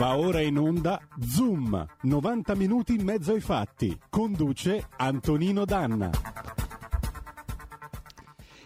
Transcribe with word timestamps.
Va 0.00 0.16
ora 0.16 0.40
in 0.40 0.56
onda 0.56 0.98
Zoom, 1.20 1.86
90 2.04 2.54
minuti 2.54 2.94
in 2.94 3.04
mezzo 3.04 3.34
ai 3.34 3.40
fatti. 3.42 3.94
Conduce 4.08 4.88
Antonino 4.96 5.66
Danna. 5.66 6.10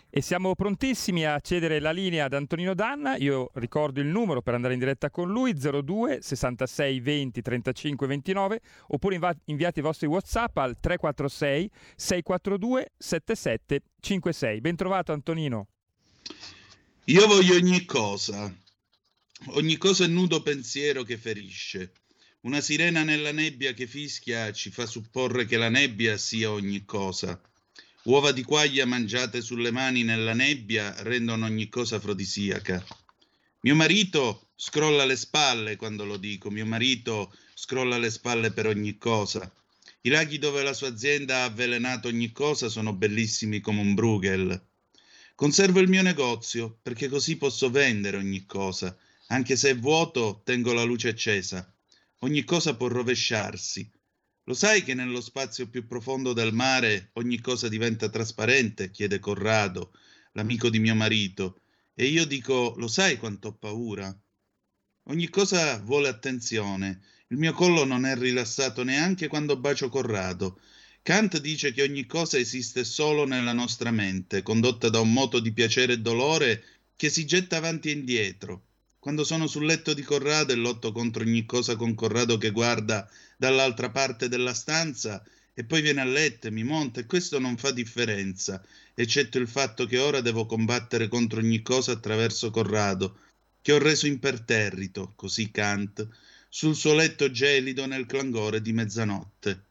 E 0.09 0.21
siamo 0.21 0.55
prontissimi 0.55 1.27
a 1.27 1.41
cedere 1.41 1.81
la 1.81 1.91
linea 1.91 2.27
ad 2.27 2.35
Antonino 2.35 2.73
Danna. 2.73 3.17
Io 3.17 3.51
ricordo 3.55 3.99
il 4.01 4.07
numero 4.07 4.43
per 4.43 4.55
andare 4.55 4.75
in 4.75 4.79
diretta 4.79 5.11
con 5.11 5.29
lui: 5.29 5.55
02 5.55 6.21
66 6.23 7.01
20 7.01 7.43
35 7.43 8.07
29. 8.07 8.61
Oppure 8.91 9.15
inva- 9.17 9.37
inviate 9.47 9.81
i 9.81 9.83
vostri 9.83 10.07
WhatsApp 10.07 10.57
al 10.59 10.77
346 10.79 11.69
642 11.97 12.93
7756. 12.97 14.61
Ben 14.61 14.77
trovato, 14.77 15.11
Antonino. 15.11 15.67
Io 17.07 17.27
voglio 17.27 17.57
ogni 17.57 17.85
cosa, 17.85 18.55
ogni 19.49 19.77
cosa 19.77 20.05
è 20.05 20.09
nudo 20.09 20.43
pensiero 20.43 21.03
che 21.03 21.19
ferisce. 21.19 21.93
Una 22.41 22.61
sirena 22.61 23.03
nella 23.03 23.33
nebbia 23.33 23.73
che 23.73 23.87
fischia 23.87 24.53
ci 24.53 24.71
fa 24.71 24.87
supporre 24.87 25.47
che 25.47 25.57
la 25.57 25.69
nebbia 25.69 26.17
sia 26.17 26.51
ogni 26.51 26.85
cosa. 26.85 27.41
Uova 28.05 28.33
di 28.33 28.43
quaglia 28.43 28.85
mangiate 28.85 29.41
sulle 29.41 29.71
mani 29.71 30.03
nella 30.03 30.35
nebbia 30.35 30.95
rendono 31.03 31.47
ogni 31.47 31.69
cosa 31.69 31.97
afrodisiaca. 31.97 32.85
Mio 33.61 33.75
marito 33.75 34.51
scrolla 34.57 35.07
le 35.07 35.17
spalle 35.17 35.77
quando 35.77 36.05
lo 36.05 36.19
dico, 36.19 36.51
mio 36.51 36.67
marito 36.67 37.35
scrolla 37.55 37.97
le 37.97 38.11
spalle 38.11 38.53
per 38.53 38.67
ogni 38.67 38.99
cosa. 38.99 39.51
I 40.03 40.11
laghi 40.11 40.39
dove 40.39 40.63
la 40.63 40.75
sua 40.75 40.89
azienda 40.89 41.39
ha 41.39 41.45
avvelenato 41.45 42.09
ogni 42.09 42.31
cosa 42.31 42.69
sono 42.69 42.93
bellissimi 42.93 43.61
come 43.61 43.81
un 43.81 43.95
Bruegel. 43.95 44.63
Conservo 45.35 45.81
il 45.81 45.89
mio 45.89 46.03
negozio 46.03 46.79
perché 46.83 47.09
così 47.09 47.39
posso 47.39 47.71
vendere 47.71 48.19
ogni 48.19 48.45
cosa. 48.45 48.95
Anche 49.29 49.57
se 49.57 49.71
è 49.71 49.79
vuoto, 49.79 50.43
tengo 50.45 50.73
la 50.73 50.83
luce 50.83 51.09
accesa. 51.09 51.73
Ogni 52.21 52.45
cosa 52.45 52.77
può 52.77 52.89
rovesciarsi. 52.89 53.91
Lo 54.45 54.55
sai 54.55 54.83
che 54.83 54.93
nello 54.93 55.23
spazio 55.23 55.69
più 55.69 55.87
profondo 55.87 56.35
del 56.35 56.53
mare 56.53 57.11
ogni 57.15 57.41
cosa 57.41 57.69
diventa 57.69 58.11
trasparente? 58.11 58.91
chiede 58.91 59.19
Corrado, 59.19 59.93
l'amico 60.33 60.69
di 60.69 60.79
mio 60.79 60.95
marito. 60.95 61.61
E 61.95 62.05
io 62.07 62.27
dico, 62.27 62.75
lo 62.77 62.89
sai 62.89 63.17
quanto 63.17 63.49
ho 63.49 63.55
paura? 63.55 64.15
Ogni 65.05 65.29
cosa 65.29 65.79
vuole 65.79 66.09
attenzione. 66.09 67.01
Il 67.29 67.39
mio 67.39 67.53
collo 67.53 67.85
non 67.85 68.05
è 68.05 68.17
rilassato 68.17 68.85
neanche 68.85 69.29
quando 69.29 69.57
bacio 69.57 69.89
Corrado. 69.89 70.61
Kant 71.03 71.39
dice 71.41 71.73
che 71.73 71.83
ogni 71.83 72.05
cosa 72.07 72.39
esiste 72.39 72.85
solo 72.85 73.25
nella 73.25 73.53
nostra 73.53 73.91
mente, 73.91 74.43
condotta 74.43 74.89
da 74.91 75.01
un 75.01 75.13
moto 75.13 75.41
di 75.41 75.53
piacere 75.53 75.95
e 75.95 76.01
dolore 76.01 76.65
che 76.97 77.09
si 77.09 77.25
getta 77.27 77.57
avanti 77.57 77.89
e 77.89 77.93
indietro. 77.93 78.67
Quando 79.05 79.23
sono 79.23 79.47
sul 79.47 79.67
letto 79.67 79.93
di 79.93 80.01
Corrado 80.01 80.55
e 80.55 80.57
lotto 80.57 80.91
contro 80.91 81.25
ogni 81.25 81.45
cosa 81.45 81.77
con 81.77 81.95
Corrado 81.95 82.39
che 82.39 82.53
guarda 82.53 83.07
dall'altra 83.37 83.91
parte 83.91 84.31
della 84.31 84.55
stanza 84.55 85.23
e 85.53 85.63
poi 85.63 85.83
viene 85.83 86.01
a 86.01 86.05
letto 86.05 86.47
e 86.47 86.51
mi 86.51 86.65
monta 86.65 87.01
e 87.01 87.05
questo 87.05 87.39
non 87.39 87.59
fa 87.59 87.71
differenza, 87.71 88.65
eccetto 88.95 89.37
il 89.37 89.47
fatto 89.47 89.85
che 89.85 89.99
ora 89.99 90.23
devo 90.23 90.47
combattere 90.47 91.09
contro 91.09 91.41
ogni 91.41 91.61
cosa 91.61 91.93
attraverso 91.93 92.51
Corrado, 92.51 93.19
che 93.61 93.73
ho 93.73 93.79
reso 93.79 94.07
imperterrito, 94.07 95.13
così 95.17 95.51
Kant, 95.51 96.09
sul 96.49 96.75
suo 96.75 96.95
letto 96.95 97.31
gelido 97.31 97.85
nel 97.85 98.07
clangore 98.07 98.63
di 98.63 98.73
mezzanotte. 98.73 99.65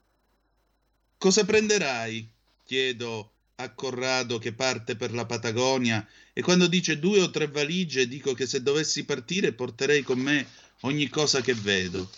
Cosa 1.17 1.43
prenderai? 1.43 2.29
chiedo 2.63 3.32
a 3.63 3.73
Corrado 3.73 4.37
che 4.37 4.53
parte 4.53 4.95
per 4.95 5.13
la 5.13 5.25
Patagonia 5.25 6.05
e 6.33 6.41
quando 6.41 6.67
dice 6.67 6.99
due 6.99 7.21
o 7.21 7.29
tre 7.29 7.47
valigie 7.47 8.07
dico 8.07 8.33
che 8.33 8.45
se 8.45 8.61
dovessi 8.61 9.05
partire 9.05 9.53
porterei 9.53 10.01
con 10.03 10.19
me 10.19 10.47
ogni 10.81 11.07
cosa 11.07 11.41
che 11.41 11.53
vedo. 11.53 12.09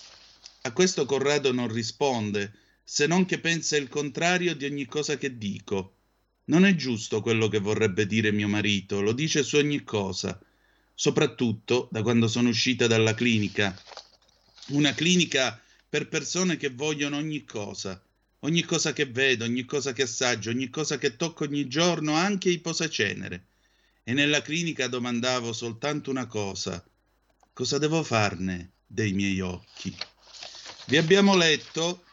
A 0.61 0.71
questo 0.71 1.05
Corrado 1.05 1.51
non 1.51 1.71
risponde, 1.71 2.53
se 2.83 3.07
non 3.07 3.25
che 3.25 3.39
pensa 3.39 3.77
il 3.77 3.87
contrario 3.87 4.55
di 4.55 4.65
ogni 4.65 4.85
cosa 4.85 5.17
che 5.17 5.37
dico. 5.37 5.93
Non 6.45 6.65
è 6.65 6.75
giusto 6.75 7.21
quello 7.21 7.47
che 7.47 7.59
vorrebbe 7.59 8.05
dire 8.05 8.31
mio 8.31 8.47
marito, 8.47 9.01
lo 9.01 9.13
dice 9.13 9.43
su 9.43 9.57
ogni 9.57 9.83
cosa, 9.83 10.39
soprattutto 10.93 11.87
da 11.91 12.01
quando 12.01 12.27
sono 12.27 12.49
uscita 12.49 12.87
dalla 12.87 13.13
clinica. 13.13 13.75
Una 14.67 14.93
clinica 14.93 15.59
per 15.89 16.07
persone 16.07 16.57
che 16.57 16.69
vogliono 16.69 17.17
ogni 17.17 17.43
cosa, 17.43 18.03
ogni 18.45 18.63
cosa 18.63 18.93
che 18.93 19.05
vedo, 19.05 19.43
ogni 19.43 19.65
cosa 19.65 19.91
che 19.91 20.03
assaggio, 20.03 20.51
ogni 20.51 20.69
cosa 20.69 20.97
che 20.97 21.15
tocco 21.15 21.43
ogni 21.45 21.67
giorno, 21.67 22.13
anche 22.13 22.49
i 22.49 22.59
posacenere. 22.59 23.47
E 24.03 24.13
nella 24.13 24.41
clinica 24.41 24.87
domandavo 24.87 25.51
soltanto 25.51 26.11
una 26.11 26.27
cosa: 26.27 26.83
cosa 27.53 27.77
devo 27.79 28.03
farne 28.03 28.73
dei 28.85 29.13
miei 29.13 29.39
occhi? 29.41 29.95
Vi 30.87 30.97
abbiamo 30.97 31.35
letto 31.35 32.03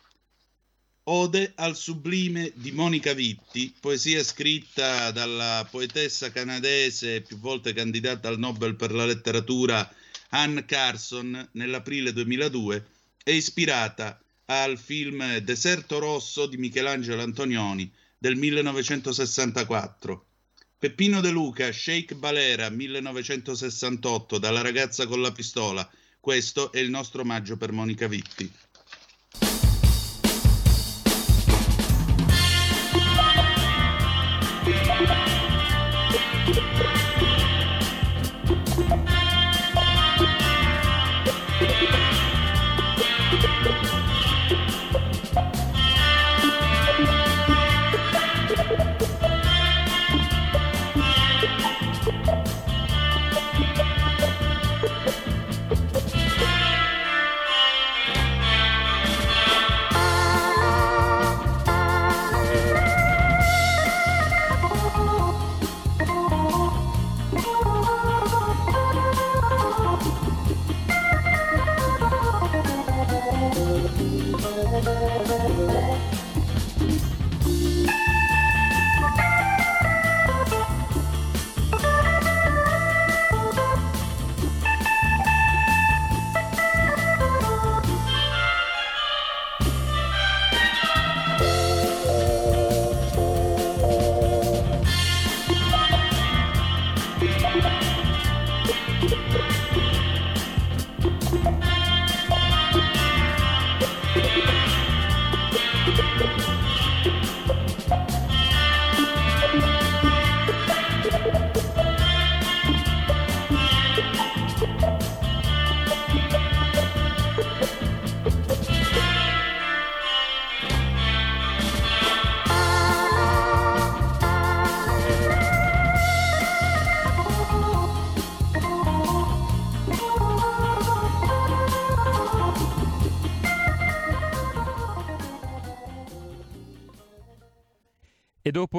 Ode 1.04 1.52
al 1.56 1.76
sublime 1.76 2.52
di 2.54 2.72
Monica 2.72 3.12
Vitti, 3.12 3.74
poesia 3.78 4.22
scritta 4.24 5.10
dalla 5.10 5.66
poetessa 5.70 6.30
canadese 6.30 7.20
più 7.20 7.38
volte 7.38 7.74
candidata 7.74 8.28
al 8.28 8.38
Nobel 8.38 8.76
per 8.76 8.92
la 8.92 9.04
letteratura 9.04 9.86
Anne 10.30 10.64
Carson 10.64 11.48
nell'aprile 11.52 12.12
2002 12.12 12.86
e 13.24 13.34
ispirata 13.34 14.21
al 14.60 14.78
film 14.78 15.38
Deserto 15.38 15.98
Rosso 15.98 16.46
di 16.46 16.58
Michelangelo 16.58 17.22
Antonioni 17.22 17.90
del 18.18 18.36
1964. 18.36 20.26
Peppino 20.78 21.20
De 21.20 21.30
Luca, 21.30 21.72
Shake 21.72 22.16
Balera 22.16 22.68
1968 22.68 24.38
dalla 24.38 24.60
ragazza 24.60 25.06
con 25.06 25.20
la 25.22 25.32
pistola. 25.32 25.88
Questo 26.20 26.70
è 26.70 26.78
il 26.78 26.90
nostro 26.90 27.22
omaggio 27.22 27.56
per 27.56 27.72
Monica 27.72 28.06
Vitti. 28.06 28.52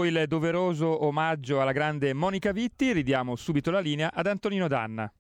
Il 0.04 0.26
doveroso 0.28 1.06
omaggio 1.06 1.62
alla 1.62 1.72
grande 1.72 2.14
Monica 2.14 2.52
Vitti, 2.52 2.92
ridiamo 2.92 3.36
subito 3.36 3.72
la 3.72 3.80
linea 3.80 4.12
ad 4.14 4.28
Antonino 4.28 4.68
Danna. 4.68 5.12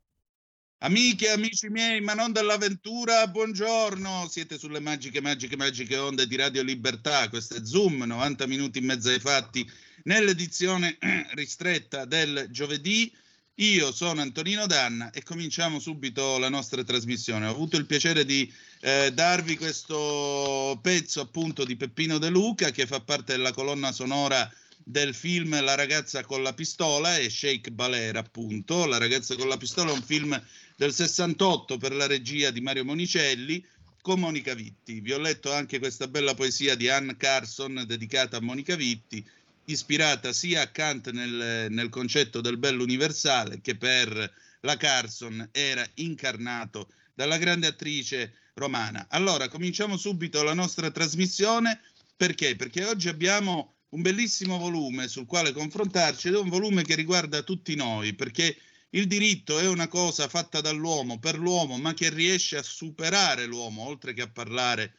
Amiche 0.79 1.27
e 1.27 1.31
amici 1.31 1.69
miei, 1.69 2.01
ma 2.01 2.13
non 2.13 2.33
dell'avventura, 2.33 3.25
buongiorno. 3.27 4.27
Siete 4.29 4.57
sulle 4.57 4.81
magiche, 4.81 5.21
magiche, 5.21 5.55
magiche 5.55 5.95
onde 5.95 6.27
di 6.27 6.35
Radio 6.35 6.61
Libertà. 6.61 7.29
Questo 7.29 7.55
è 7.55 7.63
Zoom, 7.63 8.03
90 8.03 8.45
minuti 8.47 8.79
in 8.79 8.85
mezzo 8.85 9.09
ai 9.09 9.19
fatti, 9.19 9.65
nell'edizione 10.03 10.97
ristretta 11.35 12.03
del 12.03 12.47
giovedì. 12.49 13.09
Io 13.57 13.93
sono 13.93 14.19
Antonino 14.19 14.65
Danna 14.65 15.11
e 15.11 15.23
cominciamo 15.23 15.79
subito 15.79 16.37
la 16.37 16.49
nostra 16.49 16.83
trasmissione. 16.83 17.45
Ho 17.45 17.51
avuto 17.51 17.77
il 17.77 17.85
piacere 17.85 18.25
di 18.25 18.51
eh, 18.81 19.11
darvi 19.13 19.55
questo 19.55 20.77
pezzo 20.81 21.21
appunto 21.21 21.63
di 21.63 21.77
Peppino 21.77 22.17
De 22.17 22.29
Luca 22.29 22.71
che 22.71 22.87
fa 22.87 22.99
parte 22.99 23.37
della 23.37 23.53
colonna 23.53 23.93
sonora 23.93 24.51
del 24.85 25.13
film 25.13 25.61
La 25.61 25.75
ragazza 25.75 26.23
con 26.23 26.43
la 26.43 26.53
pistola 26.53 27.17
e 27.17 27.29
Shake 27.29 27.71
Balera 27.71 28.19
appunto. 28.19 28.85
La 28.85 28.97
ragazza 28.97 29.35
con 29.35 29.47
la 29.47 29.57
pistola 29.57 29.91
è 29.91 29.93
un 29.93 30.01
film 30.01 30.41
del 30.75 30.93
68 30.93 31.77
per 31.77 31.93
la 31.93 32.07
regia 32.07 32.51
di 32.51 32.61
Mario 32.61 32.85
Monicelli 32.85 33.65
con 34.01 34.19
Monica 34.19 34.53
Vitti. 34.53 34.99
Vi 34.99 35.13
ho 35.13 35.17
letto 35.17 35.53
anche 35.53 35.79
questa 35.79 36.07
bella 36.07 36.33
poesia 36.33 36.75
di 36.75 36.89
Anne 36.89 37.15
Carson 37.15 37.83
dedicata 37.87 38.37
a 38.37 38.41
Monica 38.41 38.75
Vitti, 38.75 39.25
ispirata 39.65 40.33
sia 40.33 40.61
a 40.61 40.67
Kant 40.67 41.11
nel, 41.11 41.67
nel 41.69 41.89
concetto 41.89 42.41
del 42.41 42.57
bello 42.57 42.83
universale 42.83 43.61
che 43.61 43.77
per 43.77 44.33
la 44.61 44.77
Carson 44.77 45.47
era 45.51 45.87
incarnato 45.95 46.89
dalla 47.13 47.37
grande 47.37 47.67
attrice 47.67 48.33
romana. 48.55 49.07
Allora, 49.09 49.47
cominciamo 49.47 49.97
subito 49.97 50.43
la 50.43 50.53
nostra 50.53 50.91
trasmissione. 50.91 51.79
Perché? 52.15 52.55
Perché 52.55 52.85
oggi 52.85 53.07
abbiamo 53.07 53.73
un 53.93 54.01
bellissimo 54.01 54.57
volume 54.57 55.07
sul 55.07 55.27
quale 55.27 55.51
confrontarci 55.51 56.27
ed 56.27 56.33
è 56.33 56.39
un 56.39 56.49
volume 56.49 56.83
che 56.83 56.95
riguarda 56.95 57.43
tutti 57.43 57.75
noi, 57.75 58.13
perché 58.13 58.57
il 58.91 59.07
diritto 59.07 59.59
è 59.59 59.67
una 59.67 59.87
cosa 59.87 60.27
fatta 60.27 60.61
dall'uomo 60.61 61.19
per 61.19 61.37
l'uomo, 61.37 61.77
ma 61.77 61.93
che 61.93 62.09
riesce 62.09 62.57
a 62.57 62.63
superare 62.63 63.45
l'uomo, 63.45 63.83
oltre 63.83 64.13
che 64.13 64.21
a 64.21 64.29
parlare 64.29 64.95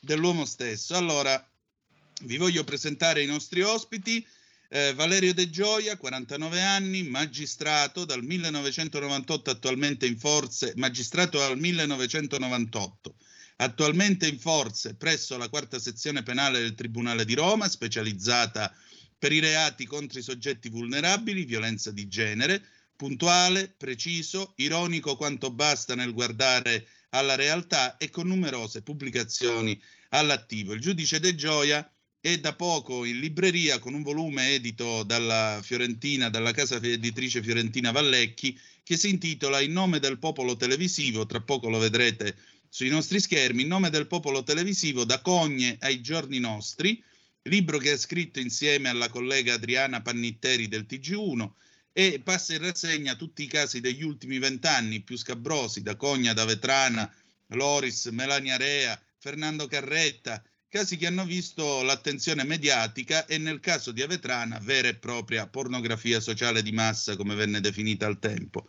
dell'uomo 0.00 0.46
stesso. 0.46 0.96
Allora, 0.96 1.46
vi 2.22 2.36
voglio 2.36 2.64
presentare 2.64 3.22
i 3.22 3.26
nostri 3.26 3.62
ospiti. 3.62 4.26
Eh, 4.70 4.92
Valerio 4.94 5.32
De 5.32 5.48
Gioia, 5.48 5.96
49 5.96 6.62
anni, 6.62 7.02
magistrato 7.02 8.04
dal 8.04 8.22
1998, 8.22 9.50
attualmente 9.50 10.06
in 10.06 10.18
forze, 10.18 10.72
magistrato 10.76 11.38
dal 11.38 11.58
1998, 11.58 13.14
attualmente 13.60 14.26
in 14.26 14.38
forze 14.38 14.94
presso 14.94 15.36
la 15.36 15.48
quarta 15.48 15.78
sezione 15.78 16.22
penale 16.22 16.60
del 16.60 16.74
Tribunale 16.74 17.24
di 17.24 17.34
Roma, 17.34 17.68
specializzata 17.68 18.72
per 19.18 19.32
i 19.32 19.40
reati 19.40 19.84
contro 19.86 20.18
i 20.18 20.22
soggetti 20.22 20.68
vulnerabili, 20.68 21.44
violenza 21.44 21.90
di 21.90 22.06
genere, 22.06 22.62
puntuale, 22.94 23.72
preciso, 23.76 24.52
ironico 24.56 25.16
quanto 25.16 25.50
basta 25.50 25.94
nel 25.94 26.12
guardare 26.12 26.86
alla 27.10 27.34
realtà 27.34 27.96
e 27.96 28.10
con 28.10 28.28
numerose 28.28 28.82
pubblicazioni 28.82 29.80
all'attivo. 30.10 30.72
Il 30.72 30.80
giudice 30.80 31.18
De 31.18 31.34
Gioia 31.34 31.90
è 32.20 32.38
da 32.38 32.54
poco 32.54 33.04
in 33.04 33.18
libreria 33.18 33.78
con 33.78 33.94
un 33.94 34.02
volume 34.02 34.54
edito 34.54 35.02
dalla 35.02 35.60
Fiorentina, 35.62 36.28
dalla 36.28 36.52
casa 36.52 36.76
editrice 36.76 37.42
Fiorentina 37.42 37.90
Vallecchi, 37.90 38.58
che 38.84 38.96
si 38.96 39.08
intitola 39.08 39.60
In 39.60 39.72
nome 39.72 39.98
del 39.98 40.18
popolo 40.18 40.56
televisivo, 40.56 41.26
tra 41.26 41.40
poco 41.40 41.68
lo 41.68 41.78
vedrete 41.78 42.36
sui 42.68 42.88
nostri 42.88 43.20
schermi, 43.20 43.62
In 43.62 43.68
nome 43.68 43.90
del 43.90 44.06
popolo 44.06 44.42
televisivo 44.42 45.04
da 45.04 45.20
Cogne 45.20 45.76
ai 45.80 46.00
giorni 46.00 46.38
nostri, 46.38 47.02
libro 47.42 47.78
che 47.78 47.92
ha 47.92 47.96
scritto 47.96 48.40
insieme 48.40 48.88
alla 48.88 49.08
collega 49.08 49.54
Adriana 49.54 50.02
Pannitteri 50.02 50.68
del 50.68 50.86
TG1 50.88 51.50
e 51.92 52.20
passa 52.22 52.54
in 52.54 52.60
rassegna 52.60 53.16
tutti 53.16 53.42
i 53.42 53.46
casi 53.46 53.80
degli 53.80 54.02
ultimi 54.02 54.38
vent'anni 54.38 55.00
più 55.00 55.16
scabrosi, 55.16 55.82
da 55.82 55.96
Cogna, 55.96 56.32
da 56.32 56.44
Vetrana, 56.44 57.12
Loris, 57.48 58.06
Melania 58.06 58.56
Rea, 58.56 59.00
Fernando 59.18 59.66
Carretta, 59.66 60.42
casi 60.68 60.96
che 60.96 61.06
hanno 61.06 61.24
visto 61.24 61.82
l'attenzione 61.82 62.44
mediatica 62.44 63.26
e 63.26 63.38
nel 63.38 63.58
caso 63.58 63.90
di 63.90 64.02
Avetrana 64.02 64.58
vera 64.60 64.88
e 64.88 64.94
propria 64.94 65.48
pornografia 65.48 66.20
sociale 66.20 66.62
di 66.62 66.72
massa, 66.72 67.16
come 67.16 67.34
venne 67.34 67.60
definita 67.60 68.06
al 68.06 68.18
tempo. 68.18 68.68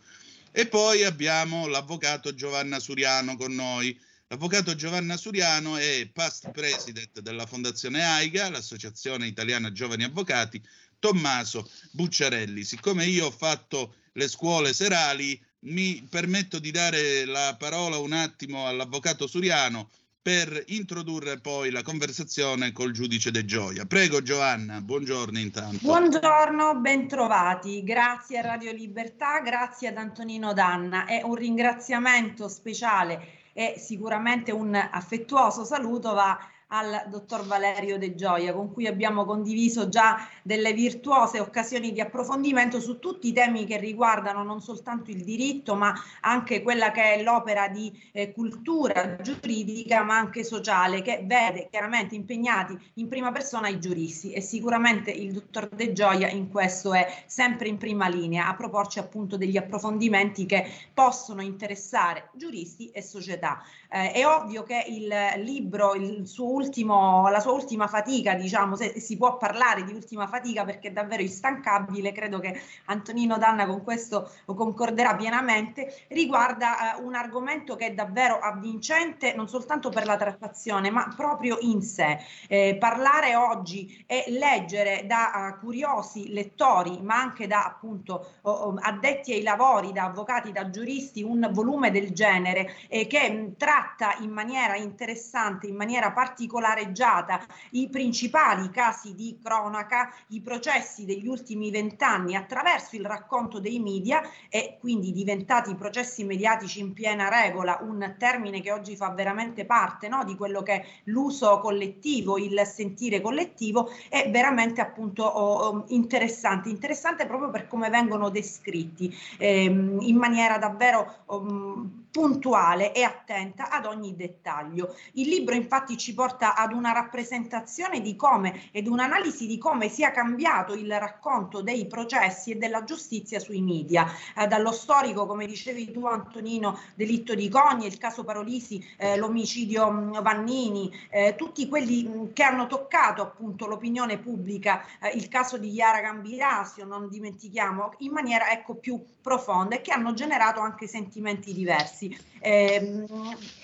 E 0.52 0.66
poi 0.66 1.04
abbiamo 1.04 1.68
l'avvocato 1.68 2.34
Giovanna 2.34 2.80
Suriano 2.80 3.36
con 3.36 3.54
noi. 3.54 3.96
L'avvocato 4.26 4.74
Giovanna 4.74 5.16
Suriano 5.16 5.76
è 5.76 6.08
past 6.12 6.50
president 6.50 7.20
della 7.20 7.46
Fondazione 7.46 8.02
AIGA, 8.02 8.50
l'Associazione 8.50 9.28
Italiana 9.28 9.70
Giovani 9.70 10.02
Avvocati, 10.02 10.60
Tommaso 10.98 11.70
Bucciarelli. 11.92 12.64
Siccome 12.64 13.06
io 13.06 13.26
ho 13.26 13.30
fatto 13.30 13.94
le 14.14 14.26
scuole 14.26 14.72
serali, 14.72 15.40
mi 15.60 16.04
permetto 16.10 16.58
di 16.58 16.72
dare 16.72 17.24
la 17.26 17.54
parola 17.56 17.98
un 17.98 18.12
attimo 18.12 18.66
all'avvocato 18.66 19.28
Suriano 19.28 19.90
per 20.22 20.64
introdurre 20.66 21.40
poi 21.40 21.70
la 21.70 21.82
conversazione 21.82 22.72
col 22.72 22.92
giudice 22.92 23.30
De 23.30 23.46
Gioia. 23.46 23.86
Prego 23.86 24.20
Giovanna, 24.22 24.82
buongiorno 24.82 25.38
intanto. 25.38 25.78
Buongiorno, 25.80 26.76
bentrovati. 26.76 27.82
Grazie 27.82 28.38
a 28.38 28.42
Radio 28.42 28.72
Libertà, 28.72 29.40
grazie 29.40 29.88
ad 29.88 29.96
Antonino 29.96 30.52
Danna 30.52 31.06
e 31.06 31.22
un 31.24 31.34
ringraziamento 31.34 32.48
speciale 32.48 33.38
e 33.54 33.76
sicuramente 33.78 34.52
un 34.52 34.74
affettuoso 34.74 35.64
saluto 35.64 36.12
va 36.12 36.38
al 36.72 37.04
dottor 37.08 37.46
Valerio 37.46 37.98
De 37.98 38.14
Gioia, 38.14 38.52
con 38.52 38.72
cui 38.72 38.86
abbiamo 38.86 39.24
condiviso 39.24 39.88
già 39.88 40.28
delle 40.42 40.72
virtuose 40.72 41.40
occasioni 41.40 41.92
di 41.92 42.00
approfondimento 42.00 42.80
su 42.80 42.98
tutti 42.98 43.28
i 43.28 43.32
temi 43.32 43.66
che 43.66 43.78
riguardano 43.78 44.42
non 44.42 44.60
soltanto 44.60 45.10
il 45.10 45.24
diritto, 45.24 45.74
ma 45.74 45.92
anche 46.20 46.62
quella 46.62 46.90
che 46.90 47.14
è 47.14 47.22
l'opera 47.22 47.68
di 47.68 47.92
eh, 48.12 48.32
cultura 48.32 49.16
giuridica, 49.16 50.02
ma 50.02 50.16
anche 50.16 50.44
sociale, 50.44 51.02
che 51.02 51.22
vede 51.24 51.68
chiaramente 51.70 52.14
impegnati 52.14 52.78
in 52.94 53.08
prima 53.08 53.32
persona 53.32 53.68
i 53.68 53.80
giuristi 53.80 54.32
e 54.32 54.40
sicuramente 54.40 55.10
il 55.10 55.32
dottor 55.32 55.68
De 55.68 55.92
Gioia 55.92 56.28
in 56.28 56.48
questo 56.50 56.94
è 56.94 57.24
sempre 57.26 57.68
in 57.68 57.78
prima 57.78 58.08
linea 58.08 58.46
a 58.46 58.54
proporci 58.54 58.98
appunto 58.98 59.36
degli 59.36 59.56
approfondimenti 59.56 60.46
che 60.46 60.70
possono 60.94 61.42
interessare 61.42 62.30
giuristi 62.34 62.90
e 62.90 63.02
società. 63.02 63.62
Eh, 63.92 64.12
è 64.12 64.26
ovvio 64.26 64.62
che 64.62 64.84
il 64.86 65.12
libro, 65.42 65.94
il 65.94 66.24
ultimo, 66.38 67.28
la 67.28 67.40
sua 67.40 67.52
ultima 67.52 67.88
fatica, 67.88 68.34
diciamo, 68.34 68.76
se 68.76 69.00
si 69.00 69.16
può 69.16 69.36
parlare 69.36 69.82
di 69.84 69.92
ultima 69.92 70.28
fatica 70.28 70.64
perché 70.64 70.88
è 70.88 70.92
davvero 70.92 71.22
instancabile, 71.22 72.12
credo 72.12 72.38
che 72.38 72.60
Antonino 72.86 73.36
Danna 73.36 73.66
con 73.66 73.82
questo 73.82 74.30
concorderà 74.46 75.16
pienamente, 75.16 76.04
riguarda 76.08 76.96
eh, 76.96 77.02
un 77.02 77.14
argomento 77.14 77.74
che 77.74 77.86
è 77.86 77.92
davvero 77.92 78.38
avvincente 78.38 79.34
non 79.34 79.48
soltanto 79.48 79.88
per 79.88 80.06
la 80.06 80.16
trattazione, 80.16 80.90
ma 80.90 81.12
proprio 81.16 81.58
in 81.60 81.82
sé. 81.82 82.18
Eh, 82.48 82.76
parlare 82.78 83.34
oggi 83.34 84.04
e 84.06 84.24
leggere 84.28 85.04
da 85.06 85.56
uh, 85.56 85.60
curiosi 85.60 86.32
lettori, 86.32 87.00
ma 87.02 87.16
anche 87.16 87.46
da 87.46 87.64
appunto 87.64 88.34
oh, 88.42 88.74
addetti 88.80 89.32
ai 89.32 89.42
lavori, 89.42 89.92
da 89.92 90.04
avvocati, 90.04 90.52
da 90.52 90.70
giuristi, 90.70 91.22
un 91.22 91.48
volume 91.52 91.90
del 91.90 92.12
genere 92.12 92.70
eh, 92.88 93.06
che 93.06 93.30
mh, 93.30 93.56
tratta 93.80 94.16
in 94.20 94.30
maniera 94.30 94.76
interessante, 94.76 95.66
in 95.66 95.76
maniera 95.76 96.12
particolare, 96.12 96.38
particolareggiata 96.50 97.40
i 97.70 97.88
principali 97.88 98.70
casi 98.70 99.14
di 99.14 99.38
cronaca, 99.42 100.12
i 100.28 100.40
processi 100.40 101.04
degli 101.04 101.26
ultimi 101.26 101.70
vent'anni 101.70 102.34
attraverso 102.34 102.96
il 102.96 103.04
racconto 103.04 103.60
dei 103.60 103.78
media 103.78 104.22
e 104.48 104.76
quindi 104.78 105.12
diventati 105.12 105.74
processi 105.74 106.24
mediatici 106.24 106.80
in 106.80 106.92
piena 106.92 107.28
regola, 107.28 107.78
un 107.82 108.14
termine 108.18 108.60
che 108.60 108.72
oggi 108.72 108.96
fa 108.96 109.10
veramente 109.10 109.64
parte 109.64 110.08
no, 110.08 110.24
di 110.24 110.36
quello 110.36 110.62
che 110.62 110.72
è 110.72 110.84
l'uso 111.04 111.60
collettivo, 111.60 112.38
il 112.38 112.60
sentire 112.64 113.20
collettivo, 113.20 113.90
è 114.08 114.30
veramente 114.30 114.80
appunto 114.80 115.24
oh, 115.24 115.84
interessante, 115.88 116.68
interessante 116.68 117.26
proprio 117.26 117.50
per 117.50 117.66
come 117.66 117.90
vengono 117.90 118.28
descritti. 118.30 119.14
Ehm, 119.38 119.98
in 120.00 120.16
maniera 120.16 120.58
davvero 120.58 121.22
um, 121.26 121.99
puntuale 122.10 122.92
e 122.92 123.02
attenta 123.02 123.70
ad 123.70 123.86
ogni 123.86 124.16
dettaglio. 124.16 124.96
Il 125.12 125.28
libro 125.28 125.54
infatti 125.54 125.96
ci 125.96 126.12
porta 126.14 126.54
ad 126.54 126.72
una 126.72 126.92
rappresentazione 126.92 128.00
di 128.00 128.16
come 128.16 128.68
ed 128.72 128.86
un'analisi 128.86 129.46
di 129.46 129.58
come 129.58 129.88
sia 129.88 130.10
cambiato 130.10 130.74
il 130.74 130.92
racconto 130.98 131.62
dei 131.62 131.86
processi 131.86 132.50
e 132.50 132.56
della 132.56 132.84
giustizia 132.84 133.38
sui 133.38 133.62
media, 133.62 134.06
eh, 134.36 134.46
dallo 134.46 134.72
storico, 134.72 135.26
come 135.26 135.46
dicevi 135.46 135.92
tu 135.92 136.06
Antonino, 136.06 136.78
delitto 136.94 137.34
di 137.34 137.48
Cogni, 137.48 137.86
il 137.86 137.98
caso 137.98 138.24
Parolisi, 138.24 138.84
eh, 138.96 139.16
l'omicidio 139.16 139.90
mm, 139.90 140.18
Vannini, 140.20 140.92
eh, 141.10 141.34
tutti 141.36 141.68
quelli 141.68 142.04
mh, 142.04 142.18
mm, 142.18 142.26
che 142.32 142.42
hanno 142.42 142.66
toccato 142.66 143.22
appunto 143.22 143.66
l'opinione 143.66 144.18
pubblica, 144.18 144.84
eh, 145.00 145.10
il 145.14 145.28
caso 145.28 145.58
di 145.58 145.70
Chiara 145.70 146.00
Gambirasio, 146.00 146.84
non 146.84 147.08
dimentichiamo, 147.08 147.94
in 147.98 148.12
maniera 148.12 148.50
ecco 148.50 148.74
più 148.74 149.00
profonda 149.20 149.76
e 149.76 149.80
che 149.80 149.92
hanno 149.92 150.12
generato 150.14 150.60
anche 150.60 150.86
sentimenti 150.86 151.52
diversi 151.52 151.99
diversi. 152.00 152.18
Eh, 152.40 153.04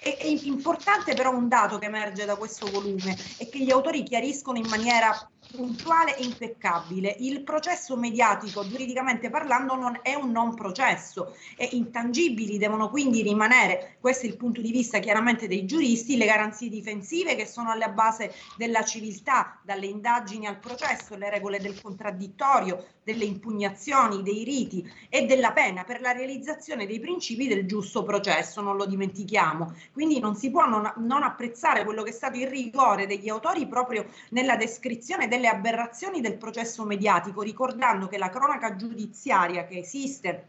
è, 0.00 0.16
è, 0.18 0.26
importante 0.26 1.14
però 1.14 1.34
un 1.34 1.48
dato 1.48 1.78
che 1.78 1.86
emerge 1.86 2.26
da 2.26 2.36
questo 2.36 2.66
volume 2.70 3.16
è 3.38 3.48
che 3.48 3.60
gli 3.60 3.70
autori 3.70 4.02
chiariscono 4.02 4.58
in 4.58 4.66
maniera 4.68 5.30
puntuale 5.50 6.16
e 6.16 6.24
impeccabile. 6.24 7.16
Il 7.20 7.42
processo 7.42 7.96
mediatico, 7.96 8.66
giuridicamente 8.66 9.30
parlando, 9.30 9.74
non 9.74 9.98
è 10.02 10.14
un 10.14 10.30
non 10.30 10.54
processo 10.54 11.34
e 11.56 11.68
intangibili 11.72 12.58
devono 12.58 12.90
quindi 12.90 13.22
rimanere, 13.22 13.96
questo 14.00 14.26
è 14.26 14.28
il 14.28 14.36
punto 14.36 14.60
di 14.60 14.70
vista 14.70 14.98
chiaramente 14.98 15.48
dei 15.48 15.64
giuristi, 15.64 16.16
le 16.16 16.26
garanzie 16.26 16.68
difensive 16.68 17.34
che 17.34 17.46
sono 17.46 17.70
alla 17.70 17.88
base 17.88 18.34
della 18.56 18.84
civiltà, 18.84 19.58
dalle 19.62 19.86
indagini 19.86 20.46
al 20.46 20.58
processo, 20.58 21.16
le 21.16 21.30
regole 21.30 21.60
del 21.60 21.80
contraddittorio, 21.80 22.84
delle 23.02 23.24
impugnazioni, 23.24 24.22
dei 24.22 24.42
riti 24.42 24.84
e 25.08 25.26
della 25.26 25.52
pena 25.52 25.84
per 25.84 26.00
la 26.00 26.10
realizzazione 26.10 26.86
dei 26.86 26.98
principi 26.98 27.46
del 27.46 27.64
giusto 27.64 28.02
processo, 28.02 28.60
non 28.60 28.76
lo 28.76 28.84
dimentichiamo. 28.84 29.74
Quindi 29.92 30.18
non 30.18 30.34
si 30.34 30.50
può 30.50 30.66
non, 30.66 30.92
non 30.96 31.22
apprezzare 31.22 31.84
quello 31.84 32.02
che 32.02 32.10
è 32.10 32.12
stato 32.12 32.36
il 32.36 32.48
rigore 32.48 33.06
degli 33.06 33.28
autori 33.28 33.66
proprio 33.68 34.06
nella 34.30 34.56
descrizione 34.56 35.28
delle 35.36 35.48
aberrazioni 35.48 36.20
del 36.20 36.36
processo 36.36 36.84
mediatico, 36.84 37.42
ricordando 37.42 38.08
che 38.08 38.18
la 38.18 38.30
cronaca 38.30 38.74
giudiziaria 38.74 39.66
che 39.66 39.78
esiste 39.78 40.48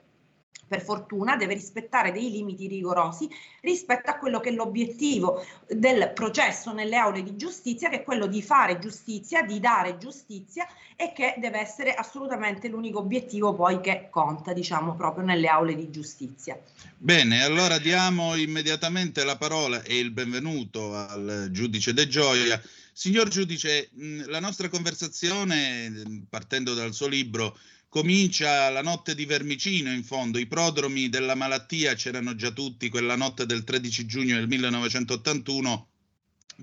per 0.68 0.82
fortuna 0.82 1.38
deve 1.38 1.54
rispettare 1.54 2.12
dei 2.12 2.30
limiti 2.30 2.68
rigorosi 2.68 3.30
rispetto 3.62 4.10
a 4.10 4.18
quello 4.18 4.42
che 4.42 4.50
è 4.50 4.52
l'obiettivo 4.52 5.46
del 5.66 6.12
processo 6.14 6.74
nelle 6.74 6.98
aule 6.98 7.24
di 7.24 7.38
giustizia, 7.38 7.90
che 7.90 8.02
è 8.02 8.04
quello 8.04 8.28
di 8.28 8.42
fare 8.42 8.78
giustizia, 8.78 9.44
di 9.44 9.62
dare 9.62 9.98
giustizia 9.98 10.68
e 10.98 11.14
che 11.14 11.36
deve 11.38 11.60
essere 11.60 11.94
assolutamente 11.94 12.68
l'unico 12.68 13.00
obiettivo 13.00 13.54
poi 13.54 13.80
che 13.80 14.08
conta, 14.10 14.52
diciamo, 14.52 14.96
proprio 14.96 15.24
nelle 15.24 15.48
aule 15.48 15.76
di 15.76 15.90
giustizia. 15.90 16.60
Bene, 16.98 17.44
allora 17.44 17.78
diamo 17.78 18.36
immediatamente 18.36 19.24
la 19.24 19.38
parola 19.38 19.82
e 19.84 19.98
il 19.98 20.12
benvenuto 20.12 20.94
al 20.94 21.48
giudice 21.52 21.94
De 21.94 22.08
Gioia. 22.08 22.62
Signor 23.00 23.28
giudice, 23.28 23.92
la 24.26 24.40
nostra 24.40 24.70
conversazione, 24.70 26.26
partendo 26.28 26.74
dal 26.74 26.96
suo 26.96 27.06
libro, 27.06 27.56
comincia 27.88 28.72
la 28.72 28.82
notte 28.82 29.14
di 29.14 29.26
Vermicino, 29.26 29.92
in 29.92 30.04
fondo, 30.04 30.40
i 30.40 30.48
prodromi 30.48 31.08
della 31.08 31.36
malattia 31.36 31.94
c'erano 31.94 32.34
già 32.34 32.50
tutti 32.50 32.90
quella 32.90 33.16
notte 33.16 33.46
del 33.46 33.64
13 33.64 34.08
giugno 34.08 34.36
del 34.38 34.48
1981, 34.48 35.90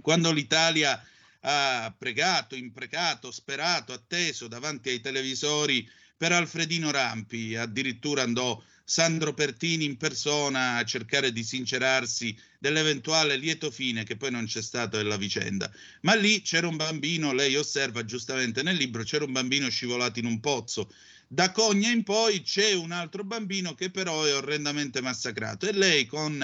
quando 0.01 0.33
l'Italia 0.33 1.01
ha 1.43 1.95
pregato, 1.97 2.57
imprecato, 2.57 3.31
sperato, 3.31 3.93
atteso 3.93 4.49
davanti 4.49 4.89
ai 4.89 5.01
televisori 5.01 5.89
per 6.17 6.33
Alfredino 6.33 6.91
Rampi, 6.91 7.55
addirittura 7.55 8.23
andò 8.23 8.61
Sandro 8.85 9.33
Pertini 9.33 9.85
in 9.85 9.97
persona 9.97 10.77
a 10.77 10.85
cercare 10.85 11.33
di 11.33 11.43
sincerarsi 11.43 12.37
dell'eventuale 12.59 13.37
lieto 13.37 13.71
fine 13.71 14.05
che 14.05 14.17
poi 14.17 14.31
non 14.31 14.45
c'è 14.45 14.63
stato 14.63 14.99
della 14.99 15.17
vicenda. 15.17 15.73
Ma 16.03 16.15
lì 16.15 16.43
c'era 16.43 16.69
un 16.69 16.77
bambino, 16.77 17.33
lei 17.33 17.57
osserva 17.57 18.05
giustamente 18.05 18.63
nel 18.63 18.77
libro, 18.77 19.03
c'era 19.03 19.25
un 19.25 19.33
bambino 19.33 19.69
scivolato 19.71 20.19
in 20.19 20.27
un 20.27 20.41
pozzo 20.41 20.91
da 21.27 21.51
Cogna 21.51 21.91
in 21.91 22.05
poi 22.05 22.43
c'è 22.43 22.75
un 22.75 22.93
altro 22.93 23.25
bambino 23.25 23.75
che 23.75 23.91
però 23.91 24.25
è 24.25 24.35
orrendamente 24.35 25.01
massacrato 25.01 25.67
e 25.67 25.73
lei 25.73 26.07
con 26.07 26.39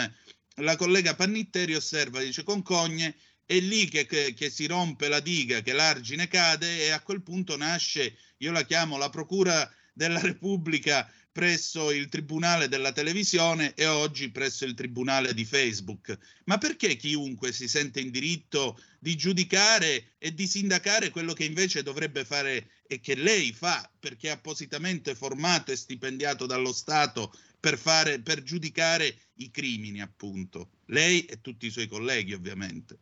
la 0.56 0.76
collega 0.76 1.14
Pannitteri 1.14 1.74
osserva, 1.74 2.20
dice 2.20 2.42
con 2.42 2.62
Cogne 2.62 3.14
è 3.46 3.58
lì 3.58 3.88
che, 3.88 4.06
che, 4.06 4.34
che, 4.34 4.50
si 4.50 4.66
rompe 4.66 5.08
la 5.08 5.20
diga, 5.20 5.60
che 5.60 5.72
l'argine 5.72 6.28
cade 6.28 6.84
e 6.84 6.90
a 6.90 7.00
quel 7.00 7.22
punto 7.22 7.56
nasce, 7.56 8.16
io 8.38 8.52
la 8.52 8.64
chiamo 8.64 8.96
la 8.96 9.10
Procura 9.10 9.68
della 9.92 10.20
Repubblica 10.20 11.10
presso 11.32 11.92
il 11.92 12.08
Tribunale 12.08 12.68
della 12.68 12.92
Televisione 12.92 13.74
e 13.74 13.86
oggi 13.86 14.30
presso 14.30 14.64
il 14.64 14.74
Tribunale 14.74 15.32
di 15.32 15.44
Facebook. 15.44 16.18
Ma 16.44 16.58
perché 16.58 16.96
chiunque 16.96 17.52
si 17.52 17.68
sente 17.68 18.00
in 18.00 18.10
diritto 18.10 18.78
di 18.98 19.16
giudicare 19.16 20.14
e 20.18 20.34
di 20.34 20.46
sindacare 20.46 21.10
quello 21.10 21.32
che 21.32 21.44
invece 21.44 21.82
dovrebbe 21.82 22.24
fare 22.24 22.70
e 22.86 23.00
che 23.00 23.14
lei 23.14 23.52
fa 23.52 23.88
perché 23.98 24.28
è 24.28 24.32
appositamente 24.32 25.14
formato 25.14 25.70
e 25.70 25.76
stipendiato 25.76 26.46
dallo 26.46 26.72
Stato 26.72 27.32
per, 27.60 27.78
fare, 27.78 28.20
per 28.20 28.42
giudicare 28.42 29.14
i 29.34 29.50
crimini, 29.50 30.00
appunto. 30.00 30.70
Lei 30.86 31.24
e 31.26 31.40
tutti 31.40 31.66
i 31.66 31.70
suoi 31.70 31.86
colleghi, 31.86 32.32
ovviamente. 32.32 32.98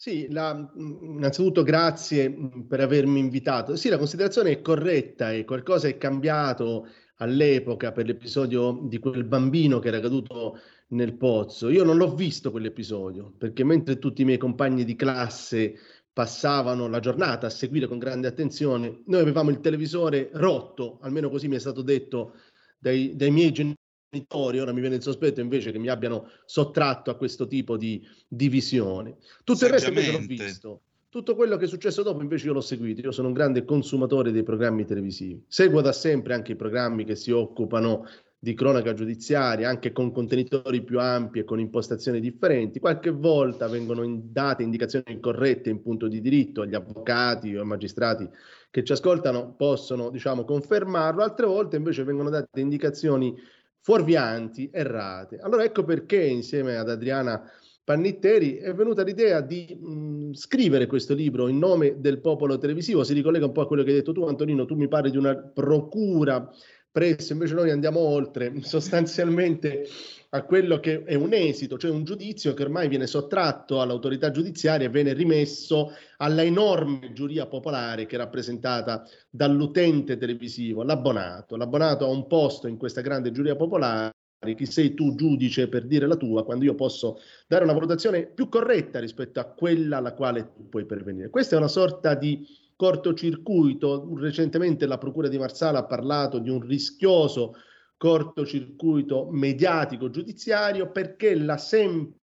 Sì, 0.00 0.28
la, 0.30 0.72
innanzitutto 0.76 1.62
grazie 1.62 2.34
per 2.66 2.80
avermi 2.80 3.18
invitato. 3.18 3.76
Sì, 3.76 3.90
la 3.90 3.98
considerazione 3.98 4.50
è 4.50 4.62
corretta 4.62 5.30
e 5.30 5.44
qualcosa 5.44 5.88
è 5.88 5.98
cambiato 5.98 6.88
all'epoca 7.20 7.92
per 7.92 8.06
l'episodio 8.06 8.80
di 8.82 8.98
quel 8.98 9.24
bambino 9.24 9.78
che 9.78 9.88
era 9.88 10.00
caduto 10.00 10.58
nel 10.88 11.14
pozzo. 11.14 11.68
Io 11.68 11.84
non 11.84 11.96
l'ho 11.96 12.14
visto 12.14 12.50
quell'episodio 12.50 13.32
perché 13.36 13.64
mentre 13.64 13.98
tutti 13.98 14.22
i 14.22 14.24
miei 14.24 14.38
compagni 14.38 14.84
di 14.84 14.96
classe 14.96 15.78
passavano 16.12 16.88
la 16.88 17.00
giornata 17.00 17.46
a 17.46 17.50
seguire 17.50 17.86
con 17.86 17.98
grande 17.98 18.26
attenzione, 18.26 19.02
noi 19.06 19.20
avevamo 19.20 19.50
il 19.50 19.60
televisore 19.60 20.30
rotto, 20.32 20.98
almeno 21.02 21.30
così 21.30 21.46
mi 21.46 21.56
è 21.56 21.60
stato 21.60 21.82
detto 21.82 22.34
dai, 22.78 23.14
dai 23.14 23.30
miei 23.30 23.52
genitori, 23.52 24.58
ora 24.58 24.72
mi 24.72 24.80
viene 24.80 24.96
il 24.96 25.02
sospetto 25.02 25.40
invece 25.40 25.70
che 25.70 25.78
mi 25.78 25.88
abbiano 25.88 26.28
sottratto 26.46 27.10
a 27.10 27.16
questo 27.16 27.46
tipo 27.46 27.76
di, 27.76 28.04
di 28.26 28.48
visione. 28.48 29.18
Tutto 29.44 29.66
il 29.66 29.70
resto 29.70 29.90
invece 29.90 30.12
l'ho 30.12 30.26
visto. 30.26 30.82
Tutto 31.10 31.34
quello 31.34 31.56
che 31.56 31.64
è 31.64 31.66
successo 31.66 32.04
dopo 32.04 32.22
invece 32.22 32.46
io 32.46 32.52
l'ho 32.52 32.60
seguito, 32.60 33.00
io 33.00 33.10
sono 33.10 33.26
un 33.26 33.34
grande 33.34 33.64
consumatore 33.64 34.30
dei 34.30 34.44
programmi 34.44 34.84
televisivi, 34.84 35.44
seguo 35.48 35.80
da 35.80 35.90
sempre 35.90 36.34
anche 36.34 36.52
i 36.52 36.54
programmi 36.56 37.04
che 37.04 37.16
si 37.16 37.32
occupano 37.32 38.06
di 38.38 38.54
cronaca 38.54 38.94
giudiziaria, 38.94 39.68
anche 39.68 39.90
con 39.90 40.12
contenitori 40.12 40.84
più 40.84 41.00
ampi 41.00 41.40
e 41.40 41.44
con 41.44 41.58
impostazioni 41.58 42.20
differenti. 42.20 42.78
Qualche 42.78 43.10
volta 43.10 43.66
vengono 43.66 44.04
date 44.22 44.62
indicazioni 44.62 45.06
incorrette 45.08 45.68
in 45.68 45.82
punto 45.82 46.06
di 46.06 46.20
diritto 46.20 46.62
agli 46.62 46.76
avvocati 46.76 47.56
o 47.56 47.62
ai 47.62 47.66
magistrati 47.66 48.28
che 48.70 48.84
ci 48.84 48.92
ascoltano, 48.92 49.56
possono 49.56 50.10
diciamo 50.10 50.44
confermarlo, 50.44 51.24
altre 51.24 51.46
volte 51.46 51.74
invece 51.74 52.04
vengono 52.04 52.30
date 52.30 52.60
indicazioni 52.60 53.34
fuorvianti, 53.80 54.70
errate. 54.72 55.38
Allora 55.38 55.64
ecco 55.64 55.82
perché 55.82 56.22
insieme 56.22 56.76
ad 56.76 56.88
Adriana 56.88 57.50
Pannitteri 57.90 58.58
è 58.58 58.72
venuta 58.72 59.02
l'idea 59.02 59.40
di 59.40 59.76
mh, 59.76 60.34
scrivere 60.34 60.86
questo 60.86 61.12
libro 61.12 61.48
in 61.48 61.58
nome 61.58 61.96
del 61.98 62.20
popolo 62.20 62.56
televisivo. 62.56 63.02
Si 63.02 63.14
ricollega 63.14 63.46
un 63.46 63.50
po' 63.50 63.62
a 63.62 63.66
quello 63.66 63.82
che 63.82 63.88
hai 63.88 63.96
detto 63.96 64.12
tu, 64.12 64.22
Antonino. 64.26 64.64
Tu 64.64 64.76
mi 64.76 64.86
parli 64.86 65.10
di 65.10 65.16
una 65.16 65.34
procura 65.34 66.48
presso, 66.88 67.32
invece 67.32 67.54
noi 67.54 67.72
andiamo 67.72 67.98
oltre, 67.98 68.52
sostanzialmente 68.62 69.88
a 70.28 70.44
quello 70.44 70.78
che 70.78 71.02
è 71.02 71.16
un 71.16 71.32
esito, 71.32 71.78
cioè 71.78 71.90
un 71.90 72.04
giudizio 72.04 72.54
che 72.54 72.62
ormai 72.62 72.86
viene 72.86 73.08
sottratto 73.08 73.80
all'autorità 73.80 74.30
giudiziaria 74.30 74.86
e 74.86 74.90
viene 74.90 75.12
rimesso 75.12 75.90
alla 76.18 76.44
enorme 76.44 77.12
giuria 77.12 77.46
popolare 77.46 78.06
che 78.06 78.14
è 78.14 78.18
rappresentata 78.18 79.04
dall'utente 79.28 80.16
televisivo, 80.16 80.84
l'abbonato. 80.84 81.56
L'abbonato 81.56 82.04
ha 82.04 82.08
un 82.08 82.28
posto 82.28 82.68
in 82.68 82.76
questa 82.76 83.00
grande 83.00 83.32
giuria 83.32 83.56
popolare 83.56 84.12
chi 84.54 84.64
sei 84.64 84.94
tu 84.94 85.14
giudice 85.14 85.68
per 85.68 85.84
dire 85.84 86.06
la 86.06 86.16
tua 86.16 86.44
quando 86.44 86.64
io 86.64 86.74
posso 86.74 87.20
dare 87.46 87.64
una 87.64 87.74
valutazione 87.74 88.26
più 88.26 88.48
corretta 88.48 88.98
rispetto 88.98 89.38
a 89.38 89.44
quella 89.44 89.98
alla 89.98 90.14
quale 90.14 90.52
tu 90.54 90.68
puoi 90.68 90.86
pervenire. 90.86 91.28
Questa 91.28 91.56
è 91.56 91.58
una 91.58 91.68
sorta 91.68 92.14
di 92.14 92.46
cortocircuito. 92.74 94.10
Recentemente 94.16 94.86
la 94.86 94.96
Procura 94.96 95.28
di 95.28 95.36
Marsala 95.36 95.80
ha 95.80 95.84
parlato 95.84 96.38
di 96.38 96.48
un 96.48 96.60
rischioso 96.60 97.54
cortocircuito 97.98 99.28
mediatico 99.30 100.08
giudiziario 100.08 100.90
perché 100.90 101.34
la 101.34 101.58
sempre 101.58 102.16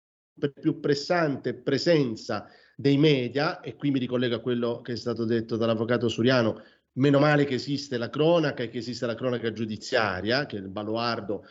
più 0.59 0.81
pressante 0.81 1.53
presenza 1.53 2.47
dei 2.75 2.97
media, 2.97 3.61
e 3.61 3.75
qui 3.77 3.91
mi 3.91 3.99
ricollego 3.99 4.37
a 4.37 4.41
quello 4.41 4.81
che 4.81 4.93
è 4.93 4.97
stato 4.97 5.27
detto 5.27 5.57
dall'avvocato 5.57 6.09
Suriano, 6.09 6.63
meno 6.93 7.19
male 7.19 7.45
che 7.45 7.55
esiste 7.55 7.99
la 7.99 8.09
cronaca 8.09 8.63
e 8.63 8.69
che 8.71 8.79
esiste 8.79 9.05
la 9.05 9.15
cronaca 9.15 9.53
giudiziaria, 9.53 10.47
che 10.47 10.57
è 10.57 10.61
il 10.61 10.69
baluardo 10.69 11.45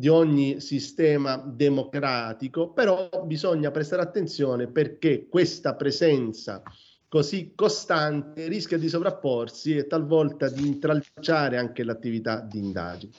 di 0.00 0.08
ogni 0.08 0.60
sistema 0.60 1.36
democratico, 1.36 2.70
però 2.72 3.10
bisogna 3.26 3.70
prestare 3.70 4.00
attenzione 4.00 4.66
perché 4.66 5.26
questa 5.28 5.74
presenza 5.74 6.62
così 7.06 7.52
costante 7.54 8.48
rischia 8.48 8.78
di 8.78 8.88
sovrapporsi 8.88 9.76
e 9.76 9.86
talvolta 9.86 10.48
di 10.48 10.66
intralciare 10.66 11.58
anche 11.58 11.84
l'attività 11.84 12.40
di 12.40 12.60
indagine. 12.60 13.12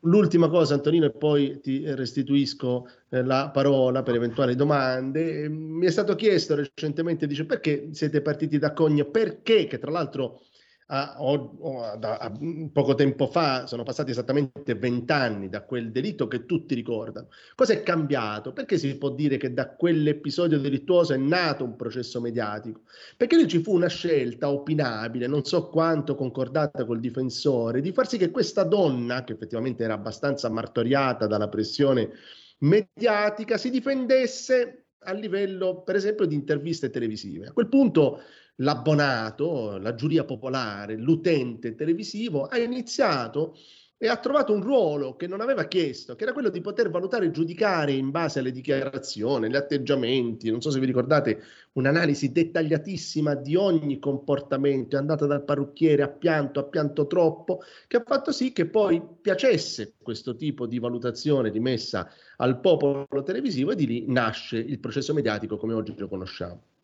L'ultima 0.00 0.48
cosa, 0.48 0.74
Antonino, 0.74 1.06
e 1.06 1.12
poi 1.12 1.60
ti 1.60 1.84
restituisco 1.94 2.88
eh, 3.08 3.22
la 3.22 3.50
parola 3.50 4.02
per 4.02 4.16
eventuali 4.16 4.56
domande. 4.56 5.44
Eh, 5.44 5.48
mi 5.48 5.86
è 5.86 5.90
stato 5.90 6.16
chiesto 6.16 6.56
recentemente, 6.56 7.28
dice, 7.28 7.44
perché 7.44 7.90
siete 7.92 8.20
partiti 8.20 8.58
da 8.58 8.72
Cogne? 8.72 9.04
Perché, 9.04 9.66
che 9.66 9.78
tra 9.78 9.92
l'altro 9.92 10.40
a, 10.88 11.16
a, 11.16 12.18
a, 12.18 12.32
poco 12.72 12.94
tempo 12.94 13.26
fa, 13.26 13.66
sono 13.66 13.82
passati 13.82 14.12
esattamente 14.12 14.74
vent'anni 14.74 15.48
da 15.48 15.62
quel 15.62 15.90
delitto 15.90 16.28
che 16.28 16.46
tutti 16.46 16.74
ricordano. 16.74 17.28
Cosa 17.54 17.72
è 17.72 17.82
cambiato? 17.82 18.52
Perché 18.52 18.78
si 18.78 18.96
può 18.96 19.10
dire 19.10 19.36
che 19.36 19.52
da 19.52 19.74
quell'episodio 19.74 20.60
delittuoso 20.60 21.12
è 21.12 21.16
nato 21.16 21.64
un 21.64 21.74
processo 21.74 22.20
mediatico? 22.20 22.82
Perché 23.16 23.36
lì 23.36 23.48
ci 23.48 23.62
fu 23.62 23.74
una 23.74 23.88
scelta 23.88 24.50
opinabile, 24.50 25.26
non 25.26 25.44
so 25.44 25.68
quanto 25.68 26.14
concordata 26.14 26.84
col 26.84 27.00
difensore, 27.00 27.80
di 27.80 27.92
far 27.92 28.06
sì 28.06 28.16
che 28.16 28.30
questa 28.30 28.62
donna, 28.62 29.24
che 29.24 29.32
effettivamente 29.32 29.82
era 29.82 29.94
abbastanza 29.94 30.48
martoriata 30.48 31.26
dalla 31.26 31.48
pressione 31.48 32.10
mediatica, 32.58 33.56
si 33.56 33.70
difendesse 33.70 34.86
a 35.00 35.12
livello, 35.12 35.82
per 35.82 35.96
esempio, 35.96 36.26
di 36.26 36.34
interviste 36.34 36.90
televisive. 36.90 37.46
A 37.48 37.52
quel 37.52 37.68
punto 37.68 38.20
l'abbonato, 38.56 39.78
la 39.78 39.94
giuria 39.94 40.24
popolare, 40.24 40.96
l'utente 40.96 41.74
televisivo 41.74 42.44
ha 42.46 42.58
iniziato 42.58 43.56
e 43.98 44.08
ha 44.08 44.16
trovato 44.18 44.52
un 44.52 44.62
ruolo 44.62 45.16
che 45.16 45.26
non 45.26 45.40
aveva 45.40 45.64
chiesto, 45.64 46.16
che 46.16 46.24
era 46.24 46.34
quello 46.34 46.50
di 46.50 46.60
poter 46.60 46.90
valutare 46.90 47.26
e 47.26 47.30
giudicare 47.30 47.92
in 47.92 48.10
base 48.10 48.40
alle 48.40 48.52
dichiarazioni, 48.52 49.46
agli 49.46 49.56
atteggiamenti. 49.56 50.50
Non 50.50 50.60
so 50.60 50.70
se 50.70 50.78
vi 50.78 50.84
ricordate 50.84 51.42
un'analisi 51.72 52.30
dettagliatissima 52.30 53.34
di 53.34 53.56
ogni 53.56 53.98
comportamento, 53.98 54.96
è 54.96 54.98
andata 54.98 55.24
dal 55.24 55.44
parrucchiere 55.44 56.02
a 56.02 56.08
pianto, 56.08 56.60
a 56.60 56.64
pianto 56.64 57.06
troppo, 57.06 57.62
che 57.86 57.96
ha 57.96 58.04
fatto 58.06 58.32
sì 58.32 58.52
che 58.52 58.66
poi 58.66 59.02
piacesse 59.20 59.94
questo 60.02 60.36
tipo 60.36 60.66
di 60.66 60.78
valutazione 60.78 61.48
rimessa 61.50 62.10
al 62.36 62.60
popolo 62.60 63.06
televisivo 63.24 63.70
e 63.70 63.76
di 63.76 63.86
lì 63.86 64.04
nasce 64.08 64.58
il 64.58 64.78
processo 64.78 65.14
mediatico 65.14 65.56
come 65.56 65.72
oggi 65.72 65.94
lo 65.96 66.08
conosciamo. 66.08 66.75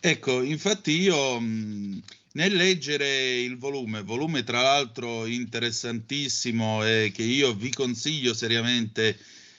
Ecco, 0.00 0.42
infatti 0.42 0.92
io 0.92 1.40
mh, 1.40 2.02
nel 2.32 2.54
leggere 2.54 3.40
il 3.40 3.56
volume, 3.56 4.02
volume 4.02 4.42
tra 4.44 4.60
l'altro 4.60 5.26
interessantissimo 5.26 6.84
e 6.84 7.12
che 7.14 7.22
io 7.22 7.54
vi 7.54 7.70
consiglio 7.70 8.34
seriamente 8.34 9.18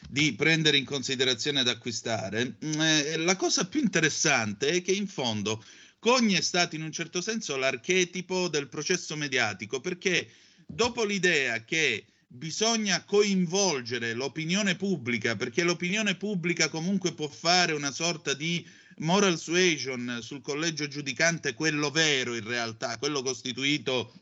di 0.09 0.33
prendere 0.33 0.77
in 0.77 0.85
considerazione 0.85 1.61
ed 1.61 1.67
acquistare, 1.67 2.57
eh, 2.59 3.17
la 3.17 3.35
cosa 3.35 3.67
più 3.67 3.81
interessante 3.81 4.67
è 4.67 4.81
che 4.81 4.91
in 4.91 5.07
fondo 5.07 5.63
Cogni 6.05 6.35
è 6.35 6.41
stato 6.41 6.75
in 6.75 6.83
un 6.83 6.91
certo 6.91 7.19
senso 7.19 7.55
l'archetipo 7.55 8.47
del 8.47 8.67
processo 8.67 9.15
mediatico, 9.15 9.79
perché 9.79 10.29
dopo 10.67 11.03
l'idea 11.03 11.63
che 11.63 12.05
bisogna 12.27 13.03
coinvolgere 13.03 14.13
l'opinione 14.13 14.75
pubblica, 14.75 15.35
perché 15.35 15.63
l'opinione 15.63 16.15
pubblica 16.15 16.69
comunque 16.69 17.13
può 17.13 17.27
fare 17.27 17.73
una 17.73 17.91
sorta 17.91 18.35
di 18.35 18.63
moral 18.97 19.37
suasion 19.37 20.19
sul 20.21 20.41
collegio 20.41 20.87
giudicante, 20.87 21.53
quello 21.53 21.91
vero 21.91 22.35
in 22.35 22.47
realtà, 22.47 22.97
quello 22.97 23.21
costituito 23.21 24.13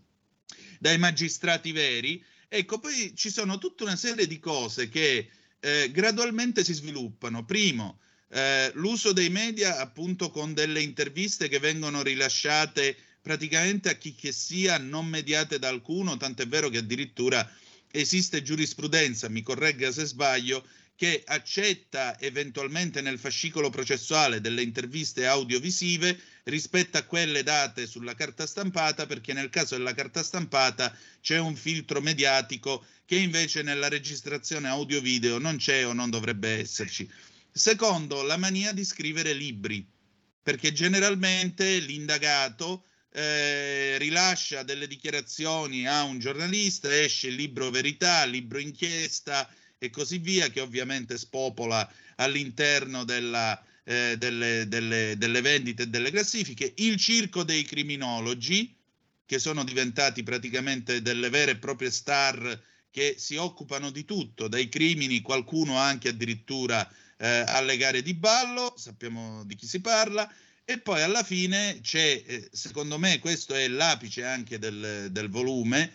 dai 0.80 0.98
magistrati 0.98 1.72
veri, 1.72 2.24
ecco, 2.48 2.80
poi 2.80 3.14
ci 3.16 3.30
sono 3.30 3.58
tutta 3.58 3.84
una 3.84 3.96
serie 3.96 4.28
di 4.28 4.40
cose 4.40 4.90
che 4.90 5.30
eh, 5.60 5.92
gradualmente 5.92 6.64
si 6.64 6.74
sviluppano. 6.74 7.46
Primo, 7.46 8.00
eh, 8.30 8.72
l'uso 8.76 9.14
dei 9.14 9.30
media 9.30 9.80
appunto 9.80 10.30
con 10.30 10.54
delle 10.54 10.82
interviste 10.82 11.48
che 11.48 11.60
vengono 11.60 12.02
rilasciate 12.02 12.98
praticamente 13.22 13.90
a 13.90 13.94
chi 13.94 14.14
che 14.14 14.34
sia, 14.34 14.78
non 14.78 15.06
mediate 15.08 15.58
da 15.58 15.70
alcuno, 15.70 16.18
tant'è 16.18 16.46
vero 16.48 16.70
che 16.70 16.80
addirittura 16.80 17.50
esiste 17.90 18.42
giurisprudenza, 18.42 19.30
mi 19.30 19.42
corregga 19.44 19.92
se 19.92 20.04
sbaglio, 20.06 20.68
che 20.96 21.24
accetta 21.26 22.20
eventualmente 22.20 23.02
nel 23.02 23.18
fascicolo 23.18 23.70
processuale 23.70 24.42
delle 24.42 24.62
interviste 24.62 25.26
audiovisive 25.26 26.20
rispetto 26.44 26.98
a 26.98 27.04
quelle 27.04 27.44
date 27.44 27.88
sulla 27.88 28.14
carta 28.16 28.46
stampata, 28.46 29.06
perché 29.06 29.34
nel 29.34 29.50
caso 29.50 29.76
della 29.76 29.94
carta 29.94 30.24
stampata 30.24 30.96
c'è 31.22 31.40
un 31.40 31.56
filtro 31.56 32.02
mediatico 32.02 32.86
che 33.06 33.16
invece 33.16 33.64
nella 33.64 33.90
registrazione 33.90 34.68
audio-video 34.68 35.38
non 35.40 35.58
c'è 35.58 35.86
o 35.86 35.94
non 35.94 36.10
dovrebbe 36.10 36.60
esserci. 36.60 37.10
Secondo, 37.52 38.22
la 38.24 38.38
mania 38.38 38.72
di 38.72 38.84
scrivere 38.84 39.34
libri, 39.34 39.86
perché 40.42 40.74
generalmente 40.74 41.80
l'indagato 41.80 42.86
eh, 43.12 43.98
rilascia 44.00 44.64
delle 44.64 44.88
dichiarazioni 44.88 45.88
a 45.88 46.04
un 46.04 46.20
giornalista, 46.20 46.94
esce 46.94 47.28
il 47.28 47.36
libro 47.36 47.70
verità, 47.70 48.26
libro 48.26 48.60
inchiesta, 48.60 49.48
e 49.84 49.90
così 49.90 50.18
via, 50.18 50.48
che 50.48 50.62
ovviamente 50.62 51.18
spopola 51.18 51.92
all'interno 52.16 53.04
della, 53.04 53.62
eh, 53.84 54.16
delle, 54.18 54.66
delle, 54.70 55.16
delle 55.18 55.42
vendite 55.42 55.84
e 55.84 55.88
delle 55.88 56.10
classifiche, 56.10 56.72
il 56.78 56.96
circo 56.96 57.44
dei 57.44 57.64
criminologi, 57.64 58.74
che 59.26 59.40
sono 59.40 59.66
diventati 59.66 60.24
praticamente 60.24 61.02
delle 61.02 61.30
vere 61.30 61.52
e 61.52 61.58
proprie 61.58 61.92
star 61.92 62.62
che 62.90 63.16
si 63.18 63.36
occupano 63.36 63.90
di 63.90 64.06
tutto, 64.06 64.48
dai 64.48 64.70
crimini, 64.70 65.20
qualcuno 65.20 65.76
anche 65.76 66.10
addirittura 66.10 66.90
eh, 67.18 67.44
alle 67.48 67.76
gare 67.76 68.02
di 68.02 68.14
ballo, 68.14 68.76
sappiamo 68.78 69.44
di 69.44 69.56
chi 69.56 69.68
si 69.68 69.82
parla, 69.82 70.32
e 70.64 70.80
poi 70.80 71.02
alla 71.02 71.24
fine 71.24 71.80
c'è, 71.82 72.24
eh, 72.26 72.50
secondo 72.54 72.98
me 72.98 73.20
questo 73.20 73.54
è 73.54 73.68
l'apice 73.68 74.24
anche 74.24 74.60
del, 74.60 75.10
del 75.12 75.30
volume, 75.30 75.92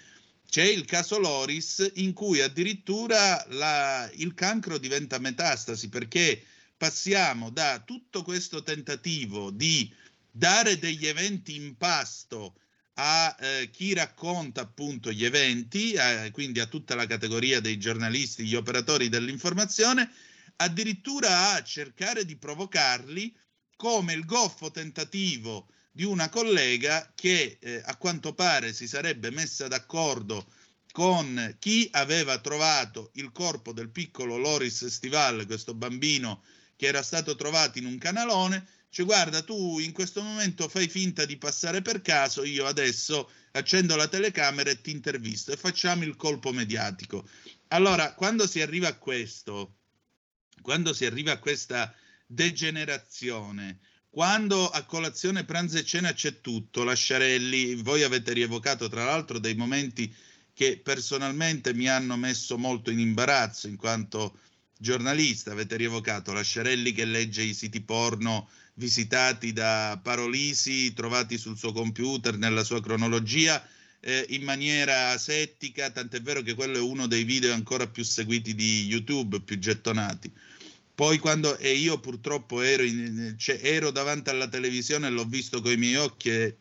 c'è 0.50 0.64
il 0.64 0.87
caso 0.87 1.18
Loris 1.18 1.90
in 1.96 2.14
cui 2.14 2.40
addirittura 2.40 3.44
la, 3.50 4.11
il 4.14 4.32
cancro 4.32 4.78
diventa 4.78 5.18
metastasi 5.18 5.90
perché 5.90 6.42
passiamo 6.76 7.50
da 7.50 7.82
tutto 7.84 8.22
questo 8.22 8.62
tentativo 8.62 9.50
di 9.50 9.92
dare 10.30 10.78
degli 10.78 11.06
eventi 11.06 11.54
in 11.54 11.76
pasto 11.76 12.54
a 12.94 13.37
eh, 13.38 13.70
chi 13.70 13.92
racconta 13.92 14.62
appunto 14.62 15.12
gli 15.12 15.24
eventi, 15.24 15.92
eh, 15.92 16.30
quindi 16.32 16.61
a 16.61 16.66
tutta 16.66 16.94
la 16.94 17.06
categoria 17.06 17.61
dei 17.61 17.78
giornalisti, 17.78 18.44
gli 18.44 18.54
operatori 18.54 19.08
dell'informazione, 19.08 20.11
addirittura 20.56 21.52
a 21.52 21.62
cercare 21.62 22.24
di 22.24 22.37
provocarli 22.37 23.37
come 23.76 24.14
il 24.14 24.24
goffo 24.24 24.70
tentativo 24.70 25.68
di 25.98 26.04
una 26.04 26.28
collega 26.28 27.11
che 27.12 27.58
eh, 27.61 27.82
a 27.84 27.96
quanto 27.96 28.32
pare 28.32 28.72
si 28.72 28.87
sarebbe 28.87 29.32
messa 29.32 29.66
d'accordo 29.66 30.46
con 30.92 31.56
chi 31.58 31.88
aveva 31.90 32.38
trovato 32.38 33.11
il 33.14 33.32
corpo 33.32 33.72
del 33.72 33.90
piccolo 33.90 34.37
Loris 34.37 34.87
Stival, 34.87 35.44
questo 35.44 35.74
bambino 35.74 36.44
che 36.76 36.87
era 36.87 37.02
stato 37.02 37.34
trovato 37.34 37.78
in 37.78 37.87
un 37.87 37.98
canalone, 37.98 38.64
cioè 38.90 39.04
guarda 39.04 39.42
tu 39.42 39.80
in 39.80 39.90
questo 39.90 40.22
momento 40.22 40.68
fai 40.68 40.87
finta 40.87 41.24
di 41.24 41.37
passare 41.37 41.82
per 41.82 42.00
caso, 42.00 42.44
io 42.44 42.66
adesso 42.66 43.28
accendo 43.50 43.96
la 43.96 44.06
telecamera 44.06 44.70
e 44.70 44.80
ti 44.80 44.92
intervisto 44.92 45.50
e 45.50 45.56
facciamo 45.56 46.04
il 46.04 46.14
colpo 46.14 46.52
mediatico. 46.52 47.28
Allora, 47.70 48.14
quando 48.14 48.46
si 48.46 48.61
arriva 48.61 48.87
a 48.87 48.96
questo, 48.96 49.78
quando 50.62 50.92
si 50.92 51.04
arriva 51.06 51.32
a 51.32 51.38
questa 51.40 51.92
degenerazione, 52.24 53.80
quando 54.18 54.68
a 54.68 54.83
colazione, 54.83 55.44
pranzo 55.44 55.78
e 55.78 55.85
cena 55.85 56.12
c'è 56.12 56.40
tutto, 56.40 56.83
Lasciarelli, 56.83 57.76
voi 57.76 58.02
avete 58.02 58.33
rievocato 58.33 58.88
tra 58.88 59.04
l'altro 59.04 59.38
dei 59.38 59.54
momenti 59.54 60.12
che 60.52 60.81
personalmente 60.83 61.72
mi 61.72 61.88
hanno 61.88 62.16
messo 62.16 62.59
molto 62.59 62.90
in 62.90 62.98
imbarazzo 62.98 63.68
in 63.68 63.76
quanto 63.76 64.40
giornalista, 64.76 65.52
avete 65.52 65.76
rievocato 65.76 66.33
Lasciarelli 66.33 66.90
che 66.90 67.04
legge 67.04 67.42
i 67.42 67.54
siti 67.54 67.81
porno 67.81 68.48
visitati 68.74 69.52
da 69.52 70.00
Parolisi, 70.02 70.92
trovati 70.94 71.38
sul 71.38 71.57
suo 71.57 71.70
computer, 71.70 72.37
nella 72.37 72.64
sua 72.64 72.83
cronologia, 72.83 73.64
eh, 74.00 74.26
in 74.31 74.42
maniera 74.42 75.11
asettica, 75.11 75.90
tant'è 75.90 76.20
vero 76.20 76.42
che 76.42 76.54
quello 76.54 76.78
è 76.78 76.81
uno 76.81 77.07
dei 77.07 77.22
video 77.22 77.54
ancora 77.54 77.87
più 77.87 78.02
seguiti 78.02 78.57
di 78.57 78.85
YouTube, 78.87 79.42
più 79.42 79.61
gettonati. 79.61 80.33
Poi 80.98 81.18
quando 81.18 81.56
e 81.58 81.74
io 81.74 82.00
purtroppo 82.00 82.61
ero, 82.61 82.82
in, 82.82 83.37
cioè, 83.38 83.61
ero 83.62 83.92
davanti 83.92 84.30
alla 84.30 84.48
televisione 84.48 85.06
e 85.06 85.11
l'ho 85.11 85.26
visto 85.26 85.61
con 85.61 85.70
i 85.70 85.76
miei 85.76 85.94
occhi 85.94 86.52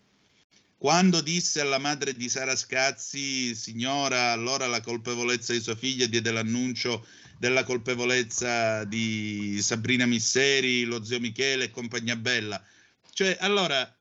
quando 0.77 1.21
disse 1.21 1.59
alla 1.59 1.79
madre 1.79 2.13
di 2.13 2.29
Sara 2.29 2.55
Scazzi, 2.55 3.55
signora, 3.55 4.33
allora 4.33 4.67
la 4.67 4.79
colpevolezza 4.79 5.53
di 5.53 5.59
sua 5.59 5.75
figlia 5.75 6.05
diede 6.05 6.29
l'annuncio 6.29 7.03
della 7.39 7.63
colpevolezza 7.63 8.83
di 8.83 9.59
Sabrina 9.59 10.05
Misseri, 10.05 10.83
lo 10.83 11.03
zio 11.03 11.19
Michele 11.19 11.63
e 11.63 11.71
compagnia 11.71 12.15
bella. 12.15 12.63
Cioè, 13.11 13.37
allora, 13.39 13.91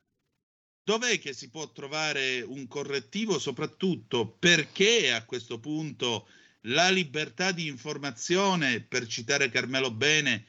dov'è 0.85 1.19
che 1.19 1.33
si 1.33 1.49
può 1.49 1.73
trovare 1.73 2.43
un 2.43 2.69
correttivo, 2.69 3.39
soprattutto 3.39 4.37
perché 4.39 5.15
a 5.15 5.25
questo 5.25 5.59
punto 5.59 6.29
la 6.67 6.91
libertà 6.91 7.53
di 7.53 7.67
informazione, 7.67 8.81
per 8.81 9.07
citare 9.07 9.51
Carmelo 9.51 9.91
Bene, 9.91 10.45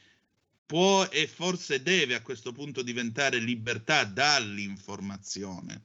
può 0.64 1.04
e 1.04 1.26
forse 1.26 1.82
deve 1.82 2.14
a 2.14 2.22
questo 2.22 2.52
punto 2.52 2.82
diventare 2.82 3.38
libertà 3.38 4.04
dall'informazione. 4.04 5.84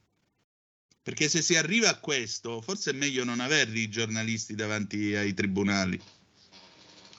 Perché 1.01 1.27
se 1.27 1.41
si 1.41 1.55
arriva 1.55 1.89
a 1.89 1.99
questo, 1.99 2.61
forse 2.61 2.91
è 2.91 2.93
meglio 2.93 3.23
non 3.23 3.39
averli 3.39 3.81
i 3.81 3.89
giornalisti 3.89 4.55
davanti 4.55 5.15
ai 5.15 5.33
tribunali. 5.33 5.99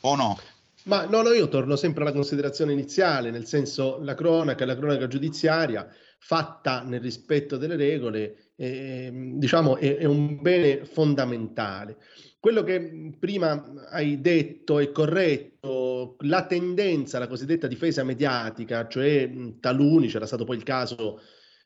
O 0.00 0.16
no? 0.16 0.38
Ma 0.85 1.07
no, 1.07 1.22
no, 1.22 1.33
io 1.33 1.48
torno 1.48 1.77
sempre 1.77 2.03
alla 2.03 2.12
considerazione 2.12 2.72
iniziale, 2.72 3.31
nel 3.31 3.46
senso 3.46 3.98
la 4.03 4.14
cronaca, 4.14 4.66
la 4.66 4.77
cronaca 4.77 5.07
giudiziaria 5.07 5.88
fatta 6.18 6.83
nel 6.83 7.00
rispetto 7.00 7.57
delle 7.57 7.77
regole, 7.77 8.43
eh, 8.56 9.10
diciamo, 9.34 9.76
è, 9.76 9.96
è 9.96 10.04
un 10.04 10.40
bene 10.40 10.84
fondamentale. 10.84 11.96
Quello 12.38 12.62
che 12.62 13.12
prima 13.18 13.62
hai 13.90 14.20
detto 14.20 14.78
è 14.78 14.90
corretto, 14.92 16.16
la 16.20 16.46
tendenza, 16.46 17.18
la 17.18 17.26
cosiddetta 17.26 17.66
difesa 17.66 18.04
mediatica, 18.04 18.86
cioè 18.86 19.30
taluni, 19.60 20.08
c'era 20.08 20.26
stato 20.26 20.44
poi 20.44 20.56
il 20.56 20.62
caso 20.62 21.20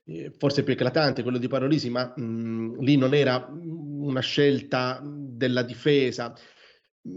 eh, 0.04 0.32
forse 0.38 0.62
più 0.62 0.72
eclatante, 0.72 1.22
quello 1.22 1.38
di 1.38 1.48
Parolisi, 1.48 1.90
ma 1.90 2.12
mh, 2.14 2.80
lì 2.80 2.96
non 2.96 3.12
era 3.12 3.50
una 3.52 4.20
scelta 4.20 5.02
della 5.04 5.62
difesa. 5.62 6.34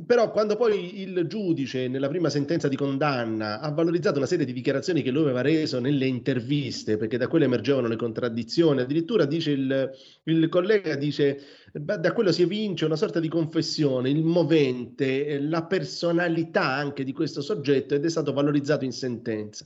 Però 0.06 0.32
quando 0.32 0.56
poi 0.56 1.02
il 1.02 1.26
giudice 1.28 1.88
nella 1.88 2.08
prima 2.08 2.30
sentenza 2.30 2.68
di 2.68 2.76
condanna 2.76 3.60
ha 3.60 3.72
valorizzato 3.72 4.18
una 4.18 4.28
serie 4.28 4.46
di 4.46 4.54
dichiarazioni 4.54 5.02
che 5.02 5.12
lui 5.12 5.24
aveva 5.24 5.42
reso 5.42 5.80
nelle 5.80 6.06
interviste, 6.06 6.98
perché 6.98 7.18
da 7.18 7.28
quelle 7.28 7.46
emergevano 7.46 7.88
le 7.88 7.96
contraddizioni, 7.96 8.82
addirittura 8.82 9.26
dice 9.26 9.52
il, 9.52 9.92
il 10.24 10.50
collega, 10.50 10.96
dice 10.96 11.42
da 11.74 12.14
quello 12.14 12.32
si 12.32 12.42
evince 12.42 12.86
una 12.86 12.96
sorta 12.96 13.20
di 13.20 13.28
confessione, 13.28 14.10
il 14.10 14.24
movente, 14.24 15.40
la 15.40 15.64
personalità 15.64 16.66
anche 16.66 17.04
di 17.04 17.14
questo 17.14 17.42
soggetto 17.42 17.96
ed 17.96 18.06
è 18.06 18.10
stato 18.10 18.34
valorizzato 18.34 18.86
in 18.86 18.92
sentenza. 18.92 19.66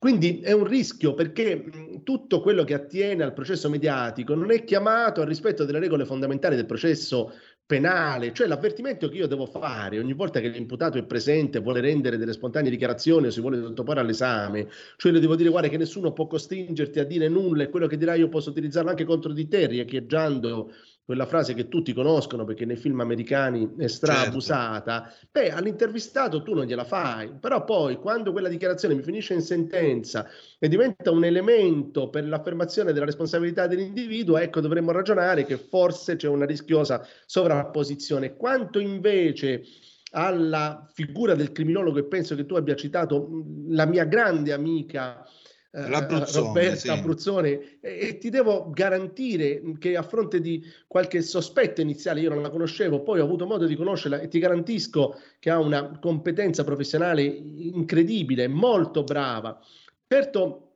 Quindi 0.00 0.40
è 0.40 0.52
un 0.52 0.64
rischio 0.64 1.12
perché 1.12 2.00
tutto 2.04 2.40
quello 2.40 2.64
che 2.64 2.72
attiene 2.72 3.22
al 3.22 3.34
processo 3.34 3.68
mediatico 3.68 4.34
non 4.34 4.50
è 4.50 4.64
chiamato 4.64 5.20
al 5.20 5.26
rispetto 5.26 5.66
delle 5.66 5.78
regole 5.78 6.06
fondamentali 6.06 6.56
del 6.56 6.64
processo 6.64 7.34
penale, 7.70 8.32
cioè 8.32 8.48
l'avvertimento 8.48 9.08
che 9.08 9.18
io 9.18 9.28
devo 9.28 9.46
fare 9.46 10.00
ogni 10.00 10.12
volta 10.12 10.40
che 10.40 10.48
l'imputato 10.48 10.98
è 10.98 11.04
presente 11.04 11.60
vuole 11.60 11.80
rendere 11.80 12.16
delle 12.16 12.32
spontanee 12.32 12.68
dichiarazioni 12.68 13.28
o 13.28 13.30
si 13.30 13.40
vuole 13.40 13.60
sottoporre 13.62 14.00
all'esame, 14.00 14.68
cioè 14.96 15.12
le 15.12 15.20
devo 15.20 15.36
dire 15.36 15.50
guarda 15.50 15.68
che 15.68 15.76
nessuno 15.76 16.12
può 16.12 16.26
costringerti 16.26 16.98
a 16.98 17.04
dire 17.04 17.28
nulla 17.28 17.62
e 17.62 17.68
quello 17.68 17.86
che 17.86 17.96
dirai 17.96 18.18
io 18.18 18.28
posso 18.28 18.50
utilizzarlo 18.50 18.90
anche 18.90 19.04
contro 19.04 19.32
di 19.32 19.46
te, 19.46 19.68
riecheggiando 19.68 20.72
quella 21.10 21.26
frase 21.26 21.54
che 21.54 21.66
tutti 21.66 21.92
conoscono 21.92 22.44
perché 22.44 22.64
nei 22.64 22.76
film 22.76 23.00
americani 23.00 23.74
è 23.76 23.88
straabusata, 23.88 25.08
certo. 25.10 25.26
beh, 25.32 25.50
all'intervistato 25.50 26.40
tu 26.44 26.54
non 26.54 26.66
gliela 26.66 26.84
fai, 26.84 27.32
però 27.40 27.64
poi 27.64 27.96
quando 27.96 28.30
quella 28.30 28.48
dichiarazione 28.48 28.94
mi 28.94 29.02
finisce 29.02 29.34
in 29.34 29.40
sentenza 29.40 30.28
e 30.56 30.68
diventa 30.68 31.10
un 31.10 31.24
elemento 31.24 32.10
per 32.10 32.28
l'affermazione 32.28 32.92
della 32.92 33.06
responsabilità 33.06 33.66
dell'individuo, 33.66 34.38
ecco, 34.38 34.60
dovremmo 34.60 34.92
ragionare 34.92 35.44
che 35.44 35.56
forse 35.56 36.14
c'è 36.14 36.28
una 36.28 36.46
rischiosa 36.46 37.04
sovrapposizione. 37.26 38.36
Quanto 38.36 38.78
invece 38.78 39.64
alla 40.12 40.88
figura 40.92 41.34
del 41.34 41.50
criminologo, 41.50 41.98
e 41.98 42.04
penso 42.04 42.36
che 42.36 42.46
tu 42.46 42.54
abbia 42.54 42.76
citato 42.76 43.28
la 43.66 43.84
mia 43.84 44.04
grande 44.04 44.52
amica 44.52 45.26
eh, 45.72 45.86
Roberta 45.86 46.74
sì. 46.74 46.88
Abruzzone 46.88 47.78
e, 47.80 48.08
e, 48.08 48.18
ti 48.18 48.28
devo 48.28 48.70
garantire 48.70 49.62
che 49.78 49.96
a 49.96 50.02
fronte 50.02 50.40
di 50.40 50.64
qualche 50.86 51.22
sospetto 51.22 51.80
iniziale, 51.80 52.20
io 52.20 52.30
non 52.30 52.42
la 52.42 52.50
conoscevo, 52.50 53.02
poi 53.02 53.20
ho 53.20 53.24
avuto 53.24 53.46
modo 53.46 53.66
di 53.66 53.76
conoscerla 53.76 54.20
e 54.20 54.28
ti 54.28 54.38
garantisco 54.38 55.20
che 55.38 55.50
ha 55.50 55.58
una 55.58 55.98
competenza 56.00 56.64
professionale 56.64 57.22
incredibile, 57.22 58.48
molto 58.48 59.04
brava. 59.04 59.60
Certo, 60.06 60.70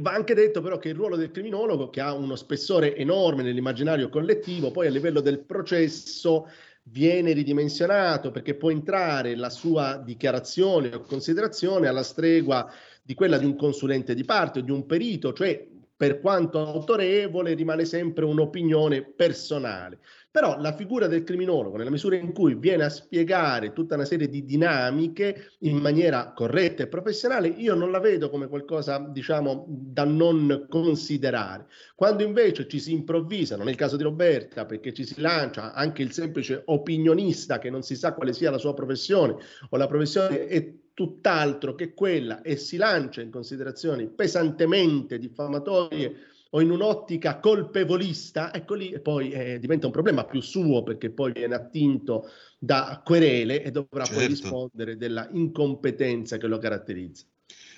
Va 0.00 0.10
anche 0.10 0.34
detto 0.34 0.60
però 0.62 0.78
che 0.78 0.88
il 0.88 0.96
ruolo 0.96 1.14
del 1.14 1.30
criminologo, 1.30 1.90
che 1.90 2.00
ha 2.00 2.12
uno 2.12 2.34
spessore 2.34 2.96
enorme 2.96 3.44
nell'immaginario 3.44 4.08
collettivo, 4.08 4.72
poi 4.72 4.88
a 4.88 4.90
livello 4.90 5.20
del 5.20 5.38
processo 5.44 6.48
viene 6.88 7.32
ridimensionato 7.32 8.32
perché 8.32 8.56
può 8.56 8.70
entrare 8.72 9.36
la 9.36 9.48
sua 9.48 9.96
dichiarazione 10.04 10.92
o 10.92 11.00
considerazione 11.02 11.86
alla 11.86 12.02
stregua 12.02 12.68
di 13.06 13.14
quella 13.14 13.38
di 13.38 13.44
un 13.44 13.54
consulente 13.54 14.14
di 14.14 14.24
parte 14.24 14.58
o 14.58 14.62
di 14.62 14.72
un 14.72 14.84
perito, 14.84 15.32
cioè 15.32 15.64
per 15.96 16.20
quanto 16.20 16.58
autorevole 16.58 17.54
rimane 17.54 17.84
sempre 17.84 18.24
un'opinione 18.24 19.02
personale. 19.02 19.98
Però 20.30 20.60
la 20.60 20.74
figura 20.74 21.06
del 21.06 21.22
criminologo, 21.22 21.78
nella 21.78 21.88
misura 21.88 22.16
in 22.16 22.34
cui 22.34 22.56
viene 22.56 22.84
a 22.84 22.90
spiegare 22.90 23.72
tutta 23.72 23.94
una 23.94 24.04
serie 24.04 24.28
di 24.28 24.44
dinamiche 24.44 25.52
in 25.60 25.78
maniera 25.78 26.32
corretta 26.34 26.82
e 26.82 26.88
professionale, 26.88 27.48
io 27.48 27.74
non 27.74 27.90
la 27.90 28.00
vedo 28.00 28.28
come 28.28 28.48
qualcosa, 28.48 28.98
diciamo, 28.98 29.64
da 29.68 30.04
non 30.04 30.66
considerare. 30.68 31.68
Quando 31.94 32.24
invece 32.24 32.68
ci 32.68 32.80
si 32.80 32.92
improvvisa, 32.92 33.56
nel 33.56 33.76
caso 33.76 33.96
di 33.96 34.02
Roberta, 34.02 34.66
perché 34.66 34.92
ci 34.92 35.06
si 35.06 35.18
lancia 35.20 35.72
anche 35.72 36.02
il 36.02 36.12
semplice 36.12 36.60
opinionista 36.66 37.58
che 37.58 37.70
non 37.70 37.82
si 37.82 37.96
sa 37.96 38.12
quale 38.12 38.34
sia 38.34 38.50
la 38.50 38.58
sua 38.58 38.74
professione 38.74 39.36
o 39.70 39.76
la 39.78 39.86
professione 39.86 40.46
è 40.48 40.70
tutt'altro 40.96 41.74
che 41.74 41.92
quella 41.92 42.40
e 42.40 42.56
si 42.56 42.78
lancia 42.78 43.20
in 43.20 43.28
considerazioni 43.28 44.08
pesantemente 44.08 45.18
diffamatorie 45.18 46.16
o 46.50 46.62
in 46.62 46.70
un'ottica 46.70 47.38
colpevolista, 47.38 48.50
ecco 48.54 48.72
lì 48.72 48.92
e 48.92 49.00
poi 49.00 49.30
eh, 49.30 49.58
diventa 49.58 49.84
un 49.84 49.92
problema 49.92 50.24
più 50.24 50.40
suo 50.40 50.82
perché 50.82 51.10
poi 51.10 51.32
viene 51.32 51.54
attinto 51.54 52.30
da 52.58 53.02
querele 53.04 53.62
e 53.62 53.70
dovrà 53.70 54.04
certo. 54.04 54.20
poi 54.20 54.26
rispondere 54.26 54.96
della 54.96 55.28
incompetenza 55.32 56.38
che 56.38 56.46
lo 56.46 56.56
caratterizza. 56.56 57.26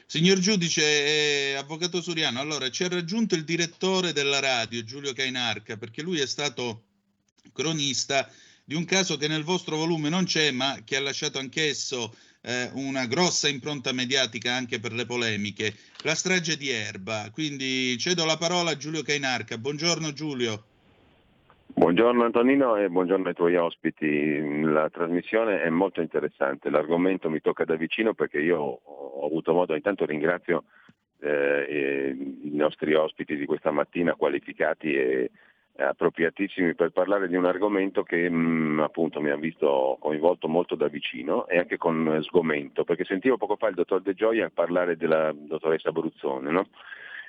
Signor 0.06 0.38
giudice, 0.38 0.82
eh, 0.82 1.54
avvocato 1.54 2.00
Suriano, 2.00 2.38
allora 2.38 2.70
ci 2.70 2.84
ha 2.84 2.88
raggiunto 2.88 3.34
il 3.34 3.42
direttore 3.42 4.12
della 4.12 4.38
radio, 4.38 4.84
Giulio 4.84 5.12
Cainarca, 5.12 5.76
perché 5.76 6.02
lui 6.02 6.20
è 6.20 6.26
stato 6.26 6.84
cronista 7.52 8.30
di 8.64 8.76
un 8.76 8.84
caso 8.84 9.16
che 9.16 9.26
nel 9.26 9.42
vostro 9.42 9.76
volume 9.76 10.08
non 10.08 10.24
c'è, 10.24 10.52
ma 10.52 10.82
che 10.84 10.94
ha 10.94 11.00
lasciato 11.00 11.38
anch'esso 11.38 12.14
eh, 12.42 12.70
una 12.74 13.06
grossa 13.06 13.48
impronta 13.48 13.92
mediatica 13.92 14.52
anche 14.52 14.80
per 14.80 14.92
le 14.92 15.06
polemiche, 15.06 15.72
la 16.04 16.14
strage 16.14 16.56
di 16.56 16.70
Erba. 16.70 17.30
Quindi 17.32 17.96
cedo 17.98 18.24
la 18.24 18.36
parola 18.36 18.70
a 18.70 18.76
Giulio 18.76 19.02
Cainarca. 19.02 19.58
Buongiorno 19.58 20.12
Giulio. 20.12 20.64
Buongiorno 21.78 22.24
Antonino 22.24 22.76
e 22.76 22.88
buongiorno 22.88 23.28
ai 23.28 23.34
tuoi 23.34 23.56
ospiti. 23.56 24.62
La 24.62 24.88
trasmissione 24.90 25.62
è 25.62 25.68
molto 25.68 26.00
interessante, 26.00 26.70
l'argomento 26.70 27.30
mi 27.30 27.40
tocca 27.40 27.64
da 27.64 27.76
vicino 27.76 28.14
perché 28.14 28.40
io 28.40 28.58
ho 28.58 29.24
avuto 29.24 29.52
modo, 29.52 29.74
intanto 29.74 30.04
ringrazio 30.04 30.64
eh, 31.20 32.16
i 32.42 32.54
nostri 32.56 32.94
ospiti 32.94 33.36
di 33.36 33.46
questa 33.46 33.70
mattina 33.70 34.14
qualificati 34.14 34.92
e 34.92 35.30
appropriatissimi 35.86 36.74
per 36.74 36.90
parlare 36.90 37.28
di 37.28 37.36
un 37.36 37.44
argomento 37.44 38.02
che 38.02 38.28
mh, 38.28 38.36
mm, 38.36 38.80
appunto 38.80 39.20
mi 39.20 39.30
ha 39.30 39.36
visto 39.36 39.96
coinvolto 40.00 40.48
molto 40.48 40.74
da 40.74 40.88
vicino 40.88 41.46
e 41.46 41.58
anche 41.58 41.76
con 41.76 42.18
sgomento, 42.22 42.84
perché 42.84 43.04
sentivo 43.04 43.36
poco 43.36 43.56
fa 43.56 43.68
il 43.68 43.74
dottor 43.74 44.02
De 44.02 44.14
Gioia 44.14 44.50
parlare 44.52 44.96
della 44.96 45.32
dottoressa 45.32 45.92
Bruzzone, 45.92 46.50
no? 46.50 46.68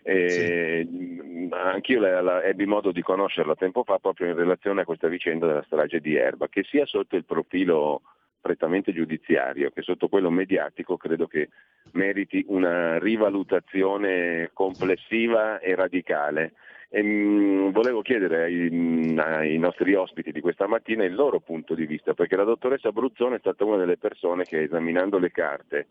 E 0.01 0.87
sì. 0.89 0.97
Mm, 0.97 1.53
anch'io 1.53 1.99
la, 1.99 2.21
la, 2.21 2.43
ebbi 2.43 2.65
modo 2.65 2.91
di 2.91 3.01
conoscerla 3.01 3.55
tempo 3.55 3.83
fa 3.83 3.99
proprio 3.99 4.27
in 4.27 4.35
relazione 4.35 4.81
a 4.81 4.85
questa 4.85 5.07
vicenda 5.07 5.45
della 5.45 5.63
strage 5.63 5.99
di 5.99 6.15
Erba, 6.15 6.47
che 6.47 6.63
sia 6.63 6.85
sotto 6.85 7.15
il 7.15 7.25
profilo 7.25 8.01
prettamente 8.41 8.93
giudiziario 8.93 9.69
che 9.69 9.81
sotto 9.81 10.07
quello 10.07 10.29
mediatico 10.29 10.95
credo 10.95 11.27
che 11.27 11.49
meriti 11.91 12.45
una 12.47 12.97
rivalutazione 12.97 14.51
complessiva 14.53 15.59
e 15.59 15.75
radicale 15.75 16.53
e, 16.89 17.03
mh, 17.03 17.71
volevo 17.71 18.01
chiedere 18.01 18.43
ai, 18.43 19.15
ai, 19.17 19.57
nostri 19.57 19.93
ospiti 19.93 20.31
di 20.31 20.41
questa 20.41 20.67
mattina 20.67 21.03
il 21.05 21.13
loro 21.13 21.39
punto 21.39 21.75
di 21.75 21.85
vista, 21.85 22.13
perché 22.13 22.35
la 22.35 22.43
dottoressa 22.43 22.91
Bruzzone 22.91 23.35
è 23.35 23.39
stata 23.39 23.63
una 23.63 23.77
delle 23.77 23.97
persone 23.97 24.43
che 24.43 24.63
esaminando 24.63 25.19
le 25.19 25.31
carte 25.31 25.87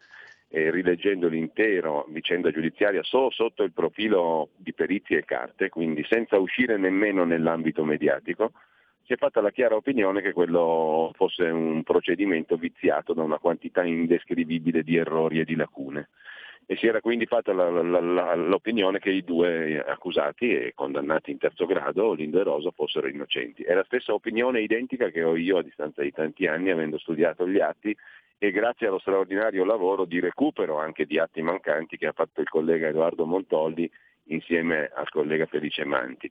e 0.50 0.70
rileggendo 0.70 1.28
l'intero 1.28 2.06
vicenda 2.08 2.50
giudiziaria 2.50 3.02
solo 3.02 3.30
sotto 3.30 3.62
il 3.62 3.72
profilo 3.72 4.48
di 4.56 4.72
perizie 4.72 5.18
e 5.18 5.24
carte, 5.24 5.68
quindi 5.68 6.04
senza 6.08 6.38
uscire 6.38 6.76
nemmeno 6.76 7.24
nell'ambito 7.24 7.84
mediatico, 7.84 8.52
si 9.04 9.12
è 9.12 9.16
fatta 9.16 9.40
la 9.40 9.50
chiara 9.50 9.76
opinione 9.76 10.20
che 10.20 10.32
quello 10.32 11.12
fosse 11.14 11.44
un 11.44 11.82
procedimento 11.82 12.56
viziato 12.56 13.14
da 13.14 13.22
una 13.22 13.38
quantità 13.38 13.84
indescrivibile 13.84 14.82
di 14.82 14.96
errori 14.96 15.40
e 15.40 15.44
di 15.44 15.54
lacune 15.54 16.08
e 16.70 16.76
si 16.76 16.86
era 16.86 17.00
quindi 17.00 17.24
fatta 17.24 17.54
la, 17.54 17.70
la, 17.70 17.98
la, 17.98 18.34
l'opinione 18.34 18.98
che 18.98 19.08
i 19.08 19.24
due 19.24 19.82
accusati 19.82 20.52
e 20.52 20.72
condannati 20.74 21.30
in 21.30 21.38
terzo 21.38 21.64
grado, 21.64 22.12
Lindo 22.12 22.38
e 22.38 22.42
Rosa, 22.42 22.70
fossero 22.72 23.08
innocenti. 23.08 23.62
È 23.62 23.72
la 23.72 23.84
stessa 23.84 24.12
opinione 24.12 24.60
identica 24.60 25.08
che 25.08 25.22
ho 25.22 25.34
io 25.34 25.56
a 25.56 25.62
distanza 25.62 26.02
di 26.02 26.12
tanti 26.12 26.46
anni, 26.46 26.68
avendo 26.68 26.98
studiato 26.98 27.48
gli 27.48 27.58
atti 27.58 27.96
e 28.36 28.50
grazie 28.50 28.86
allo 28.86 28.98
straordinario 28.98 29.64
lavoro 29.64 30.04
di 30.04 30.20
recupero 30.20 30.78
anche 30.78 31.06
di 31.06 31.18
atti 31.18 31.40
mancanti 31.40 31.96
che 31.96 32.06
ha 32.06 32.12
fatto 32.12 32.42
il 32.42 32.48
collega 32.50 32.88
Edoardo 32.88 33.24
Montoldi 33.24 33.90
insieme 34.24 34.90
al 34.94 35.08
collega 35.08 35.46
Felice 35.46 35.86
Manti 35.86 36.30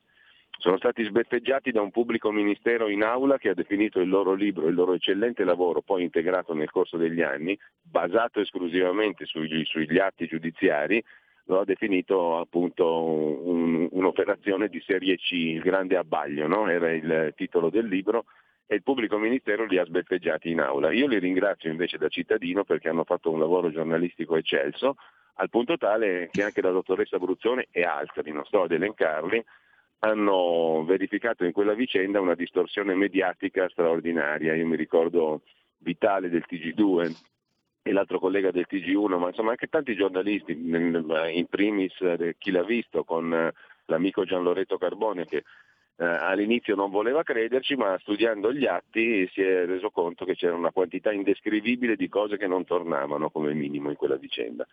sono 0.58 0.78
stati 0.78 1.04
sbeffeggiati 1.04 1.72
da 1.72 1.82
un 1.82 1.92
pubblico 1.92 2.32
ministero 2.32 2.90
in 2.90 3.04
aula 3.04 3.38
che 3.38 3.50
ha 3.50 3.54
definito 3.54 4.00
il 4.00 4.10
loro 4.10 4.34
libro, 4.34 4.68
il 4.68 4.74
loro 4.74 4.94
eccellente 4.94 5.44
lavoro 5.44 5.82
poi 5.82 6.04
integrato 6.04 6.54
nel 6.54 6.72
corso 6.72 6.98
degli 6.98 7.22
anni, 7.22 7.58
basato 7.82 8.40
esclusivamente 8.40 9.26
sugli, 9.26 9.64
sugli 9.66 10.00
atti 10.00 10.26
giudiziari, 10.26 11.04
lo 11.46 11.60
ha 11.60 11.64
definito 11.64 12.40
appunto 12.40 13.04
un, 13.04 13.88
un'operazione 13.92 14.68
di 14.68 14.82
serie 14.86 15.16
C, 15.18 15.32
il 15.32 15.62
grande 15.62 15.96
abbaglio, 15.96 16.48
no? 16.48 16.68
era 16.68 16.92
il 16.92 17.34
titolo 17.36 17.70
del 17.70 17.86
libro 17.86 18.26
e 18.66 18.76
il 18.76 18.84
pubblico 18.84 19.18
ministero 19.18 19.66
li 19.66 19.78
ha 19.78 19.86
sbeffeggiati 19.86 20.50
in 20.50 20.60
aula. 20.60 20.92
Io 20.92 21.08
li 21.08 21.20
ringrazio 21.20 21.70
invece 21.70 21.98
da 21.98 22.10
cittadino 22.10 22.66
perché 22.66 22.90
hanno 22.90 23.06
fatto 23.06 23.32
un 23.32 23.40
lavoro 23.40 23.72
giornalistico 23.72 24.36
eccelso, 24.36 24.96
al 25.36 25.50
punto 25.50 25.78
tale 25.78 26.30
che 26.32 26.44
anche 26.44 26.62
la 26.62 26.72
dottoressa 26.72 27.20
Bruzzone 27.20 27.68
e 27.72 27.84
altri, 27.84 28.32
non 28.32 28.44
sto 28.44 28.64
ad 28.64 28.72
elencarli, 28.72 29.44
hanno 30.00 30.84
verificato 30.86 31.44
in 31.44 31.52
quella 31.52 31.74
vicenda 31.74 32.22
una 32.22 32.36
distorsione 32.36 32.94
mediatica 32.94 33.68
straordinaria. 33.70 34.56
Io 34.56 34.68
mi 34.68 34.76
ricordo 34.76 35.42
Vitale 35.80 36.30
del 36.30 36.46
TG2 36.50 37.16
e 37.84 37.92
l'altro 37.92 38.20
collega 38.20 38.52
del 38.52 38.68
TG1, 38.70 39.18
ma 39.18 39.28
insomma 39.28 39.52
anche 39.52 39.68
tanti 39.68 39.96
giornalisti, 39.96 40.52
in 40.52 41.46
primis 41.50 41.94
chi 42.38 42.52
l'ha 42.52 42.64
visto 42.64 43.04
con 43.04 43.52
l'amico 43.86 44.26
Gian 44.26 44.44
Loreto 44.44 44.78
Carbone 44.78 45.26
che 45.26 45.44
eh, 46.00 46.06
all'inizio 46.06 46.76
non 46.76 46.92
voleva 46.92 47.24
crederci, 47.24 47.76
ma 47.76 47.98
studiando 48.00 48.54
gli 48.54 48.66
atti 48.66 49.28
si 49.32 49.42
è 49.42 49.66
reso 49.66 49.90
conto 49.90 50.26
che 50.26 50.36
c'era 50.36 50.54
una 50.54 50.72
quantità 50.72 51.12
indescrivibile 51.12 51.96
di 51.96 52.08
cose 52.08 52.38
che 52.38 52.46
non 52.46 52.66
tornavano 52.66 53.30
come 53.32 53.54
minimo 53.54 53.90
in 53.90 53.96
quella 53.96 54.18
vicenda. 54.18 54.68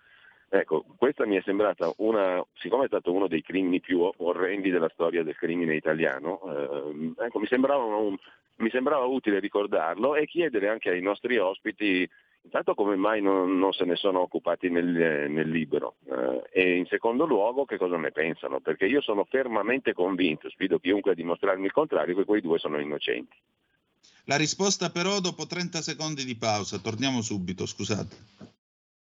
Ecco, 0.56 0.84
questa 0.96 1.26
mi 1.26 1.34
è 1.34 1.42
sembrata 1.44 1.92
una, 1.96 2.40
siccome 2.54 2.84
è 2.84 2.86
stato 2.86 3.12
uno 3.12 3.26
dei 3.26 3.42
crimini 3.42 3.80
più 3.80 4.08
orrendi 4.18 4.70
della 4.70 4.88
storia 4.92 5.24
del 5.24 5.34
crimine 5.34 5.74
italiano, 5.74 6.40
eh, 6.46 7.24
ecco, 7.24 7.40
mi, 7.40 7.46
sembrava 7.46 7.82
un, 7.82 8.16
mi 8.58 8.70
sembrava 8.70 9.04
utile 9.04 9.40
ricordarlo 9.40 10.14
e 10.14 10.26
chiedere 10.26 10.68
anche 10.68 10.90
ai 10.90 11.02
nostri 11.02 11.38
ospiti 11.38 12.08
Intanto 12.44 12.74
come 12.74 12.94
mai 12.94 13.22
non, 13.22 13.58
non, 13.58 13.72
se 13.72 13.84
ne 13.86 13.96
sono 13.96 14.20
occupati 14.20 14.68
nel, 14.68 14.84
nel 14.84 15.48
libro 15.48 15.96
eh, 16.04 16.42
e 16.52 16.76
in 16.76 16.84
secondo 16.86 17.24
luogo 17.24 17.64
che 17.64 17.78
cosa 17.78 17.96
ne 17.96 18.12
pensano, 18.12 18.60
perché 18.60 18.84
io 18.84 19.00
sono 19.00 19.24
fermamente 19.24 19.94
convinto, 19.94 20.50
sfido 20.50 20.78
chiunque 20.78 21.12
a 21.12 21.14
dimostrarmi 21.14 21.64
il 21.64 21.72
contrario, 21.72 22.14
che 22.14 22.26
quei 22.26 22.42
due 22.42 22.58
sono 22.58 22.78
innocenti. 22.78 23.34
La 24.24 24.36
risposta 24.36 24.90
però 24.90 25.20
dopo 25.20 25.46
30 25.46 25.80
secondi 25.80 26.22
di 26.24 26.36
pausa, 26.36 26.78
torniamo 26.78 27.22
subito, 27.22 27.64
scusate. 27.64 28.16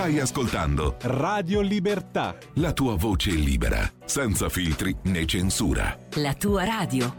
Stai 0.00 0.18
ascoltando 0.18 0.96
Radio 1.02 1.60
Libertà. 1.60 2.38
La 2.54 2.72
tua 2.72 2.96
voce 2.96 3.32
libera, 3.32 3.86
senza 4.06 4.48
filtri 4.48 4.96
né 5.04 5.26
censura. 5.26 5.94
La 6.14 6.32
tua 6.32 6.64
radio. 6.64 7.14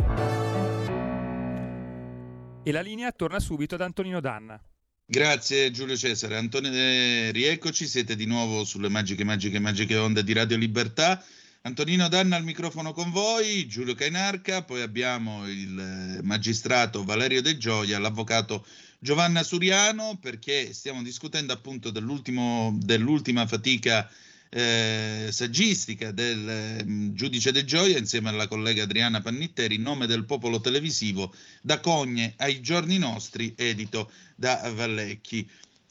E 2.63 2.71
la 2.71 2.81
linea 2.81 3.11
torna 3.11 3.39
subito 3.39 3.75
ad 3.75 3.81
Antonino 3.81 4.19
Danna. 4.19 4.59
Grazie 5.05 5.69
Giulio 5.69 5.95
Cesare. 5.95 6.37
Antonio, 6.37 6.71
eh, 6.71 7.29
rieccoci, 7.31 7.85
siete 7.85 8.15
di 8.15 8.25
nuovo 8.25 8.63
sulle 8.63 8.89
magiche, 8.89 9.23
magiche, 9.23 9.59
magiche 9.59 9.95
onde 9.97 10.23
di 10.23 10.33
Radio 10.33 10.57
Libertà. 10.57 11.23
Antonino 11.61 12.07
Danna 12.07 12.35
al 12.35 12.43
microfono 12.43 12.93
con 12.93 13.11
voi, 13.11 13.67
Giulio 13.67 13.93
Cainarca, 13.93 14.63
poi 14.63 14.81
abbiamo 14.81 15.47
il 15.47 16.17
eh, 16.17 16.23
magistrato 16.23 17.03
Valerio 17.03 17.43
De 17.43 17.55
Gioia, 17.57 17.99
l'avvocato 17.99 18.65
Giovanna 19.03 19.41
Suriano 19.41 20.19
perché 20.21 20.73
stiamo 20.73 21.01
discutendo 21.01 21.53
appunto 21.53 21.89
dell'ultima 21.89 23.47
fatica 23.47 24.07
eh, 24.47 25.29
saggistica 25.31 26.11
del 26.11 26.47
eh, 26.47 27.13
giudice 27.13 27.51
De 27.51 27.65
Gioia 27.65 27.97
insieme 27.97 28.29
alla 28.29 28.47
collega 28.47 28.83
Adriana 28.83 29.19
Pannitteri, 29.19 29.79
Nome 29.79 30.05
del 30.05 30.25
popolo 30.25 30.61
televisivo, 30.61 31.33
da 31.63 31.79
Cogne 31.79 32.35
ai 32.37 32.61
giorni 32.61 32.99
nostri, 32.99 33.55
edito 33.57 34.11
da 34.35 34.71
Vallecchi. 34.71 35.49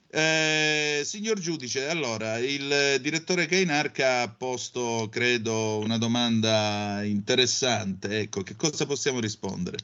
Eh, 0.09 1.03
signor 1.05 1.41
giudice, 1.41 1.89
allora 1.89 2.39
il 2.39 3.01
direttore 3.01 3.47
Cainarca 3.47 4.23
ha 4.23 4.29
posto, 4.29 5.09
credo, 5.11 5.79
una 5.79 5.99
domanda 5.99 7.03
interessante. 7.03 8.21
Ecco, 8.21 8.45
che 8.45 8.55
cosa 8.55 8.87
possiamo 8.87 9.19
rispondere? 9.19 9.79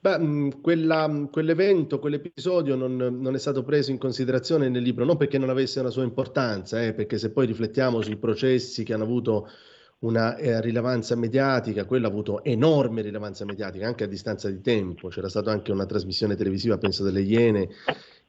Beh, 0.00 0.60
quella, 0.60 1.28
quell'evento, 1.30 1.98
quell'episodio 1.98 2.74
non, 2.74 2.96
non, 2.96 3.34
è 3.34 3.38
stato 3.38 3.62
preso 3.62 3.90
in 3.90 3.98
considerazione 3.98 4.68
nel 4.68 4.82
libro, 4.82 5.04
non 5.04 5.16
perché 5.16 5.38
non 5.38 5.50
avesse 5.50 5.80
una 5.80 5.90
sua 5.90 6.04
importanza, 6.04 6.82
eh, 6.82 6.94
perché 6.94 7.18
se 7.18 7.30
poi 7.30 7.46
riflettiamo 7.46 8.00
sui 8.02 8.16
processi 8.16 8.84
che 8.84 8.92
hanno 8.94 9.04
avuto 9.04 9.48
una 10.00 10.36
eh, 10.36 10.60
rilevanza 10.60 11.16
mediatica, 11.16 11.86
quello 11.86 12.06
ha 12.06 12.10
avuto 12.10 12.44
enorme 12.44 13.02
rilevanza 13.02 13.44
mediatica 13.44 13.86
anche 13.86 14.04
a 14.04 14.06
distanza 14.06 14.50
di 14.50 14.60
tempo. 14.60 15.08
C'era 15.08 15.28
stata 15.28 15.50
anche 15.50 15.72
una 15.72 15.86
trasmissione 15.86 16.36
televisiva, 16.36 16.78
penso 16.78 17.02
delle 17.02 17.22
Iene, 17.22 17.68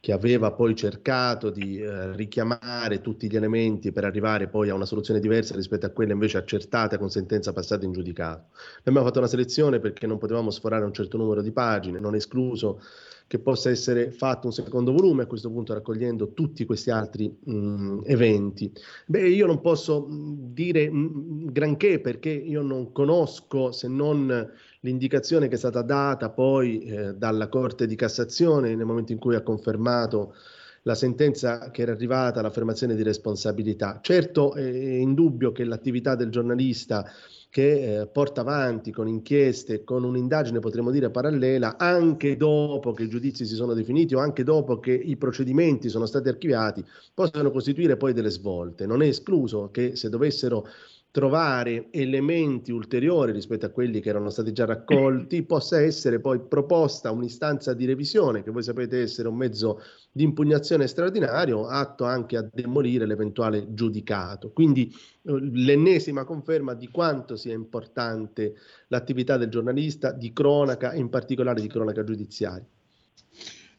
che 0.06 0.12
aveva 0.12 0.52
poi 0.52 0.76
cercato 0.76 1.50
di 1.50 1.80
eh, 1.80 2.16
richiamare 2.16 3.02
tutti 3.02 3.28
gli 3.28 3.36
elementi 3.36 3.92
per 3.92 4.04
arrivare 4.04 4.48
poi 4.48 4.70
a 4.70 4.76
una 4.76 4.86
soluzione 4.86 5.20
diversa 5.20 5.56
rispetto 5.56 5.88
a 5.88 5.90
quella 5.90 6.14
invece 6.14 6.38
accertata 6.38 7.00
con 7.00 7.10
sentenza 7.10 7.52
passata 7.54 7.86
in 7.86 7.92
giudicato. 7.92 8.50
Abbiamo 8.84 9.04
fatto 9.04 9.18
una 9.18 9.28
selezione 9.28 9.80
perché 9.80 10.06
non 10.06 10.20
potevamo 10.20 10.52
sforare 10.52 10.86
un 10.86 10.94
certo 10.94 11.18
numero 11.18 11.42
di 11.42 11.52
pagine, 11.52 12.00
non 12.00 12.14
escluso 12.14 12.82
che 13.26 13.40
possa 13.40 13.72
essere 13.72 14.12
fatto 14.12 14.46
un 14.46 14.54
secondo 14.54 14.92
volume, 14.92 15.24
a 15.24 15.26
questo 15.26 15.50
punto 15.50 15.74
raccogliendo 15.74 16.34
tutti 16.34 16.66
questi 16.66 16.92
altri 16.92 17.36
mh, 17.44 18.02
eventi. 18.06 18.72
Beh, 19.08 19.28
io 19.28 19.48
non 19.48 19.60
posso 19.60 20.06
dire 20.08 20.88
mh, 20.88 21.52
granché 21.52 22.00
perché 22.00 22.30
io 22.30 22.62
non 22.62 22.92
conosco 22.92 23.72
se 23.72 23.88
non 23.88 24.52
l'indicazione 24.86 25.48
che 25.48 25.56
è 25.56 25.58
stata 25.58 25.82
data 25.82 26.30
poi 26.30 26.80
eh, 26.82 27.16
dalla 27.16 27.48
Corte 27.48 27.88
di 27.88 27.96
Cassazione 27.96 28.76
nel 28.76 28.86
momento 28.86 29.12
in 29.12 29.18
cui 29.18 29.34
ha 29.36 29.42
confermato 29.42 30.36
la 30.84 30.94
sentenza 30.94 31.72
che 31.72 31.82
era 31.82 31.94
arrivata 31.94 32.40
all'affermazione 32.40 32.96
di 32.96 33.02
responsabilità. 33.02 34.00
Certo 34.04 34.54
è 34.54 34.62
indubbio 34.62 35.52
che 35.52 35.64
l'attività 35.64 36.14
del 36.14 36.30
giornalista 36.30 37.10
che 37.50 38.02
eh, 38.02 38.08
porta 38.08 38.42
avanti 38.42 38.92
con 38.92 39.08
inchieste, 39.08 39.84
con 39.84 40.04
un'indagine 40.04 40.60
potremmo 40.60 40.92
dire 40.92 41.10
parallela, 41.10 41.78
anche 41.78 42.36
dopo 42.36 42.92
che 42.92 43.04
i 43.04 43.10
giudizi 43.10 43.46
si 43.46 43.56
sono 43.56 43.74
definiti 43.74 44.14
o 44.14 44.20
anche 44.20 44.44
dopo 44.44 44.80
che 44.80 44.92
i 44.92 45.16
procedimenti 45.16 45.90
sono 45.90 46.06
stati 46.06 46.28
archiviati, 46.28 46.86
possono 47.14 47.50
costituire 47.50 47.98
poi 47.98 48.14
delle 48.14 48.30
svolte. 48.30 48.86
Non 48.86 49.02
è 49.02 49.08
escluso 49.08 49.70
che 49.72 49.96
se 49.96 50.10
dovessero 50.10 50.68
trovare 51.16 51.88
elementi 51.92 52.74
ulteriori 52.74 53.32
rispetto 53.32 53.66
a 53.66 53.70
quelli 53.70 54.02
che 54.02 54.10
erano 54.10 54.30
stati 54.30 54.52
già 54.52 54.66
raccolti, 54.66 55.44
possa 55.48 55.80
essere 55.80 56.20
poi 56.20 56.42
proposta 56.42 57.10
un'istanza 57.10 57.74
di 57.74 57.86
revisione, 57.86 58.44
che 58.44 58.52
voi 58.52 58.64
sapete 58.64 59.00
essere 59.00 59.30
un 59.30 59.38
mezzo 59.38 59.80
di 60.12 60.24
impugnazione 60.24 60.88
straordinario, 60.88 61.68
atto 61.68 62.04
anche 62.04 62.36
a 62.36 62.46
demolire 62.52 63.06
l'eventuale 63.06 63.74
giudicato. 63.74 64.52
Quindi 64.52 64.94
eh, 65.22 65.40
l'ennesima 65.40 66.26
conferma 66.26 66.74
di 66.74 66.90
quanto 66.90 67.38
sia 67.38 67.54
importante 67.54 68.56
l'attività 68.90 69.38
del 69.38 69.48
giornalista 69.48 70.12
di 70.12 70.34
cronaca, 70.34 70.94
in 70.96 71.08
particolare 71.08 71.62
di 71.62 71.68
cronaca 71.70 72.04
giudiziaria. 72.04 72.68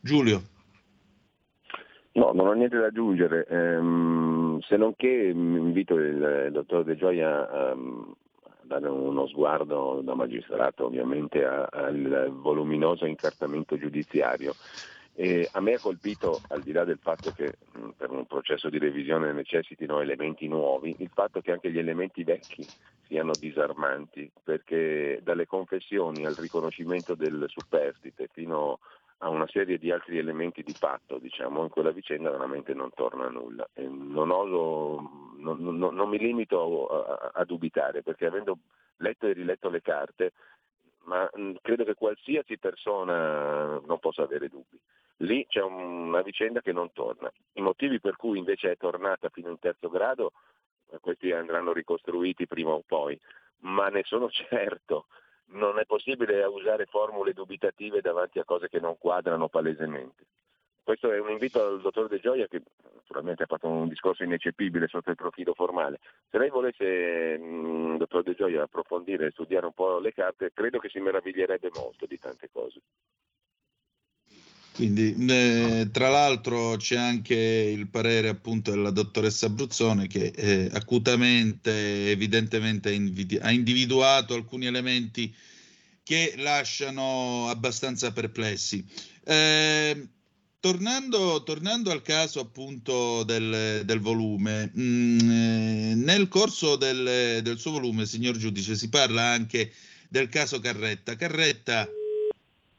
Giulio. 0.00 0.40
No, 2.12 2.32
non 2.32 2.46
ho 2.46 2.52
niente 2.54 2.78
da 2.78 2.86
aggiungere, 2.86 3.44
ehm, 3.46 4.35
se 4.62 4.76
non 4.76 4.94
che 4.96 5.30
invito 5.32 5.94
il, 5.94 6.48
dottor 6.52 6.84
De 6.84 6.96
Gioia 6.96 7.48
a, 7.48 7.70
a 7.70 7.76
dare 8.62 8.88
uno 8.88 9.26
sguardo 9.26 10.00
da 10.02 10.14
magistrato 10.14 10.86
ovviamente 10.86 11.44
al 11.44 12.30
voluminoso 12.32 13.06
incartamento 13.06 13.78
giudiziario. 13.78 14.54
E 15.18 15.48
a 15.50 15.60
me 15.60 15.72
ha 15.72 15.78
colpito, 15.80 16.42
al 16.48 16.60
di 16.60 16.72
là 16.72 16.84
del 16.84 16.98
fatto 17.00 17.30
che 17.30 17.54
mh, 17.72 17.88
per 17.96 18.10
un 18.10 18.26
processo 18.26 18.68
di 18.68 18.78
revisione 18.78 19.32
necessitino 19.32 20.00
elementi 20.00 20.46
nuovi, 20.46 20.94
il 20.98 21.10
fatto 21.10 21.40
che 21.40 21.52
anche 21.52 21.70
gli 21.70 21.78
elementi 21.78 22.22
vecchi 22.22 22.66
siano 23.06 23.30
disarmanti, 23.38 24.30
perché 24.44 25.20
dalle 25.22 25.46
confessioni 25.46 26.26
al 26.26 26.34
riconoscimento 26.34 27.14
del 27.14 27.46
superstite 27.48 28.28
fino 28.30 28.80
a 29.18 29.26
a 29.26 29.28
una 29.28 29.46
serie 29.46 29.78
di 29.78 29.90
altri 29.90 30.18
elementi 30.18 30.62
di 30.62 30.74
fatto, 30.74 31.18
diciamo, 31.18 31.62
in 31.62 31.70
quella 31.70 31.90
vicenda 31.90 32.30
veramente 32.30 32.74
non 32.74 32.90
torna 32.94 33.26
a 33.26 33.30
nulla. 33.30 33.66
Non, 33.74 34.30
oso, 34.30 35.34
non, 35.36 35.58
non, 35.60 35.94
non, 35.94 36.08
mi 36.08 36.18
limito 36.18 36.86
a, 36.86 37.30
a, 37.32 37.44
dubitare, 37.44 38.02
perché 38.02 38.26
avendo 38.26 38.58
letto 38.98 39.26
e 39.26 39.32
riletto 39.32 39.70
le 39.70 39.80
carte, 39.80 40.32
ma 41.04 41.30
credo 41.62 41.84
che 41.84 41.94
qualsiasi 41.94 42.58
persona 42.58 43.78
non 43.78 43.98
possa 44.00 44.22
avere 44.22 44.48
dubbi. 44.48 44.78
Lì 45.20 45.46
c'è 45.46 45.62
una 45.62 46.20
vicenda 46.20 46.60
che 46.60 46.72
non 46.72 46.92
torna. 46.92 47.32
I 47.54 47.62
motivi 47.62 48.00
per 48.00 48.16
cui 48.16 48.38
invece 48.38 48.72
è 48.72 48.76
tornata 48.76 49.30
fino 49.30 49.48
in 49.48 49.58
terzo 49.58 49.88
grado, 49.88 50.32
questi 51.00 51.32
andranno 51.32 51.72
ricostruiti 51.72 52.46
prima 52.46 52.70
o 52.70 52.82
poi, 52.86 53.18
ma 53.60 53.88
ne 53.88 54.02
sono 54.04 54.28
certo 54.30 55.06
non 55.48 55.78
è 55.78 55.84
possibile 55.84 56.44
usare 56.44 56.86
formule 56.86 57.32
dubitative 57.32 58.00
davanti 58.00 58.38
a 58.38 58.44
cose 58.44 58.68
che 58.68 58.80
non 58.80 58.98
quadrano 58.98 59.48
palesemente. 59.48 60.24
Questo 60.82 61.10
è 61.10 61.18
un 61.18 61.30
invito 61.30 61.64
al 61.64 61.80
dottor 61.80 62.06
De 62.06 62.20
Gioia 62.20 62.46
che 62.46 62.62
naturalmente 62.94 63.42
ha 63.42 63.46
fatto 63.46 63.66
un 63.66 63.88
discorso 63.88 64.22
ineccepibile 64.22 64.86
sotto 64.86 65.10
il 65.10 65.16
profilo 65.16 65.52
formale. 65.52 65.98
Se 66.30 66.38
lei 66.38 66.48
volesse, 66.48 67.36
mh, 67.38 67.44
mm, 67.44 67.96
dottor 67.96 68.22
De 68.22 68.34
Gioia, 68.34 68.62
approfondire 68.62 69.26
e 69.26 69.30
studiare 69.32 69.66
un 69.66 69.72
po' 69.72 69.98
le 69.98 70.12
carte, 70.12 70.52
credo 70.54 70.78
che 70.78 70.88
si 70.88 71.00
meraviglierebbe 71.00 71.70
molto 71.74 72.06
di 72.06 72.18
tante 72.18 72.48
cose. 72.52 72.80
Quindi, 74.76 75.16
eh, 75.30 75.88
tra 75.90 76.10
l'altro, 76.10 76.76
c'è 76.76 76.96
anche 76.96 77.34
il 77.34 77.86
parere 77.88 78.28
appunto 78.28 78.70
della 78.70 78.90
dottoressa 78.90 79.48
Bruzzone 79.48 80.06
che 80.06 80.26
eh, 80.36 80.68
acutamente, 80.70 82.10
evidentemente, 82.10 82.90
ha 83.40 83.50
individuato 83.50 84.34
alcuni 84.34 84.66
elementi 84.66 85.34
che 86.02 86.34
lasciano 86.36 87.48
abbastanza 87.48 88.12
perplessi. 88.12 88.84
Eh, 89.24 90.08
tornando, 90.60 91.42
tornando, 91.42 91.90
al 91.90 92.02
caso 92.02 92.40
appunto 92.40 93.22
del, 93.22 93.80
del 93.82 94.00
volume, 94.00 94.70
mh, 94.74 94.82
mm, 94.82 96.02
nel 96.04 96.28
corso 96.28 96.76
del, 96.76 97.40
del 97.42 97.58
suo 97.58 97.70
volume, 97.70 98.04
signor 98.04 98.36
giudice, 98.36 98.76
si 98.76 98.90
parla 98.90 99.22
anche 99.22 99.72
del 100.10 100.28
caso 100.28 100.60
Carretta. 100.60 101.16
Carretta 101.16 101.88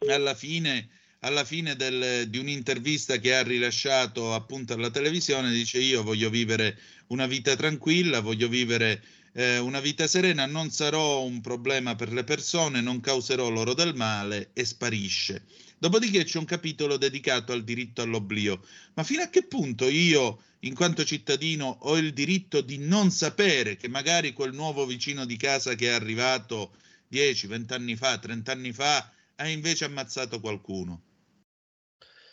alla 0.07 0.35
fine 0.35 0.89
alla 1.21 1.43
fine 1.43 1.75
del, 1.75 2.29
di 2.29 2.37
un'intervista 2.37 3.17
che 3.17 3.35
ha 3.35 3.43
rilasciato 3.43 4.33
appunto 4.33 4.73
alla 4.73 4.91
televisione 4.91 5.51
dice 5.51 5.79
io 5.79 6.03
voglio 6.03 6.29
vivere 6.29 6.77
una 7.07 7.25
vita 7.25 7.55
tranquilla, 7.55 8.19
voglio 8.19 8.47
vivere 8.47 9.01
eh, 9.33 9.57
una 9.59 9.79
vita 9.79 10.07
serena, 10.07 10.45
non 10.45 10.69
sarò 10.69 11.21
un 11.23 11.41
problema 11.41 11.95
per 11.95 12.11
le 12.11 12.23
persone, 12.23 12.81
non 12.81 12.99
causerò 12.99 13.49
loro 13.49 13.73
del 13.73 13.95
male 13.95 14.49
e 14.53 14.65
sparisce. 14.65 15.43
Dopodiché 15.77 16.23
c'è 16.23 16.39
un 16.39 16.45
capitolo 16.45 16.97
dedicato 16.97 17.53
al 17.53 17.63
diritto 17.63 18.01
all'oblio. 18.01 18.65
Ma 18.95 19.03
fino 19.03 19.21
a 19.21 19.29
che 19.29 19.43
punto 19.43 19.87
io, 19.87 20.41
in 20.61 20.73
quanto 20.73 21.05
cittadino, 21.05 21.77
ho 21.81 21.97
il 21.97 22.13
diritto 22.13 22.61
di 22.61 22.79
non 22.79 23.11
sapere 23.11 23.75
che 23.75 23.87
magari 23.87 24.33
quel 24.33 24.53
nuovo 24.53 24.87
vicino 24.87 25.23
di 25.25 25.37
casa 25.37 25.75
che 25.75 25.87
è 25.87 25.91
arrivato 25.93 26.73
10, 27.09 27.47
20 27.47 27.73
anni 27.73 27.95
fa, 27.95 28.17
30 28.17 28.51
anni 28.51 28.73
fa, 28.73 29.11
ha 29.37 29.47
invece 29.47 29.85
ammazzato 29.85 30.39
qualcuno? 30.39 31.01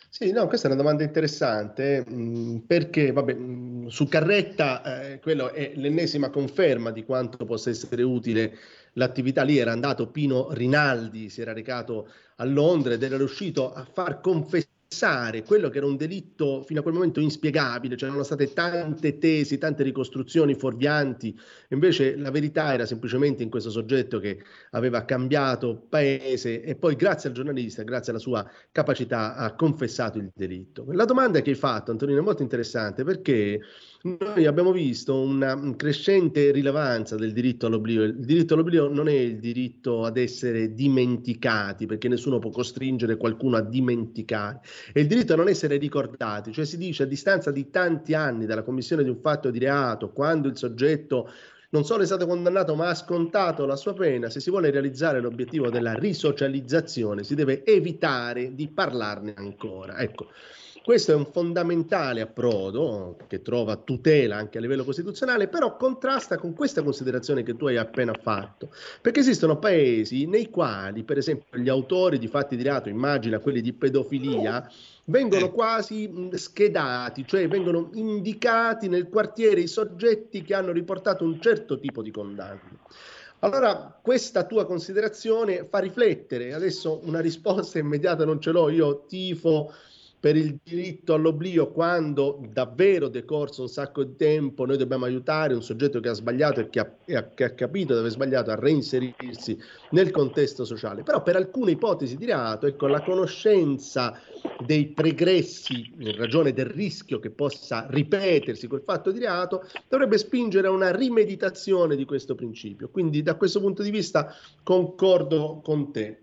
Sì, 0.09 0.31
no, 0.31 0.47
questa 0.47 0.69
è 0.69 0.71
una 0.71 0.81
domanda 0.81 1.03
interessante 1.03 2.05
mm, 2.09 2.59
perché 2.59 3.11
vabbè, 3.11 3.33
mm, 3.35 3.87
su 3.87 4.07
Carretta 4.07 5.01
eh, 5.11 5.19
quello 5.19 5.51
è 5.51 5.73
l'ennesima 5.75 6.29
conferma 6.29 6.91
di 6.91 7.03
quanto 7.03 7.43
possa 7.43 7.69
essere 7.69 8.01
utile 8.01 8.57
l'attività 8.93 9.43
lì. 9.43 9.57
Era 9.57 9.73
andato 9.73 10.09
Pino 10.11 10.53
Rinaldi, 10.53 11.29
si 11.29 11.41
era 11.41 11.51
recato 11.51 12.09
a 12.37 12.45
Londra 12.45 12.93
ed 12.93 13.03
era 13.03 13.17
riuscito 13.17 13.73
a 13.73 13.83
far 13.83 14.21
confessare 14.21 14.74
quello 15.45 15.69
che 15.69 15.77
era 15.77 15.85
un 15.85 15.97
delitto 15.97 16.63
fino 16.63 16.79
a 16.79 16.83
quel 16.83 16.93
momento 16.93 17.19
inspiegabile, 17.19 17.95
c'erano 17.95 18.23
state 18.23 18.53
tante 18.53 19.17
tesi, 19.17 19.57
tante 19.57 19.83
ricostruzioni 19.83 20.55
fuorvianti, 20.55 21.37
invece 21.69 22.15
la 22.15 22.31
verità 22.31 22.73
era 22.73 22.85
semplicemente 22.85 23.43
in 23.43 23.49
questo 23.49 23.69
soggetto 23.69 24.19
che 24.19 24.43
aveva 24.71 25.03
cambiato 25.05 25.85
paese 25.89 26.61
e 26.61 26.75
poi 26.75 26.95
grazie 26.95 27.29
al 27.29 27.35
giornalista, 27.35 27.83
grazie 27.83 28.11
alla 28.11 28.21
sua 28.21 28.49
capacità 28.71 29.35
ha 29.35 29.53
confessato 29.55 30.17
il 30.17 30.31
delitto. 30.33 30.85
La 30.91 31.05
domanda 31.05 31.41
che 31.41 31.49
hai 31.49 31.55
fatto 31.55 31.91
Antonino 31.91 32.19
è 32.19 32.23
molto 32.23 32.41
interessante 32.41 33.03
perché 33.03 33.59
noi 34.05 34.45
abbiamo 34.45 34.71
visto 34.71 35.19
una 35.19 35.59
crescente 35.75 36.51
rilevanza 36.51 37.15
del 37.15 37.33
diritto 37.33 37.65
all'oblio. 37.65 38.03
Il 38.03 38.19
diritto 38.19 38.53
all'oblio 38.53 38.87
non 38.87 39.07
è 39.07 39.13
il 39.13 39.39
diritto 39.39 40.03
ad 40.03 40.17
essere 40.17 40.75
dimenticati, 40.75 41.87
perché 41.87 42.07
nessuno 42.07 42.37
può 42.37 42.51
costringere 42.51 43.17
qualcuno 43.17 43.57
a 43.57 43.61
dimenticare, 43.61 44.61
è 44.93 44.99
il 44.99 45.07
diritto 45.07 45.33
a 45.33 45.37
non 45.37 45.47
essere 45.47 45.77
ricordati, 45.77 46.51
cioè 46.51 46.65
si 46.65 46.77
dice 46.77 47.03
a 47.03 47.07
distanza 47.07 47.49
di 47.49 47.71
tanti 47.71 48.13
anni 48.13 48.45
dalla 48.45 48.61
commissione 48.61 49.03
di 49.03 49.09
un 49.09 49.19
fatto 49.19 49.49
di 49.49 49.57
reato, 49.57 50.11
quando 50.11 50.49
il 50.49 50.57
soggetto 50.57 51.31
non 51.71 51.83
solo 51.83 52.03
è 52.03 52.05
stato 52.05 52.27
condannato 52.27 52.75
ma 52.75 52.89
ha 52.89 52.95
scontato 52.95 53.65
la 53.65 53.75
sua 53.75 53.93
pena, 53.93 54.29
se 54.29 54.39
si 54.39 54.51
vuole 54.51 54.69
realizzare 54.69 55.19
l'obiettivo 55.19 55.71
della 55.71 55.93
risocializzazione 55.93 57.23
si 57.23 57.33
deve 57.33 57.65
evitare 57.65 58.53
di 58.53 58.67
parlarne 58.67 59.33
ancora. 59.35 59.97
Ecco, 59.97 60.29
questo 60.85 61.13
è 61.13 61.15
un 61.15 61.25
fondamentale 61.25 62.21
approdo 62.21 63.17
che 63.25 63.41
trova 63.41 63.75
tutela 63.75 64.35
anche 64.35 64.59
a 64.59 64.61
livello 64.61 64.83
costituzionale, 64.83 65.47
però 65.47 65.77
contrasta 65.77 66.37
con 66.37 66.53
questa 66.53 66.83
considerazione 66.83 67.41
che 67.41 67.55
tu 67.55 67.65
hai 67.65 67.77
appena 67.77 68.13
fatto, 68.13 68.69
perché 69.01 69.21
esistono 69.21 69.57
paesi 69.57 70.27
nei 70.27 70.51
quali, 70.51 71.01
per 71.01 71.17
esempio, 71.17 71.59
gli 71.59 71.69
autori 71.69 72.19
di 72.19 72.27
fatti 72.27 72.55
di 72.55 72.61
reato, 72.61 72.89
immagina 72.89 73.39
quelli 73.39 73.61
di 73.61 73.73
pedofilia, 73.73 74.71
vengono 75.05 75.49
quasi 75.51 76.29
schedati, 76.33 77.25
cioè 77.25 77.47
vengono 77.47 77.89
indicati 77.93 78.87
nel 78.87 79.09
quartiere 79.09 79.61
i 79.61 79.67
soggetti 79.67 80.43
che 80.43 80.53
hanno 80.53 80.71
riportato 80.71 81.23
un 81.23 81.41
certo 81.41 81.79
tipo 81.79 82.03
di 82.03 82.11
condanna. 82.11 82.61
Allora, 83.39 83.99
questa 83.99 84.45
tua 84.45 84.65
considerazione 84.65 85.65
fa 85.67 85.79
riflettere. 85.79 86.53
Adesso 86.53 87.01
una 87.05 87.21
risposta 87.21 87.79
immediata 87.79 88.23
non 88.23 88.39
ce 88.39 88.51
l'ho, 88.51 88.69
io 88.69 89.05
tifo 89.07 89.73
per 90.25 90.37
il 90.37 90.57
diritto 90.63 91.13
all'oblio 91.13 91.71
quando 91.71 92.43
davvero 92.51 93.09
decorso 93.09 93.61
un 93.61 93.67
sacco 93.67 94.03
di 94.03 94.15
tempo 94.15 94.65
noi 94.65 94.75
dobbiamo 94.75 95.05
aiutare 95.05 95.53
un 95.53 95.61
soggetto 95.61 95.99
che 95.99 96.09
ha 96.09 96.13
sbagliato 96.13 96.61
e 96.61 96.69
che 96.71 96.79
ha, 96.79 96.91
che 97.31 97.43
ha 97.43 97.51
capito 97.51 97.93
di 97.93 97.99
aver 97.99 98.09
sbagliato 98.09 98.49
a 98.49 98.55
reinserirsi 98.55 99.55
nel 99.91 100.09
contesto 100.09 100.65
sociale. 100.65 101.03
Però 101.03 101.21
per 101.21 101.35
alcune 101.35 101.73
ipotesi 101.73 102.17
di 102.17 102.25
reato, 102.25 102.65
ecco, 102.65 102.87
la 102.87 103.03
conoscenza 103.03 104.19
dei 104.65 104.87
pregressi 104.87 105.93
in 105.99 106.15
ragione 106.15 106.53
del 106.53 106.65
rischio 106.65 107.19
che 107.19 107.29
possa 107.29 107.85
ripetersi 107.87 108.65
quel 108.65 108.81
fatto 108.83 109.11
di 109.11 109.19
reato 109.19 109.69
dovrebbe 109.87 110.17
spingere 110.17 110.65
a 110.65 110.71
una 110.71 110.89
rimeditazione 110.89 111.95
di 111.95 112.05
questo 112.05 112.33
principio. 112.33 112.89
Quindi 112.89 113.21
da 113.21 113.35
questo 113.35 113.59
punto 113.59 113.83
di 113.83 113.91
vista 113.91 114.35
concordo 114.63 115.61
con 115.63 115.91
te. 115.91 116.17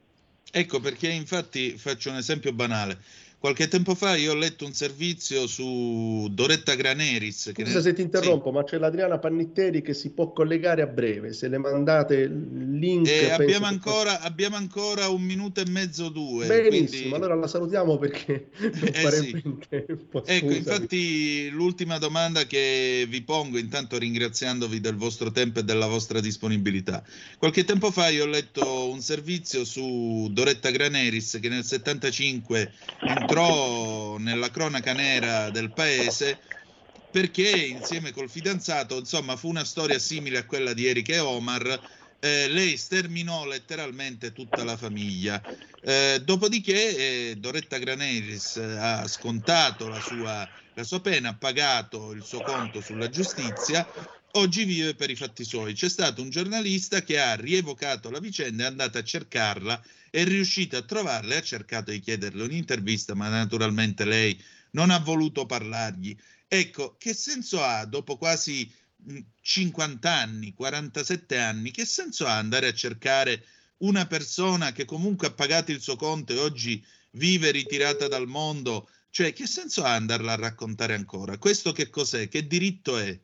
Ecco 0.50 0.80
perché 0.80 1.08
infatti 1.08 1.78
faccio 1.78 2.10
un 2.10 2.16
esempio 2.16 2.52
banale. 2.52 2.98
Qualche 3.42 3.66
tempo 3.66 3.96
fa 3.96 4.14
io 4.14 4.30
ho 4.30 4.34
letto 4.36 4.64
un 4.64 4.72
servizio 4.72 5.48
su 5.48 6.28
Doretta 6.30 6.76
Graneris. 6.76 7.50
Che 7.52 7.64
Scusa 7.64 7.78
ne... 7.78 7.82
se 7.82 7.92
ti 7.92 8.00
interrompo, 8.00 8.50
sì. 8.50 8.54
ma 8.54 8.62
c'è 8.62 8.78
l'Adriana 8.78 9.18
Pannitteri 9.18 9.82
che 9.82 9.94
si 9.94 10.10
può 10.10 10.32
collegare 10.32 10.80
a 10.80 10.86
breve. 10.86 11.32
Se 11.32 11.48
le 11.48 11.58
mandate 11.58 12.14
il 12.18 12.78
link. 12.78 13.08
Eh, 13.08 13.30
abbiamo, 13.32 13.66
ancora, 13.66 14.16
che... 14.16 14.26
abbiamo, 14.28 14.54
ancora, 14.54 15.08
un 15.08 15.22
minuto 15.22 15.60
e 15.60 15.64
mezzo, 15.68 16.08
due. 16.08 16.46
Benissimo, 16.46 16.86
quindi... 16.86 17.14
allora 17.16 17.34
la 17.34 17.48
salutiamo 17.48 17.98
perché 17.98 18.46
eh, 18.54 19.10
sì. 19.10 19.42
in 19.42 19.58
tempo. 19.68 20.24
Ecco, 20.24 20.52
infatti, 20.52 21.50
l'ultima 21.50 21.98
domanda 21.98 22.44
che 22.44 23.06
vi 23.08 23.22
pongo, 23.22 23.58
intanto 23.58 23.98
ringraziandovi 23.98 24.78
del 24.78 24.94
vostro 24.94 25.32
tempo 25.32 25.58
e 25.58 25.64
della 25.64 25.88
vostra 25.88 26.20
disponibilità. 26.20 27.02
Qualche 27.38 27.64
tempo 27.64 27.90
fa 27.90 28.08
io 28.08 28.22
ho 28.22 28.28
letto 28.28 28.88
un 28.88 29.00
servizio 29.00 29.64
su 29.64 30.28
Doretta 30.30 30.70
Graneris 30.70 31.40
che 31.40 31.48
nel 31.48 31.64
75 31.64 32.72
entrò 33.32 34.18
nella 34.18 34.50
cronaca 34.50 34.92
nera 34.92 35.48
del 35.48 35.72
paese 35.72 36.38
perché 37.10 37.48
insieme 37.48 38.12
col 38.12 38.28
fidanzato, 38.28 38.98
insomma, 38.98 39.36
fu 39.36 39.48
una 39.48 39.64
storia 39.64 39.98
simile 39.98 40.38
a 40.38 40.44
quella 40.44 40.74
di 40.74 40.86
Erika 40.86 41.14
e 41.14 41.18
Omar. 41.18 41.80
Eh, 42.20 42.48
lei 42.48 42.76
sterminò 42.76 43.46
letteralmente 43.46 44.32
tutta 44.32 44.64
la 44.64 44.76
famiglia. 44.76 45.42
Eh, 45.82 46.20
dopodiché 46.24 47.30
eh, 47.30 47.36
Doretta 47.36 47.78
Graneris 47.78 48.56
ha 48.56 49.06
scontato 49.08 49.88
la 49.88 50.00
sua, 50.00 50.48
la 50.74 50.84
sua 50.84 51.00
pena, 51.00 51.30
ha 51.30 51.34
pagato 51.34 52.12
il 52.12 52.22
suo 52.22 52.42
conto 52.42 52.80
sulla 52.80 53.08
giustizia 53.08 53.86
oggi 54.32 54.64
vive 54.64 54.94
per 54.94 55.10
i 55.10 55.16
fatti 55.16 55.44
suoi. 55.44 55.74
C'è 55.74 55.88
stato 55.88 56.22
un 56.22 56.30
giornalista 56.30 57.02
che 57.02 57.20
ha 57.20 57.34
rievocato 57.34 58.10
la 58.10 58.20
vicenda, 58.20 58.64
è 58.64 58.66
andato 58.66 58.98
a 58.98 59.02
cercarla, 59.02 59.82
è 60.12 60.24
riuscito 60.24 60.76
a 60.76 60.82
trovarla 60.82 61.34
e 61.34 61.38
ha 61.38 61.42
cercato 61.42 61.90
di 61.90 61.98
chiederle 61.98 62.42
un'intervista, 62.42 63.14
ma 63.14 63.30
naturalmente 63.30 64.04
lei 64.04 64.38
non 64.72 64.90
ha 64.90 64.98
voluto 64.98 65.46
parlargli. 65.46 66.14
Ecco, 66.46 66.96
che 66.98 67.14
senso 67.14 67.62
ha 67.62 67.86
dopo 67.86 68.18
quasi 68.18 68.70
50 69.40 70.12
anni, 70.12 70.52
47 70.52 71.38
anni, 71.38 71.70
che 71.70 71.86
senso 71.86 72.26
ha 72.26 72.36
andare 72.36 72.66
a 72.66 72.74
cercare 72.74 73.42
una 73.78 74.06
persona 74.06 74.72
che 74.72 74.84
comunque 74.84 75.28
ha 75.28 75.32
pagato 75.32 75.72
il 75.72 75.80
suo 75.80 75.96
conto 75.96 76.34
e 76.34 76.38
oggi 76.38 76.84
vive 77.12 77.50
ritirata 77.50 78.06
dal 78.06 78.26
mondo? 78.26 78.90
Cioè, 79.08 79.32
che 79.32 79.46
senso 79.46 79.82
ha 79.82 79.94
andarla 79.94 80.32
a 80.32 80.36
raccontare 80.36 80.92
ancora? 80.92 81.38
Questo 81.38 81.72
che 81.72 81.88
cos'è? 81.88 82.28
Che 82.28 82.46
diritto 82.46 82.98
è? 82.98 83.18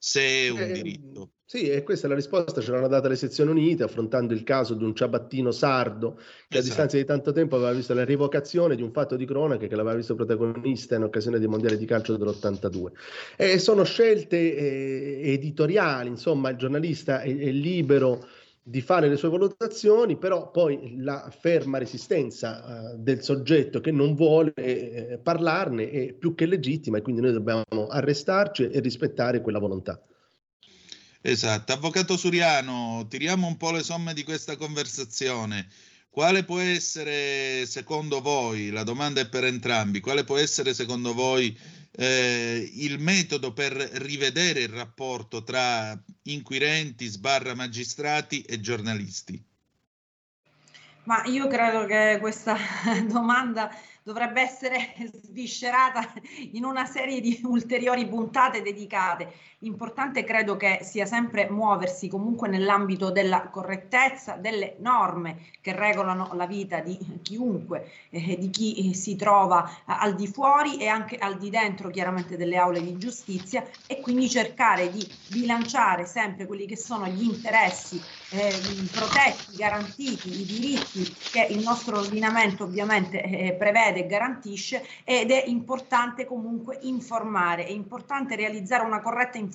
se 0.00 0.22
è 0.22 0.48
un 0.48 0.60
eh, 0.60 0.72
diritto. 0.72 1.32
Sì, 1.50 1.68
e 1.68 1.82
questa 1.82 2.06
è 2.06 2.08
la 2.08 2.14
risposta, 2.14 2.60
ce 2.60 2.70
l'hanno 2.70 2.86
data 2.86 3.08
le 3.08 3.16
sezioni 3.16 3.50
unite 3.50 3.82
affrontando 3.82 4.32
il 4.32 4.44
caso 4.44 4.74
di 4.74 4.84
un 4.84 4.94
ciabattino 4.94 5.50
sardo 5.50 6.14
che 6.14 6.22
esatto. 6.22 6.58
a 6.58 6.60
distanza 6.60 6.96
di 6.96 7.04
tanto 7.04 7.32
tempo 7.32 7.56
aveva 7.56 7.72
visto 7.72 7.92
la 7.92 8.04
rivocazione 8.04 8.76
di 8.76 8.82
un 8.82 8.92
fatto 8.92 9.16
di 9.16 9.26
cronaca 9.26 9.66
che 9.66 9.74
l'aveva 9.74 9.96
visto 9.96 10.14
protagonista 10.14 10.94
in 10.94 11.02
occasione 11.02 11.40
dei 11.40 11.48
mondiali 11.48 11.76
di 11.76 11.86
calcio 11.86 12.16
dell'82. 12.16 12.92
E 13.36 13.58
sono 13.58 13.82
scelte 13.82 14.36
eh, 14.36 15.32
editoriali, 15.32 16.10
insomma 16.10 16.50
il 16.50 16.56
giornalista 16.56 17.20
è, 17.20 17.36
è 17.36 17.50
libero 17.50 18.24
di 18.62 18.80
fare 18.80 19.08
le 19.08 19.16
sue 19.16 19.30
valutazioni, 19.30 20.18
però 20.18 20.52
poi 20.52 20.98
la 20.98 21.34
ferma 21.36 21.78
resistenza 21.78 22.92
uh, 22.94 22.96
del 22.96 23.24
soggetto 23.24 23.80
che 23.80 23.90
non 23.90 24.14
vuole 24.14 24.52
eh, 24.54 25.18
parlarne 25.20 25.90
è 25.90 26.12
più 26.12 26.36
che 26.36 26.46
legittima 26.46 26.98
e 26.98 27.02
quindi 27.02 27.22
noi 27.22 27.32
dobbiamo 27.32 27.88
arrestarci 27.88 28.70
e 28.70 28.78
rispettare 28.78 29.40
quella 29.40 29.58
volontà. 29.58 30.00
Esatto, 31.22 31.72
avvocato 31.74 32.16
Suriano, 32.16 33.06
tiriamo 33.06 33.46
un 33.46 33.58
po' 33.58 33.72
le 33.72 33.82
somme 33.82 34.14
di 34.14 34.24
questa 34.24 34.56
conversazione. 34.56 35.68
quale 36.08 36.44
può 36.44 36.58
essere 36.58 37.66
secondo 37.66 38.20
voi, 38.20 38.70
la 38.70 38.84
domanda 38.84 39.20
è 39.20 39.28
per 39.28 39.44
entrambi, 39.44 40.00
quale 40.00 40.24
può 40.24 40.38
essere 40.38 40.72
secondo 40.74 41.12
voi 41.12 41.56
eh, 41.92 42.70
il 42.76 42.98
metodo 42.98 43.52
per 43.52 43.72
rivedere 43.72 44.60
il 44.60 44.70
rapporto 44.70 45.44
tra 45.44 45.96
inquirenti, 46.22 47.06
sbarra 47.06 47.54
magistrati 47.54 48.40
e 48.42 48.58
giornalisti? 48.60 49.44
Ma 51.04 51.24
io 51.24 51.48
credo 51.48 51.86
che 51.86 52.18
questa 52.20 52.56
domanda 53.06 53.70
dovrebbe 54.02 54.40
essere 54.42 54.94
sviscerata 55.22 56.12
in 56.52 56.64
una 56.64 56.84
serie 56.86 57.20
di 57.20 57.40
ulteriori 57.44 58.06
puntate 58.06 58.62
dedicate. 58.62 59.32
L'importante 59.62 60.24
credo 60.24 60.56
che 60.56 60.78
sia 60.80 61.04
sempre 61.04 61.46
muoversi 61.50 62.08
comunque 62.08 62.48
nell'ambito 62.48 63.10
della 63.10 63.50
correttezza, 63.50 64.36
delle 64.36 64.76
norme 64.78 65.48
che 65.60 65.76
regolano 65.76 66.30
la 66.32 66.46
vita 66.46 66.80
di 66.80 66.96
chiunque, 67.20 67.90
eh, 68.08 68.38
di 68.38 68.48
chi 68.48 68.94
si 68.94 69.16
trova 69.16 69.82
al 69.84 70.14
di 70.14 70.26
fuori 70.28 70.78
e 70.78 70.86
anche 70.86 71.18
al 71.18 71.36
di 71.36 71.50
dentro 71.50 71.90
chiaramente 71.90 72.38
delle 72.38 72.56
aule 72.56 72.80
di 72.80 72.96
giustizia 72.96 73.62
e 73.86 74.00
quindi 74.00 74.30
cercare 74.30 74.90
di 74.90 75.06
bilanciare 75.28 76.06
sempre 76.06 76.46
quelli 76.46 76.64
che 76.64 76.78
sono 76.78 77.06
gli 77.08 77.24
interessi 77.24 78.00
eh, 78.30 78.50
protetti, 78.90 79.56
garantiti, 79.56 80.40
i 80.40 80.46
diritti 80.46 81.04
che 81.32 81.48
il 81.50 81.62
nostro 81.62 81.98
ordinamento 81.98 82.64
ovviamente 82.64 83.22
eh, 83.22 83.52
prevede 83.52 84.04
e 84.04 84.06
garantisce 84.06 84.86
ed 85.04 85.30
è 85.30 85.44
importante 85.46 86.24
comunque 86.24 86.78
informare, 86.80 87.66
è 87.66 87.72
importante 87.72 88.36
realizzare 88.36 88.86
una 88.86 89.02
corretta 89.02 89.32
informazione 89.32 89.48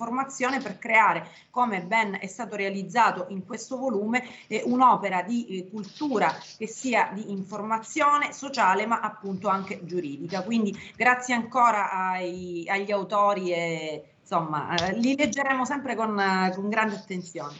per 0.60 0.78
creare, 0.78 1.28
come 1.50 1.82
ben 1.82 2.18
è 2.20 2.26
stato 2.26 2.56
realizzato 2.56 3.26
in 3.30 3.44
questo 3.44 3.76
volume, 3.76 4.24
eh, 4.46 4.62
un'opera 4.64 5.22
di 5.22 5.46
eh, 5.46 5.68
cultura 5.68 6.34
che 6.56 6.66
sia 6.66 7.10
di 7.12 7.30
informazione 7.30 8.32
sociale 8.32 8.86
ma 8.86 9.00
appunto 9.00 9.48
anche 9.48 9.80
giuridica. 9.84 10.42
Quindi 10.42 10.76
grazie 10.96 11.34
ancora 11.34 11.90
ai, 11.90 12.64
agli 12.68 12.92
autori 12.92 13.52
e 13.52 14.04
insomma 14.20 14.74
eh, 14.74 14.98
li 14.98 15.16
leggeremo 15.16 15.64
sempre 15.64 15.94
con, 15.94 16.18
eh, 16.18 16.52
con 16.54 16.68
grande 16.68 16.96
attenzione. 16.96 17.54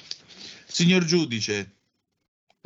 Signor 0.67 1.05
giudice. 1.05 1.76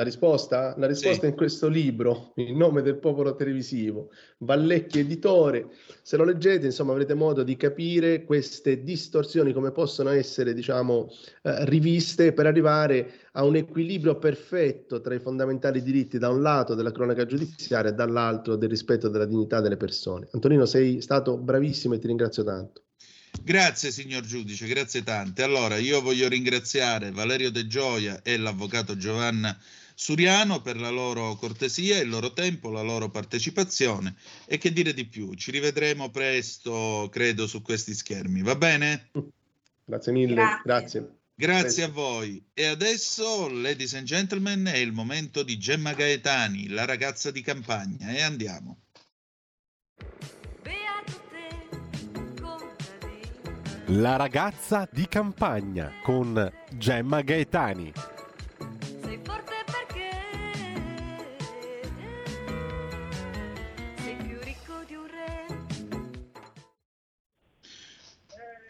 La 0.01 0.07
risposta? 0.07 0.75
La 0.79 0.87
risposta 0.87 1.21
sì. 1.21 1.27
è 1.27 1.29
in 1.29 1.37
questo 1.37 1.69
libro, 1.69 2.33
Il 2.37 2.57
nome 2.57 2.81
del 2.81 2.97
popolo 2.97 3.35
televisivo, 3.35 4.09
Vallecchi 4.39 5.01
editore. 5.01 5.73
Se 6.01 6.17
lo 6.17 6.25
leggete, 6.25 6.65
insomma, 6.65 6.93
avrete 6.93 7.13
modo 7.13 7.43
di 7.43 7.55
capire 7.59 8.25
queste 8.25 8.83
distorsioni 8.83 9.53
come 9.53 9.73
possono 9.73 10.09
essere, 10.09 10.55
diciamo, 10.55 11.13
eh, 11.43 11.67
riviste 11.67 12.33
per 12.33 12.47
arrivare 12.47 13.13
a 13.33 13.45
un 13.45 13.57
equilibrio 13.57 14.17
perfetto 14.17 15.03
tra 15.03 15.15
i 15.15 15.21
fondamentali 15.21 15.83
diritti 15.83 16.17
da 16.17 16.31
un 16.31 16.41
lato 16.41 16.75
della 16.75 16.93
cronaca 16.93 17.27
giudiziaria 17.27 17.91
e 17.91 17.95
dall'altro 17.95 18.57
del 18.57 18.71
rispetto 18.71 19.11
della 19.11 19.27
dignità 19.27 19.61
delle 19.61 19.77
persone. 19.77 20.29
Antonino, 20.33 20.65
sei 20.65 21.03
stato 21.03 21.37
bravissimo 21.37 21.93
e 21.93 21.99
ti 21.99 22.07
ringrazio 22.07 22.43
tanto. 22.43 22.85
Grazie 23.43 23.91
signor 23.91 24.25
giudice, 24.25 24.67
grazie 24.67 25.03
tante. 25.03 25.43
Allora, 25.43 25.77
io 25.77 26.01
voglio 26.01 26.27
ringraziare 26.27 27.11
Valerio 27.11 27.51
De 27.51 27.67
Gioia 27.67 28.23
e 28.23 28.39
l'avvocato 28.39 28.97
Giovanna 28.97 29.55
Suriano 30.01 30.63
per 30.63 30.81
la 30.81 30.89
loro 30.89 31.35
cortesia, 31.35 31.99
il 31.99 32.09
loro 32.09 32.33
tempo, 32.33 32.71
la 32.71 32.81
loro 32.81 33.11
partecipazione 33.11 34.15
e 34.47 34.57
che 34.57 34.73
dire 34.73 34.95
di 34.95 35.05
più. 35.05 35.35
Ci 35.35 35.51
rivedremo 35.51 36.09
presto, 36.09 37.11
credo, 37.13 37.47
su 37.47 37.61
questi 37.61 37.93
schermi. 37.93 38.41
Va 38.41 38.55
bene? 38.55 39.11
Grazie 39.85 40.13
mille, 40.13 40.35
grazie. 40.65 40.65
Grazie, 40.65 41.17
grazie 41.35 41.83
a 41.83 41.89
voi. 41.91 42.43
E 42.55 42.65
adesso, 42.65 43.51
ladies 43.51 43.93
and 43.93 44.07
gentlemen, 44.07 44.65
è 44.73 44.79
il 44.79 44.93
momento 44.93 45.43
di 45.43 45.59
Gemma 45.59 45.93
Gaetani, 45.93 46.69
la 46.69 46.87
ragazza 46.87 47.31
di 47.31 47.43
campagna, 47.43 48.09
e 48.09 48.23
andiamo. 48.23 48.79
La 53.89 54.17
ragazza 54.17 54.89
di 54.91 55.07
campagna 55.07 55.93
con 56.03 56.51
Gemma 56.71 57.21
Gaetani. 57.21 57.93
Sei 59.03 59.19
forte 59.23 59.60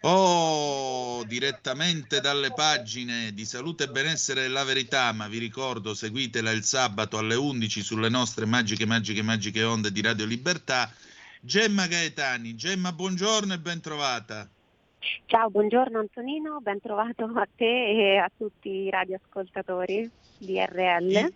Oh, 0.03 1.25
direttamente 1.25 2.21
dalle 2.21 2.53
pagine 2.55 3.35
di 3.35 3.45
Salute 3.45 3.85
e 3.85 3.89
Benessere 3.89 4.45
e 4.45 4.49
la 4.49 4.65
Verità, 4.65 5.13
ma 5.13 5.29
vi 5.29 5.37
ricordo, 5.37 5.93
seguitela 5.93 6.51
il 6.53 6.65
sabato 6.65 7.19
alle 7.19 7.35
11 7.35 7.83
sulle 7.83 8.09
nostre 8.09 8.47
magiche, 8.47 8.87
magiche, 8.87 9.23
magiche 9.23 9.63
onde 9.63 9.93
di 9.93 10.01
Radio 10.01 10.25
Libertà. 10.25 10.91
Gemma 11.43 11.87
Gaetani. 11.87 12.55
Gemma, 12.55 12.93
buongiorno 12.93 13.53
e 13.53 13.59
ben 13.59 13.83
trovata. 13.83 14.49
Ciao, 15.27 15.51
buongiorno 15.51 15.99
Antonino, 15.99 16.61
ben 16.61 16.81
trovato 16.81 17.25
a 17.35 17.47
te 17.55 18.15
e 18.15 18.17
a 18.17 18.31
tutti 18.35 18.69
i 18.71 18.91
radioascoltatori 18.91 20.11
di 20.39 20.59
RL. 20.59 21.33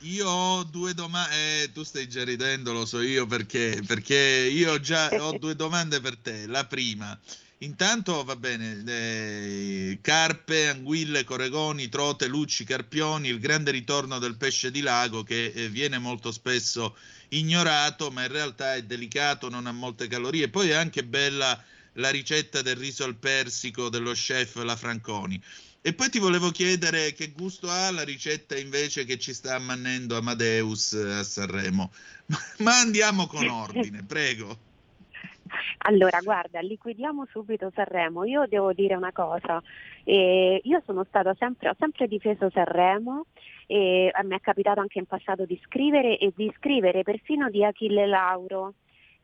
Io 0.00 0.28
ho 0.28 0.64
due 0.64 0.92
domande, 0.92 1.62
eh, 1.62 1.72
tu 1.72 1.82
stai 1.82 2.06
già 2.06 2.22
ridendo, 2.22 2.72
lo 2.72 2.84
so 2.84 3.00
io 3.00 3.26
perché, 3.26 3.82
perché 3.86 4.14
io 4.14 4.78
già 4.78 5.08
ho 5.08 5.38
due 5.38 5.56
domande 5.56 6.00
per 6.00 6.18
te. 6.18 6.46
La 6.46 6.66
prima, 6.66 7.18
intanto 7.58 8.22
va 8.22 8.36
bene, 8.36 8.82
eh, 8.86 9.98
carpe, 10.02 10.68
anguille, 10.68 11.24
coregoni, 11.24 11.88
trote, 11.88 12.26
lucci, 12.26 12.64
carpioni, 12.64 13.28
il 13.28 13.40
grande 13.40 13.70
ritorno 13.70 14.18
del 14.18 14.36
pesce 14.36 14.70
di 14.70 14.82
lago 14.82 15.22
che 15.22 15.46
eh, 15.46 15.68
viene 15.70 15.96
molto 15.96 16.30
spesso 16.30 16.94
ignorato, 17.30 18.10
ma 18.10 18.22
in 18.22 18.32
realtà 18.32 18.74
è 18.74 18.82
delicato, 18.82 19.48
non 19.48 19.66
ha 19.66 19.72
molte 19.72 20.08
calorie. 20.08 20.50
Poi 20.50 20.68
è 20.68 20.74
anche 20.74 21.04
bella 21.04 21.60
la 21.94 22.10
ricetta 22.10 22.60
del 22.60 22.76
riso 22.76 23.04
al 23.04 23.16
persico 23.16 23.88
dello 23.88 24.12
chef 24.12 24.56
La 24.56 24.76
Franconi. 24.76 25.42
E 25.86 25.94
poi 25.94 26.08
ti 26.08 26.18
volevo 26.18 26.50
chiedere 26.50 27.12
che 27.12 27.30
gusto 27.30 27.68
ha 27.70 27.92
la 27.92 28.02
ricetta 28.02 28.58
invece 28.58 29.04
che 29.04 29.18
ci 29.18 29.32
sta 29.32 29.54
ammannendo 29.54 30.16
Amadeus 30.16 30.94
a 30.94 31.22
Sanremo. 31.22 31.92
Ma 32.58 32.80
andiamo 32.80 33.28
con 33.28 33.46
ordine, 33.46 34.02
prego. 34.02 34.56
Allora, 35.86 36.18
guarda, 36.22 36.58
liquidiamo 36.58 37.28
subito 37.30 37.70
Sanremo. 37.72 38.24
Io 38.24 38.46
devo 38.48 38.72
dire 38.72 38.96
una 38.96 39.12
cosa, 39.12 39.62
eh, 40.02 40.60
io 40.60 40.82
sono 40.84 41.04
stata 41.04 41.36
sempre, 41.38 41.68
ho 41.68 41.76
sempre 41.78 42.08
difeso 42.08 42.50
Sanremo 42.50 43.26
e 43.68 44.10
mi 44.24 44.34
è 44.34 44.40
capitato 44.40 44.80
anche 44.80 44.98
in 44.98 45.06
passato 45.06 45.44
di 45.44 45.56
scrivere 45.62 46.18
e 46.18 46.32
di 46.34 46.52
scrivere 46.56 47.04
persino 47.04 47.48
di 47.48 47.64
Achille 47.64 48.06
Lauro 48.06 48.74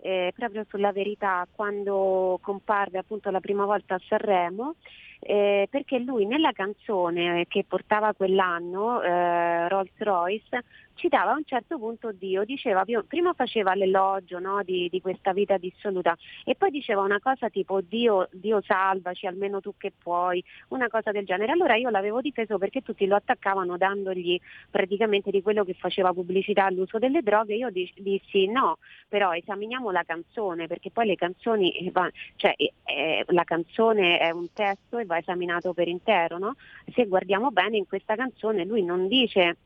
eh, 0.03 0.33
proprio 0.37 0.65
sulla 0.69 0.93
verità 0.93 1.45
quando 1.51 2.39
comparve 2.41 2.99
appunto 2.99 3.31
la 3.31 3.41
prima 3.41 3.65
volta 3.65 3.97
a 3.97 4.01
Sanremo 4.07 4.77
eh, 5.25 5.69
perché 5.71 6.01
lui 6.01 6.27
nella 6.27 6.51
canzone 6.51 7.47
che 7.47 7.65
portava 7.67 8.13
quell'anno, 8.13 9.01
eh, 9.03 9.69
Rolls 9.69 9.93
Royce, 9.99 10.65
citava 10.95 11.33
a 11.33 11.37
un 11.37 11.45
certo 11.45 11.79
punto 11.79 12.13
Dio, 12.13 12.45
diceva, 12.45 12.85
prima 13.07 13.33
faceva 13.33 13.75
l'elogio 13.75 14.39
no, 14.39 14.63
di, 14.63 14.89
di, 14.91 15.01
questa 15.01 15.33
vita 15.33 15.57
dissoluta 15.57 16.17
e 16.45 16.55
poi 16.55 16.71
diceva 16.71 17.03
una 17.03 17.21
cosa 17.21 17.49
tipo 17.49 17.81
Dio, 17.81 18.29
Dio 18.33 18.61
salvaci, 18.61 19.27
almeno 19.27 19.61
tu 19.61 19.75
che 19.77 19.93
puoi, 19.97 20.43
una 20.69 20.89
cosa 20.89 21.11
del 21.13 21.25
genere. 21.25 21.53
Allora 21.53 21.77
io 21.77 21.89
l'avevo 21.89 22.21
difeso 22.21 22.59
perché 22.59 22.83
tutti 22.83 23.07
lo 23.07 23.17
attaccavano 23.17 23.77
dandogli 23.77 24.39
praticamente 24.71 25.31
di 25.31 25.43
quello 25.43 25.65
che 25.65 25.75
faceva 25.75 26.13
pubblicità 26.13 26.65
all'uso 26.65 26.99
delle 26.99 27.23
droghe, 27.23 27.55
io 27.55 27.71
dissi 27.71 28.47
no, 28.47 28.79
però 29.13 29.35
esaminiamo 29.35 29.91
la 29.91 30.05
canzone 30.05 30.67
perché 30.67 30.91
poi 30.91 31.05
le 31.05 31.17
canzoni, 31.17 31.71
eh, 31.77 31.93
cioè 32.37 32.55
eh, 32.57 33.25
la 33.27 33.45
canzone 33.45 34.17
è 34.17 34.31
un 34.31 34.51
testo 34.55 34.97
e 34.97 35.05
va 35.05 35.19
esaminato 35.19 35.75
per 35.75 35.87
intero, 35.87 36.39
no? 36.39 36.55
Se 36.95 37.05
guardiamo 37.05 37.51
bene 37.51 37.77
in 37.77 37.87
questa 37.87 38.15
canzone 38.15 38.65
lui 38.65 38.83
non 38.83 39.09
dice 39.09 39.59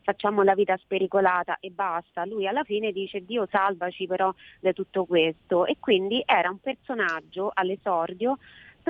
facciamo 0.00 0.42
la 0.42 0.54
vita 0.54 0.74
spericolata 0.78 1.58
e 1.60 1.68
basta, 1.68 2.24
lui 2.24 2.46
alla 2.46 2.64
fine 2.64 2.92
dice 2.92 3.26
Dio 3.26 3.46
salvaci 3.46 4.06
però 4.06 4.32
da 4.58 4.72
tutto 4.72 5.04
questo 5.04 5.66
e 5.66 5.76
quindi 5.78 6.22
era 6.24 6.48
un 6.48 6.60
personaggio 6.60 7.50
all'esordio 7.52 8.38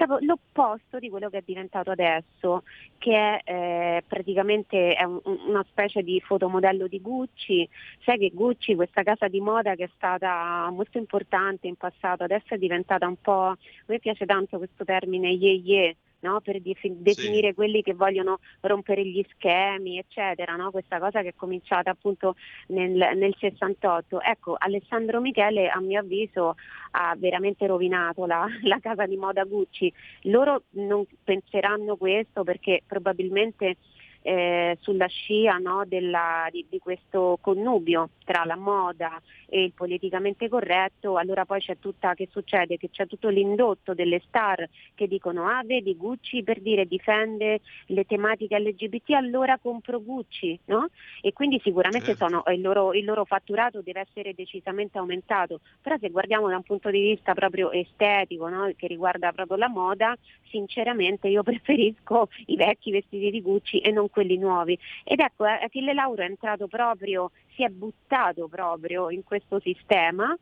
proprio 0.07 0.27
l'opposto 0.27 0.99
di 0.99 1.11
quello 1.11 1.29
che 1.29 1.39
è 1.39 1.43
diventato 1.45 1.91
adesso, 1.91 2.63
che 2.99 3.13
è 3.13 3.41
eh, 3.45 4.05
praticamente 4.07 4.95
è 4.95 5.05
un, 5.05 5.21
una 5.25 5.65
specie 5.69 6.03
di 6.03 6.21
fotomodello 6.21 6.87
di 6.87 7.01
Gucci. 7.01 7.69
Sai 8.05 8.19
che 8.19 8.31
Gucci, 8.33 8.75
questa 8.75 9.03
casa 9.03 9.29
di 9.29 9.41
moda 9.41 9.75
che 9.75 9.85
è 9.85 9.91
stata 9.95 10.69
molto 10.71 10.99
importante 10.99 11.67
in 11.67 11.77
passato, 11.77 12.25
adesso 12.25 12.55
è 12.55 12.59
diventata 12.59 13.07
un 13.07 13.17
po', 13.21 13.49
a 13.49 13.59
me 13.87 13.99
piace 13.99 14.25
tanto 14.25 14.59
questo 14.59 14.85
termine 14.85 15.29
ye 15.31 15.53
ye, 15.53 15.97
no? 16.21 16.41
per 16.41 16.61
definire 16.61 17.49
sì. 17.49 17.55
quelli 17.55 17.83
che 17.83 17.95
vogliono 17.95 18.39
rompere 18.61 19.05
gli 19.05 19.25
schemi, 19.31 19.99
eccetera, 19.99 20.57
no? 20.57 20.71
questa 20.71 20.99
cosa 20.99 21.23
che 21.23 21.29
è 21.29 21.35
cominciata 21.35 21.91
appunto 21.91 22.37
nel, 22.69 23.17
nel 23.17 23.35
68. 23.39 24.21
Ecco, 24.21 24.57
Alessandro 24.59 25.21
Michele 25.21 25.69
a 25.69 25.81
mio 25.81 26.01
avviso 26.01 26.57
ha 26.93 27.15
veramente 27.17 27.67
rovinato 27.67 28.27
la, 28.27 28.47
la 28.63 28.79
casa 28.81 29.07
di 29.07 29.17
moda 29.17 29.45
Gucci. 29.45 29.93
Loro 30.23 30.65
non 30.71 31.05
penseranno 31.23 31.97
questo 31.97 32.45
perché 32.45 32.83
probabilmente 32.87 33.77
eh, 34.23 34.77
sulla 34.81 35.07
scia 35.07 35.57
no, 35.59 35.85
della, 35.87 36.49
di, 36.51 36.67
di, 36.69 36.79
questo 36.79 37.39
connubio 37.41 38.11
tra 38.25 38.45
la 38.45 38.57
moda 38.57 39.21
e 39.49 39.65
il 39.65 39.73
politicamente 39.73 40.49
corretto, 40.49 41.17
allora 41.17 41.45
poi 41.45 41.61
c'è 41.61 41.79
tutta, 41.79 42.15
che 42.15 42.29
succede? 42.31 42.77
Che 42.77 42.91
c'è 42.91 43.07
tutto 43.07 43.29
l'indotto 43.29 43.95
delle 43.95 44.21
star 44.27 44.69
che 44.95 45.09
dicono 45.09 45.47
ah 45.47 45.63
vedi 45.65 45.97
Gucci 45.97 46.43
per 46.43 46.61
dire 46.61 46.87
difende 46.87 47.61
le 47.87 48.05
tematiche 48.05 48.59
LGBT, 48.59 49.11
allora 49.11 49.59
compro 49.59 50.03
Gucci, 50.03 50.59
no? 50.67 50.89
E 51.23 51.33
quindi 51.33 51.61
sicuramente 51.63 52.15
certo. 52.15 52.29
sono, 52.29 52.43
il, 52.55 52.61
loro, 52.61 52.93
il 52.93 53.05
loro 53.05 53.25
fatturato 53.25 53.81
deve 53.81 54.01
essere 54.01 54.35
decisamente 54.35 54.99
aumentato, 54.99 55.61
però 55.81 55.97
se 55.99 56.11
guardiamo 56.11 56.49
da 56.49 56.57
un 56.57 56.63
punto 56.63 56.91
di 56.91 57.01
vista 57.01 57.35
proprio 57.35 57.71
estetico, 57.73 58.49
no? 58.49 58.71
che 58.77 58.87
riguarda 58.87 59.33
proprio 59.33 59.57
la 59.57 59.69
moda, 59.69 60.17
sinceramente 60.49 61.29
io 61.29 61.43
preferisco 61.45 62.29
i 62.47 62.57
vecchi 62.57 62.91
vestiti 62.91 63.31
di 63.31 63.41
Gucci 63.41 63.79
e 63.79 63.91
non 63.91 64.10
quelli 64.11 64.37
nuovi. 64.37 64.79
Ed 65.05 65.21
ecco, 65.21 65.47
eh, 65.47 65.65
Achille 65.65 65.95
Lauro 65.95 66.23
è 66.23 66.27
entrato 66.27 66.67
proprio, 66.67 67.31
si 67.55 67.65
è 67.65 67.69
buttato 67.69 68.49
proprio 68.49 69.11
in 69.11 69.25
questo 69.25 69.61
sistema 69.61 70.37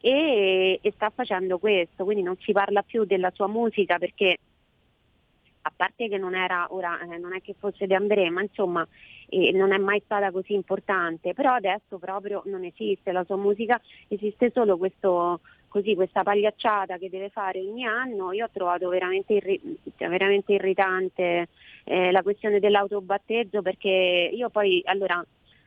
e, 0.00 0.78
e 0.80 0.92
sta 0.92 1.10
facendo 1.10 1.58
questo, 1.58 2.04
quindi 2.04 2.22
non 2.22 2.36
si 2.38 2.52
parla 2.52 2.82
più 2.82 3.04
della 3.04 3.30
sua 3.34 3.48
musica 3.48 3.98
perché 3.98 4.36
a 5.66 5.72
parte 5.74 6.08
che 6.08 6.16
non 6.16 6.34
era, 6.34 6.68
ora 6.70 6.98
eh, 7.00 7.18
non 7.18 7.34
è 7.34 7.42
che 7.42 7.56
fosse 7.58 7.86
De 7.88 7.96
André, 7.96 8.30
ma 8.30 8.40
insomma 8.40 8.86
eh, 9.28 9.50
non 9.50 9.72
è 9.72 9.78
mai 9.78 10.00
stata 10.04 10.30
così 10.30 10.54
importante, 10.54 11.34
però 11.34 11.54
adesso 11.54 11.98
proprio 11.98 12.42
non 12.46 12.62
esiste, 12.64 13.10
la 13.10 13.24
sua 13.24 13.36
musica 13.36 13.80
esiste 14.06 14.52
solo 14.54 14.78
questo, 14.78 15.40
così, 15.68 15.94
questa 15.94 16.22
pagliacciata 16.22 16.98
che 16.98 17.10
deve 17.10 17.28
fare 17.28 17.60
ogni 17.60 17.84
anno, 17.84 18.32
io 18.32 18.46
ho 18.46 18.50
trovato 18.52 18.88
veramente, 18.88 19.34
irri- 19.34 19.78
cioè, 19.96 20.08
veramente 20.08 20.52
irritante 20.54 21.48
eh, 21.84 22.10
la 22.10 22.22
questione 22.22 22.60
dell'autobatteggio 22.60 23.62
perché 23.62 24.30
io 24.32 24.48
poi, 24.50 24.82
allora, 24.84 25.24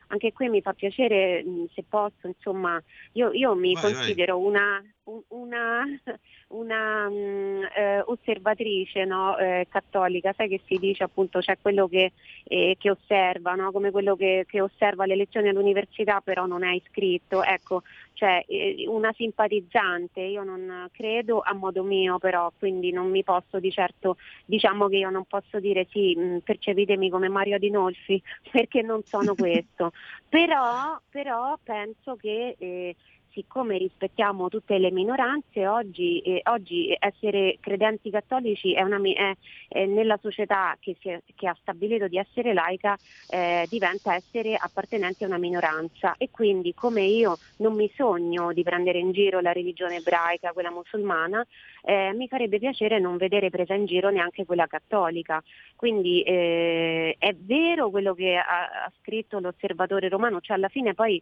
anche 0.08 0.34
qui 0.34 0.50
mi 0.50 0.62
fa 0.62 0.74
piacere 0.74 1.44
se 1.74 1.84
posso, 1.88 2.28
insomma, 2.28 2.82
io, 3.14 3.32
io 3.32 3.56
mi 3.56 3.74
vai, 3.74 3.94
considero 3.94 4.38
vai. 4.38 4.48
una 4.48 4.84
una, 5.30 5.84
una 6.50 7.08
um, 7.08 7.68
eh, 7.76 8.02
osservatrice 8.06 9.06
no, 9.06 9.38
eh, 9.38 9.68
cattolica, 9.70 10.34
sai 10.34 10.48
che 10.50 10.62
si 10.66 10.78
dice 10.78 11.04
appunto 11.04 11.40
c'è 11.40 11.58
quello 11.62 11.88
che, 11.88 12.12
eh, 12.44 12.76
che 12.78 12.92
osserva, 12.92 13.54
no? 13.54 13.72
come 13.72 13.92
quello 13.92 14.16
che, 14.16 14.46
che, 14.48 14.62
osserva 14.62 15.06
le 15.06 15.16
lezioni 15.16 15.50
all'università 15.50 16.22
però 16.22 16.46
non 16.46 16.64
è 16.64 16.74
iscritto, 16.74 17.44
ecco, 17.44 17.84
cioè 18.14 18.44
eh, 18.48 18.86
una 18.88 19.14
simpatizzante, 19.14 20.22
io 20.22 20.44
non 20.44 20.90
credo 20.92 21.42
a 21.42 21.54
modo 21.54 21.84
mio 21.84 22.18
però, 22.18 22.52
quindi 22.58 22.92
non 22.92 23.10
mi 23.10 23.24
posso 23.24 23.60
di 23.60 23.72
certo, 23.72 24.18
diciamo 24.46 24.88
che 24.88 24.98
io 24.98 25.10
non 25.10 25.26
posso 25.26 25.60
dire 25.60 25.88
sì, 25.90 26.16
mh, 26.16 26.40
percepitemi 26.40 27.10
come 27.10 27.30
Mario 27.30 27.56
Adinolfi 27.56 28.22
perché 28.52 28.82
non 28.82 29.04
sono 29.04 29.34
questo, 29.36 29.92
però, 30.28 31.00
però 31.10 31.58
penso 31.64 32.16
che 32.16 32.56
eh, 32.58 32.96
siccome 33.32 33.78
rispettiamo 33.78 34.50
tutte 34.50 34.78
le 34.78 34.92
minoranze, 34.92 35.68
oggi, 35.68 36.20
eh, 36.20 36.42
oggi 36.46 36.96
essere 36.98 37.58
credenti 37.60 38.10
cattolici 38.10 38.74
è 38.74 38.82
una, 38.82 39.00
è, 39.02 39.34
è 39.68 39.86
nella 39.86 40.18
società 40.22 40.76
che, 40.80 40.96
è, 41.02 41.22
che, 41.36 41.48
ha 41.48 41.56
stabilito 41.62 42.08
di 42.08 42.18
essere 42.18 42.54
laica 42.54 42.98
eh, 43.30 43.66
diventa 43.70 44.14
essere 44.14 44.56
appartenenti 44.56 45.24
a 45.24 45.28
una 45.28 45.38
minoranza 45.38 46.16
e 46.18 46.30
quindi 46.32 46.74
come 46.74 47.04
io 47.04 47.38
non 47.58 47.74
mi 47.76 47.92
sogno 47.96 48.54
di 48.54 48.64
prendere 48.64 49.00
in 49.00 49.12
giro 49.12 49.40
la 49.40 49.52
religione 49.52 49.98
ebraica, 49.98 50.52
quella 50.52 50.72
musulmana, 50.72 51.46
eh, 51.84 52.14
mi 52.14 52.28
farebbe 52.28 52.60
piacere 52.60 53.00
non 53.00 53.18
vedere 53.18 53.50
presa 53.50 53.74
in 53.74 53.86
giro 53.86 54.10
neanche 54.10 54.46
quella 54.46 54.68
cattolica. 54.68 55.42
Quindi 55.76 56.22
eh, 56.24 57.16
è 57.18 57.34
vero 57.34 57.90
quello 57.90 58.14
che 58.14 58.36
ha, 58.36 58.86
ha 58.86 58.92
scritto 59.00 59.40
l'osservatore 59.40 60.10
romano, 60.10 60.42
cioè 60.42 60.58
alla 60.58 60.70
fine 60.70 60.94
poi 60.94 61.22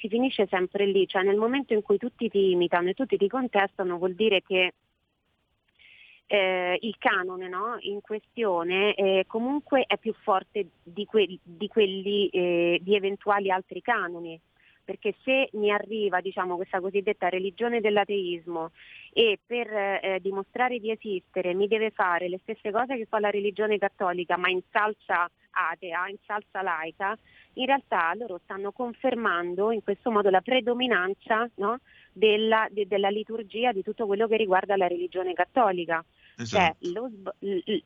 si 0.00 0.08
finisce 0.08 0.46
sempre 0.48 0.86
lì, 0.86 1.06
cioè 1.06 1.22
nel 1.22 1.36
momento 1.36 1.74
in 1.74 1.82
cui 1.82 1.98
tutti 1.98 2.28
ti 2.28 2.50
imitano 2.50 2.88
e 2.88 2.94
tutti 2.94 3.16
ti 3.16 3.28
contestano 3.28 3.98
vuol 3.98 4.14
dire 4.14 4.42
che 4.42 4.72
eh, 6.26 6.78
il 6.80 6.96
canone 6.98 7.48
no? 7.48 7.76
in 7.80 8.00
questione 8.00 8.94
eh, 8.94 9.24
comunque 9.26 9.84
è 9.86 9.98
più 9.98 10.14
forte 10.14 10.68
di, 10.82 11.04
que- 11.04 11.38
di 11.42 11.68
quelli 11.68 12.28
eh, 12.28 12.78
di 12.80 12.94
eventuali 12.94 13.50
altri 13.50 13.82
canoni 13.82 14.40
perché 14.82 15.14
se 15.22 15.50
mi 15.52 15.70
arriva 15.70 16.20
diciamo, 16.20 16.56
questa 16.56 16.80
cosiddetta 16.80 17.28
religione 17.28 17.80
dell'ateismo 17.80 18.70
e 19.12 19.38
per 19.44 19.72
eh, 19.72 20.18
dimostrare 20.20 20.78
di 20.78 20.90
esistere 20.90 21.52
mi 21.52 21.68
deve 21.68 21.90
fare 21.90 22.28
le 22.28 22.38
stesse 22.42 22.70
cose 22.70 22.96
che 22.96 23.06
fa 23.06 23.18
la 23.20 23.30
religione 23.30 23.78
cattolica 23.78 24.36
ma 24.36 24.48
in 24.48 24.60
salsa 24.70 25.30
atea, 25.68 26.08
in 26.08 26.16
salsa 26.24 26.62
laica, 26.62 27.16
in 27.54 27.66
realtà 27.66 28.12
loro 28.14 28.40
stanno 28.44 28.72
confermando 28.72 29.70
in 29.70 29.82
questo 29.82 30.10
modo 30.10 30.30
la 30.30 30.40
predominanza 30.40 31.48
no, 31.56 31.78
della, 32.12 32.66
de, 32.70 32.86
della, 32.86 33.08
liturgia 33.08 33.72
di 33.72 33.82
tutto 33.82 34.06
quello 34.06 34.26
che 34.26 34.36
riguarda 34.36 34.76
la 34.76 34.86
religione 34.86 35.32
cattolica. 35.32 36.04
Esatto. 36.36 36.76
Cioè, 36.80 36.92
lo, 36.92 37.10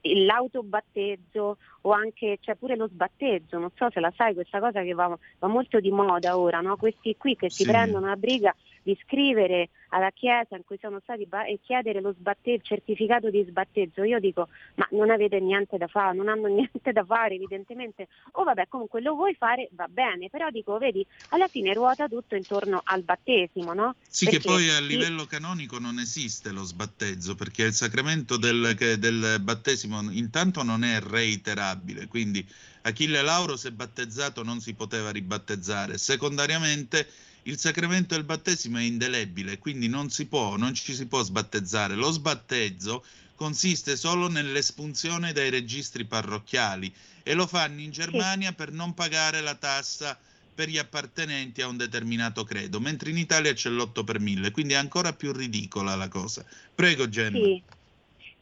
l'autobattezzo 0.03 1.57
o 1.81 1.91
anche 1.91 2.39
c'è 2.41 2.55
pure 2.55 2.77
lo 2.77 2.87
sbatteggio, 2.87 3.59
non 3.59 3.71
so 3.75 3.91
se 3.91 4.01
la 4.01 4.13
sai 4.17 4.35
questa 4.35 4.61
cosa 4.61 4.83
che 4.83 4.93
va, 4.93 5.19
va 5.39 5.49
molto 5.49 5.81
di 5.81 5.91
moda 5.91 6.39
ora, 6.39 6.61
no? 6.61 6.77
questi 6.77 7.17
qui 7.17 7.35
che 7.35 7.51
si 7.51 7.65
prendono 7.65 8.07
la 8.07 8.17
briga 8.17 8.55
di 8.85 8.97
scrivere 9.03 9.71
alla 9.89 10.11
chiesa 10.11 10.57
in 10.57 10.65
cui 10.65 10.79
sono 10.81 11.01
stati 11.03 11.25
ba- 11.27 11.47
e 11.47 11.59
chiedere 11.63 12.01
lo 12.01 12.13
sbatte- 12.13 12.61
certificato 12.63 13.31
di 13.31 13.45
sbatteggio. 13.49 14.03
Io 14.05 14.21
dico, 14.21 14.49
ma 14.75 14.87
non 14.91 15.11
avete 15.11 15.41
niente 15.41 15.79
da 15.79 15.87
fare, 15.87 16.17
non 16.17 16.29
hanno 16.29 16.47
niente 16.53 16.93
da 16.93 17.05
fare 17.05 17.35
evidentemente. 17.35 18.09
O 18.33 18.43
oh, 18.43 18.45
vabbè, 18.45 18.69
comunque 18.69 19.01
lo 19.01 19.15
vuoi 19.15 19.35
fare, 19.35 19.69
va 19.73 19.89
bene, 19.89 20.29
però 20.29 20.51
dico, 20.51 20.77
vedi, 20.79 21.05
alla 21.31 21.49
fine 21.49 21.73
ruota 21.73 22.09
tutto 22.09 22.37
intorno 22.37 22.83
al 22.85 23.03
battesimo, 23.03 23.73
no? 23.73 23.95
Sì, 24.07 24.27
perché 24.27 24.41
che 24.41 24.47
poi 24.47 24.69
a 24.69 24.81
livello 24.81 25.25
canonico 25.25 25.79
non 25.79 25.99
esiste 25.99 26.51
lo 26.51 26.65
sbattezzo, 26.65 27.35
perché 27.35 27.65
il 27.65 27.73
sacramento 27.73 28.37
del, 28.37 28.75
del 28.99 29.39
battesimo 29.41 30.03
intanto 30.11 30.63
non 30.63 30.85
è 30.85 31.01
reiterabile, 31.01 32.07
quindi 32.07 32.47
Achille 32.83 33.23
Lauro 33.23 33.57
se 33.57 33.73
battezzato 33.73 34.43
non 34.43 34.61
si 34.61 34.75
poteva 34.75 35.11
ribattezzare. 35.11 35.97
Secondariamente 35.97 37.09
il 37.45 37.59
sacramento 37.59 38.15
del 38.15 38.25
battesimo 38.25 38.79
è 38.79 38.83
indelebile, 38.83 39.59
quindi 39.59 39.89
non 39.89 40.11
si 40.11 40.27
può, 40.27 40.57
non 40.57 40.75
ci 40.75 40.95
si 40.95 41.07
può 41.07 41.23
sbattezzare. 41.23 41.95
Lo 41.95 42.11
sbattezzo 42.11 43.05
consiste 43.35 43.97
solo 43.97 44.29
nell'espunzione 44.29 45.33
dai 45.33 45.51
registri 45.51 46.05
parrocchiali 46.05 46.93
e 47.23 47.35
lo 47.35 47.47
fanno 47.47 47.81
in 47.81 47.91
Germania 47.91 48.53
per 48.53 48.73
non 48.73 48.95
pagare 48.95 49.41
la 49.41 49.57
tassa 49.57 50.19
per 50.55 50.69
gli 50.69 50.79
appartenenti 50.79 51.61
a 51.61 51.67
un 51.67 51.77
determinato 51.77 52.45
credo, 52.45 52.79
mentre 52.81 53.11
in 53.11 53.19
Italia 53.19 53.53
c'è 53.53 53.71
l'8 53.71 54.05
per 54.05 54.21
1000, 54.21 54.51
quindi 54.53 54.75
è 54.75 54.77
ancora 54.77 55.13
più 55.13 55.33
ridicola 55.33 55.97
la 55.97 56.09
cosa. 56.09 56.45
Prego 56.75 57.09
Gemma. 57.09 57.39
Sì. 57.39 57.63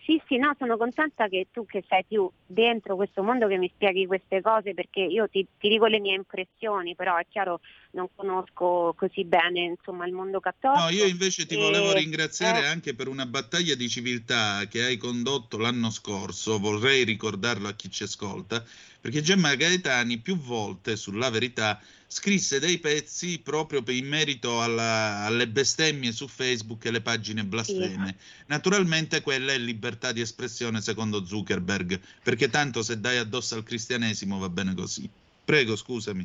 Sì, 0.04 0.20
sì, 0.26 0.36
no, 0.36 0.54
sono 0.58 0.76
contenta 0.76 1.28
che 1.28 1.46
tu 1.52 1.64
che 1.64 1.84
sei 1.88 2.04
più 2.06 2.28
dentro 2.44 2.96
questo 2.96 3.22
mondo 3.22 3.46
che 3.46 3.56
mi 3.56 3.70
spieghi 3.72 4.06
queste 4.06 4.40
cose 4.40 4.74
perché 4.74 5.00
io 5.00 5.28
ti, 5.28 5.46
ti 5.58 5.68
dico 5.68 5.86
le 5.86 6.00
mie 6.00 6.16
impressioni, 6.16 6.96
però 6.96 7.16
è 7.16 7.26
chiaro 7.28 7.60
non 7.92 8.08
conosco 8.14 8.94
così 8.96 9.24
bene 9.24 9.60
insomma, 9.60 10.04
il 10.06 10.12
mondo 10.12 10.40
cattolico. 10.40 10.82
No, 10.82 10.88
io 10.90 11.06
invece 11.06 11.46
ti 11.46 11.54
e... 11.54 11.58
volevo 11.58 11.92
ringraziare 11.92 12.60
eh... 12.60 12.66
anche 12.66 12.94
per 12.94 13.06
una 13.06 13.26
battaglia 13.26 13.76
di 13.76 13.88
civiltà 13.88 14.66
che 14.68 14.82
hai 14.82 14.96
condotto 14.96 15.56
l'anno 15.56 15.90
scorso, 15.90 16.58
vorrei 16.58 17.04
ricordarlo 17.04 17.68
a 17.68 17.74
chi 17.74 17.88
ci 17.88 18.02
ascolta, 18.02 18.64
perché 19.02 19.20
Gemma 19.20 19.56
Gaetani 19.56 20.18
più 20.18 20.38
volte 20.38 20.94
sulla 20.94 21.28
verità 21.28 21.80
scrisse 22.06 22.60
dei 22.60 22.78
pezzi 22.78 23.40
proprio 23.40 23.82
in 23.86 24.06
merito 24.06 24.62
alla, 24.62 25.24
alle 25.24 25.48
bestemmie 25.48 26.12
su 26.12 26.28
Facebook 26.28 26.84
e 26.84 26.92
le 26.92 27.00
pagine 27.00 27.42
blasfeme. 27.44 28.14
Sì. 28.16 28.24
Naturalmente 28.46 29.20
quella 29.20 29.52
è 29.52 29.58
libertà 29.58 30.12
di 30.12 30.20
espressione 30.20 30.80
secondo 30.80 31.24
Zuckerberg, 31.24 31.98
perché 32.22 32.48
tanto 32.48 32.84
se 32.84 33.00
dai 33.00 33.16
addosso 33.16 33.56
al 33.56 33.64
cristianesimo 33.64 34.38
va 34.38 34.48
bene 34.48 34.72
così. 34.72 35.10
Prego, 35.44 35.74
scusami. 35.74 36.24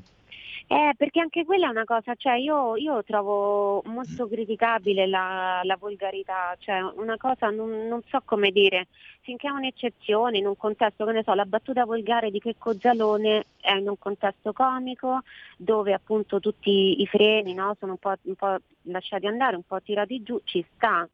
Eh, 0.69 0.93
perché 0.97 1.21
anche 1.21 1.45
quella 1.45 1.67
è 1.67 1.69
una 1.69 1.85
cosa, 1.85 2.13
cioè 2.15 2.33
io, 2.33 2.75
io 2.75 3.01
trovo 3.05 3.81
molto 3.85 4.27
criticabile 4.27 5.07
la, 5.07 5.61
la 5.63 5.77
volgarità, 5.77 6.57
cioè 6.59 6.81
una 6.81 7.15
cosa 7.15 7.49
non, 7.49 7.87
non, 7.87 8.01
so 8.05 8.21
come 8.25 8.51
dire, 8.51 8.87
finché 9.21 9.47
è 9.47 9.51
un'eccezione 9.51 10.37
in 10.37 10.45
un 10.45 10.57
contesto, 10.57 11.05
che 11.05 11.13
ne 11.13 11.23
so, 11.23 11.33
la 11.35 11.45
battuta 11.45 11.85
volgare 11.85 12.31
di 12.31 12.41
Checco 12.41 12.75
Gialone 12.75 13.45
è 13.61 13.75
in 13.75 13.87
un 13.87 13.97
contesto 13.97 14.51
comico 14.51 15.21
dove 15.55 15.93
appunto 15.93 16.41
tutti 16.41 17.01
i 17.01 17.07
freni 17.07 17.53
no, 17.53 17.73
sono 17.79 17.93
un 17.93 17.97
po', 17.97 18.15
un 18.23 18.35
po' 18.35 18.57
lasciati 18.83 19.25
andare, 19.25 19.55
un 19.55 19.63
po' 19.65 19.81
tirati 19.81 20.21
giù, 20.21 20.41
ci 20.43 20.65
sta 20.75 21.07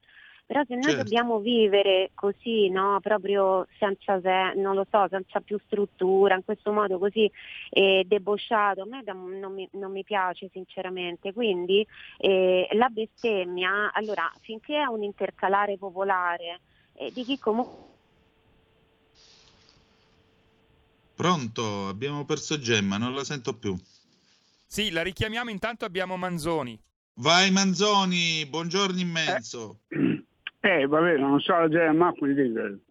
però 0.53 0.65
se 0.67 0.75
noi 0.75 0.83
certo. 0.83 1.01
dobbiamo 1.01 1.39
vivere 1.39 2.11
così, 2.13 2.69
no, 2.69 2.99
proprio 3.01 3.65
senza, 3.79 4.21
se, 4.21 4.53
non 4.55 4.75
lo 4.75 4.85
so, 4.87 5.07
senza 5.09 5.41
più 5.41 5.59
struttura, 5.65 6.35
in 6.35 6.45
questo 6.45 6.71
modo 6.71 6.99
così 6.99 7.29
eh, 7.71 8.05
debosciato, 8.05 8.83
a 8.83 8.85
me 8.85 9.01
non 9.03 9.51
mi, 9.51 9.67
non 9.71 9.91
mi 9.91 10.03
piace 10.03 10.51
sinceramente. 10.53 11.33
Quindi 11.33 11.83
eh, 12.17 12.67
la 12.73 12.87
bestemmia, 12.89 13.91
allora, 13.93 14.31
finché 14.41 14.75
è 14.75 14.85
un 14.85 15.01
intercalare 15.01 15.79
popolare 15.79 16.61
eh, 16.93 17.11
di 17.11 17.23
chi 17.23 17.39
comunque 17.39 17.91
Pronto? 21.15 21.87
Abbiamo 21.87 22.25
perso 22.25 22.59
Gemma, 22.59 22.97
non 22.97 23.15
la 23.15 23.23
sento 23.23 23.57
più. 23.57 23.75
Sì, 24.67 24.91
la 24.91 25.01
richiamiamo, 25.01 25.49
intanto 25.49 25.83
abbiamo 25.83 26.15
Manzoni. 26.15 26.79
Vai 27.15 27.49
Manzoni, 27.49 28.45
buongiorno 28.45 28.99
immenso. 28.99 29.79
Eh, 29.87 30.22
eh 30.66 30.88
vabbè, 30.88 31.18
non 31.18 31.41
so 31.41 31.59
la 31.59 31.68
Gemma, 31.68 32.14
quindi... 32.14 32.82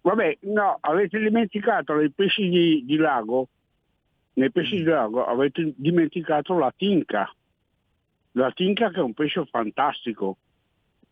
Vabbè, 0.00 0.38
no, 0.42 0.78
avete 0.80 1.18
dimenticato 1.18 2.00
i 2.00 2.10
pesci 2.10 2.48
di, 2.48 2.82
di 2.86 2.96
lago? 2.96 3.48
Nei 4.34 4.50
pesci 4.50 4.76
di 4.76 4.84
lago 4.84 5.26
avete 5.26 5.74
dimenticato 5.76 6.56
la 6.56 6.72
tinca. 6.74 7.30
La 8.32 8.50
tinca 8.52 8.88
che 8.88 9.00
è 9.00 9.02
un 9.02 9.12
pesce 9.12 9.44
fantastico, 9.44 10.38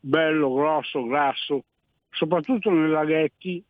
bello, 0.01 0.55
grosso, 0.55 1.05
grasso, 1.05 1.65
soprattutto 2.09 2.71
nei 2.71 2.89
laghetti 2.89 3.63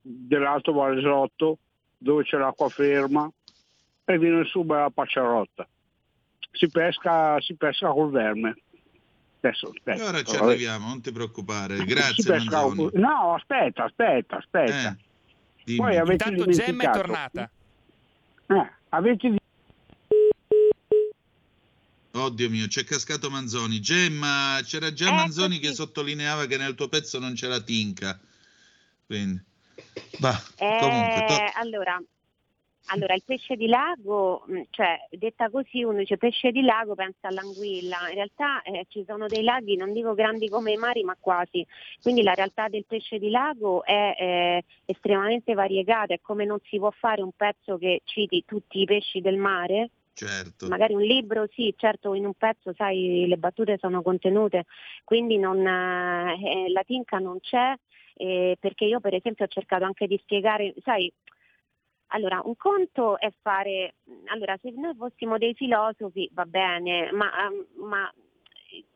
dell'Alto 0.00 0.72
Valesotto, 0.72 1.58
dove 1.98 2.22
c'è 2.22 2.38
l'acqua 2.38 2.70
ferma, 2.70 3.30
e 4.04 4.18
viene 4.18 4.44
su 4.44 4.64
bella 4.64 4.88
pacciarotta. 4.88 5.68
Si 6.52 6.68
pesca, 6.70 7.38
si 7.40 7.54
pesca 7.54 7.90
col 7.90 8.10
verme. 8.10 8.61
Adesso, 9.44 9.70
aspetta, 9.74 10.04
ora 10.04 10.22
ci 10.22 10.36
arriviamo, 10.36 10.86
non 10.86 11.00
ti 11.00 11.10
preoccupare. 11.10 11.76
Si 11.76 11.84
Grazie 11.84 12.38
No, 12.92 13.34
aspetta, 13.34 13.84
aspetta, 13.84 14.36
aspetta. 14.36 14.96
Eh. 15.64 15.76
Poi 15.76 15.96
avete 15.96 16.28
Intanto 16.28 16.50
Gemma 16.52 16.82
è 16.84 16.90
tornata. 16.92 17.50
Eh, 18.46 18.72
avete 18.90 19.30
di- 19.30 19.40
Oddio 22.14 22.50
mio, 22.50 22.68
c'è 22.68 22.84
cascato 22.84 23.30
Manzoni. 23.30 23.80
Gemma, 23.80 24.60
c'era 24.62 24.92
già 24.92 25.06
Eccoci. 25.06 25.20
Manzoni 25.20 25.58
che 25.58 25.72
sottolineava 25.72 26.46
che 26.46 26.56
nel 26.56 26.76
tuo 26.76 26.88
pezzo 26.88 27.18
non 27.18 27.32
c'è 27.34 27.48
la 27.48 27.60
tinca. 27.60 28.20
Quindi, 29.06 29.42
bah, 30.18 30.40
comunque, 30.56 31.24
to- 31.26 31.34
Eh, 31.34 31.52
allora, 31.56 32.00
allora, 32.86 33.14
il 33.14 33.22
pesce 33.24 33.56
di 33.56 33.68
lago, 33.68 34.42
mh, 34.46 34.62
cioè 34.70 35.06
detta 35.10 35.48
così 35.50 35.82
uno 35.82 35.98
dice 35.98 36.16
pesce 36.16 36.50
di 36.50 36.62
lago, 36.62 36.94
pensa 36.94 37.28
all'anguilla. 37.28 38.08
In 38.08 38.14
realtà 38.14 38.62
eh, 38.62 38.86
ci 38.88 39.04
sono 39.06 39.28
dei 39.28 39.42
laghi, 39.42 39.76
non 39.76 39.92
dico 39.92 40.14
grandi 40.14 40.48
come 40.48 40.72
i 40.72 40.76
mari, 40.76 41.02
ma 41.04 41.16
quasi. 41.18 41.64
Quindi 42.02 42.22
la 42.22 42.34
realtà 42.34 42.68
del 42.68 42.84
pesce 42.86 43.18
di 43.18 43.30
lago 43.30 43.84
è 43.84 44.14
eh, 44.18 44.64
estremamente 44.84 45.54
variegata. 45.54 46.14
È 46.14 46.20
come 46.20 46.44
non 46.44 46.58
si 46.64 46.78
può 46.78 46.90
fare 46.90 47.22
un 47.22 47.32
pezzo 47.36 47.78
che 47.78 48.02
citi 48.04 48.44
tutti 48.44 48.80
i 48.80 48.84
pesci 48.84 49.20
del 49.20 49.36
mare. 49.36 49.90
certo. 50.12 50.68
Magari 50.68 50.94
un 50.94 51.02
libro, 51.02 51.46
sì, 51.52 51.72
certo 51.76 52.14
in 52.14 52.26
un 52.26 52.34
pezzo, 52.34 52.74
sai, 52.74 53.26
le 53.26 53.36
battute 53.36 53.78
sono 53.78 54.02
contenute, 54.02 54.64
quindi 55.04 55.38
non, 55.38 55.66
eh, 55.66 56.68
la 56.70 56.82
tinca 56.84 57.18
non 57.18 57.40
c'è, 57.40 57.74
eh, 58.14 58.56
perché 58.60 58.84
io 58.84 59.00
per 59.00 59.14
esempio 59.14 59.44
ho 59.44 59.48
cercato 59.48 59.84
anche 59.84 60.06
di 60.06 60.18
spiegare, 60.22 60.74
sai, 60.82 61.12
allora 62.12 62.40
un 62.44 62.56
conto 62.56 63.18
è 63.18 63.32
fare, 63.40 63.94
allora 64.26 64.56
se 64.60 64.70
noi 64.70 64.94
fossimo 64.94 65.38
dei 65.38 65.54
filosofi 65.54 66.28
va 66.32 66.44
bene, 66.44 67.10
ma, 67.12 67.30
ma 67.76 68.12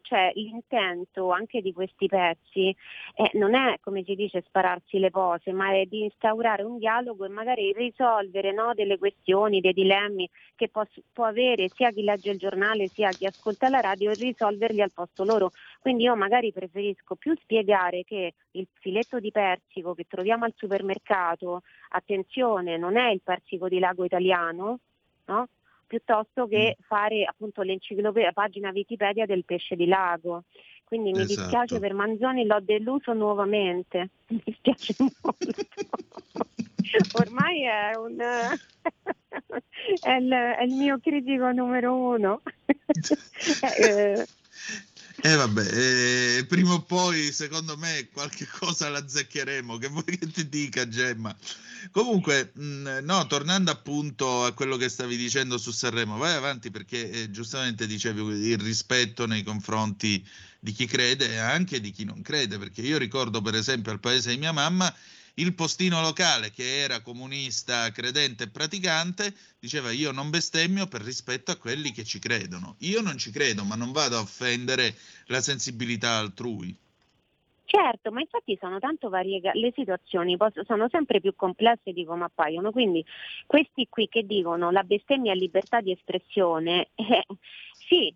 cioè, 0.07 0.31
l'intento 0.35 1.33
anche 1.33 1.61
di 1.61 1.73
questi 1.73 2.07
pezzi 2.07 2.75
eh, 3.17 3.31
non 3.35 3.57
è 3.57 3.79
come 3.81 4.05
si 4.05 4.15
dice 4.15 4.41
spararsi 4.47 5.01
le 5.01 5.11
cose, 5.11 5.51
ma 5.51 5.73
è 5.73 5.85
di 5.87 6.05
instaurare 6.05 6.63
un 6.63 6.79
dialogo 6.79 7.25
e 7.25 7.29
magari 7.29 7.73
risolvere 7.73 8.53
no, 8.53 8.73
delle 8.73 8.99
questioni, 8.99 9.61
dei 9.61 9.73
dilemmi 9.73 10.31
che 10.55 10.69
può, 10.69 10.85
può 11.13 11.25
avere 11.25 11.69
sia 11.75 11.91
chi 11.91 12.05
legge 12.05 12.31
il 12.31 12.39
giornale 12.39 12.87
sia 12.87 13.09
chi 13.11 13.27
ascolta 13.27 13.69
la 13.69 13.81
radio 13.81 14.13
e 14.13 14.15
risolverli 14.15 14.81
al 14.81 14.93
posto 14.93 15.25
loro. 15.25 15.51
Quindi 15.81 16.05
io 16.05 16.15
magari 16.15 16.53
preferisco 16.53 17.17
più 17.17 17.35
spiegare 17.41 18.05
che 18.05 18.35
il 18.53 18.69
filetto 18.75 19.19
di 19.19 19.33
persico 19.33 19.95
che 19.95 20.07
troviamo 20.09 20.45
al 20.45 20.55
supermercato, 20.55 21.63
attenzione, 21.91 22.77
non 22.77 22.97
è 22.97 23.11
il 23.11 23.23
persico 23.25 23.69
di 23.69 23.81
lago 23.81 24.05
italiano, 24.05 24.79
no? 25.25 25.49
Piuttosto 25.87 26.47
che 26.47 26.77
fare 26.81 27.25
appunto 27.25 27.63
l'enciclopedia, 27.63 28.29
la 28.29 28.33
pagina 28.33 28.71
Wikipedia 28.71 29.27
del 29.27 29.45
pesce 29.45 29.77
di 29.77 29.87
lago. 29.87 30.45
Quindi 30.85 31.11
mi 31.13 31.23
Esatto. 31.23 31.41
dispiace 31.41 31.79
per 31.81 31.95
Manzoni, 31.95 32.47
l'ho 32.47 32.61
deluso 32.61 33.13
nuovamente. 33.13 34.11
Mi 34.29 34.41
dispiace 34.45 34.95
molto. 34.99 35.67
Ormai 37.19 37.63
è 37.65 37.97
un 37.97 38.21
è 40.01 40.11
il, 40.13 40.31
è 40.31 40.63
il 40.63 40.75
mio 40.75 40.99
critico 41.01 41.51
numero 41.53 41.95
uno. 41.95 42.43
Eh, 43.79 44.27
Eh 45.23 45.35
vabbè, 45.35 46.39
eh, 46.39 46.45
prima 46.47 46.75
o 46.75 46.83
poi 46.83 47.33
secondo 47.33 47.77
me 47.77 48.09
qualche 48.13 48.47
cosa 48.59 48.89
la 48.91 48.99
azzeccheremo, 48.99 49.79
che 49.79 49.89
vuoi 49.89 50.05
che 50.05 50.27
ti 50.31 50.49
dica 50.49 50.87
Gemma? 50.89 51.35
Comunque, 51.91 52.53
mh, 52.55 52.99
no, 53.03 53.27
tornando 53.27 53.71
appunto 53.71 54.45
a 54.45 54.53
quello 54.53 54.77
che 54.77 54.89
stavi 54.89 55.17
dicendo 55.17 55.57
su 55.59 55.71
Sanremo, 55.71 56.19
vai 56.19 56.35
avanti 56.35 56.71
perché 56.71 57.11
eh, 57.11 57.31
giustamente 57.31 57.87
dicevi 57.87 58.21
il 58.51 58.59
rispetto 58.59 59.27
nei 59.27 59.43
confronti 59.43 60.25
di 60.59 60.73
chi 60.73 60.87
crede 60.87 61.31
e 61.31 61.37
anche 61.39 61.81
di 61.81 61.91
chi 61.91 62.05
non 62.05 62.21
crede, 62.23 62.59
perché 62.59 62.83
io 62.83 62.99
ricordo 62.99 63.41
per 63.41 63.55
esempio 63.55 63.93
al 63.93 64.01
paese 64.01 64.31
di 64.31 64.39
mia 64.39 64.53
mamma 64.53 64.95
il 65.39 65.55
postino 65.55 66.01
locale 66.01 66.51
che 66.51 66.81
era 66.81 67.01
comunista, 67.01 67.91
credente 67.91 68.45
e 68.45 68.51
praticante, 68.51 69.35
diceva 69.59 69.91
io 69.91 70.13
non 70.13 70.31
bestemmio 70.31 70.87
per 70.87 71.03
rispetto 71.03 71.51
a 71.51 71.57
quelli 71.57 71.93
che 71.93 72.05
ci 72.05 72.19
credono. 72.19 72.77
Io 72.81 73.01
non 73.01 73.19
ci 73.19 73.31
credo, 73.31 73.65
ma 73.65 73.75
non 73.75 73.93
vado 73.93 74.17
a 74.17 74.21
offendere 74.21 74.95
la 75.27 75.41
sensibilità 75.41 76.17
altrui. 76.17 76.75
Certo, 77.67 78.13
ma 78.13 78.21
infatti 78.21 78.57
sono 78.61 78.79
tanto 78.79 79.09
variegate, 79.09 79.59
le 79.59 79.73
situazioni 79.75 80.37
poss- 80.37 80.65
sono 80.65 80.89
sempre 80.89 81.21
più 81.21 81.35
complesse 81.35 81.93
di 81.93 82.05
come 82.05 82.25
appaiono, 82.25 82.71
quindi 82.71 83.05
questi 83.45 83.89
qui 83.91 84.09
che 84.09 84.25
dicono 84.25 84.71
la 84.71 84.85
bestemmia 84.85 85.33
è 85.33 85.35
libertà 85.35 85.81
di 85.81 85.91
espressione, 85.91 86.91
eh, 86.95 87.27
sì, 87.89 88.15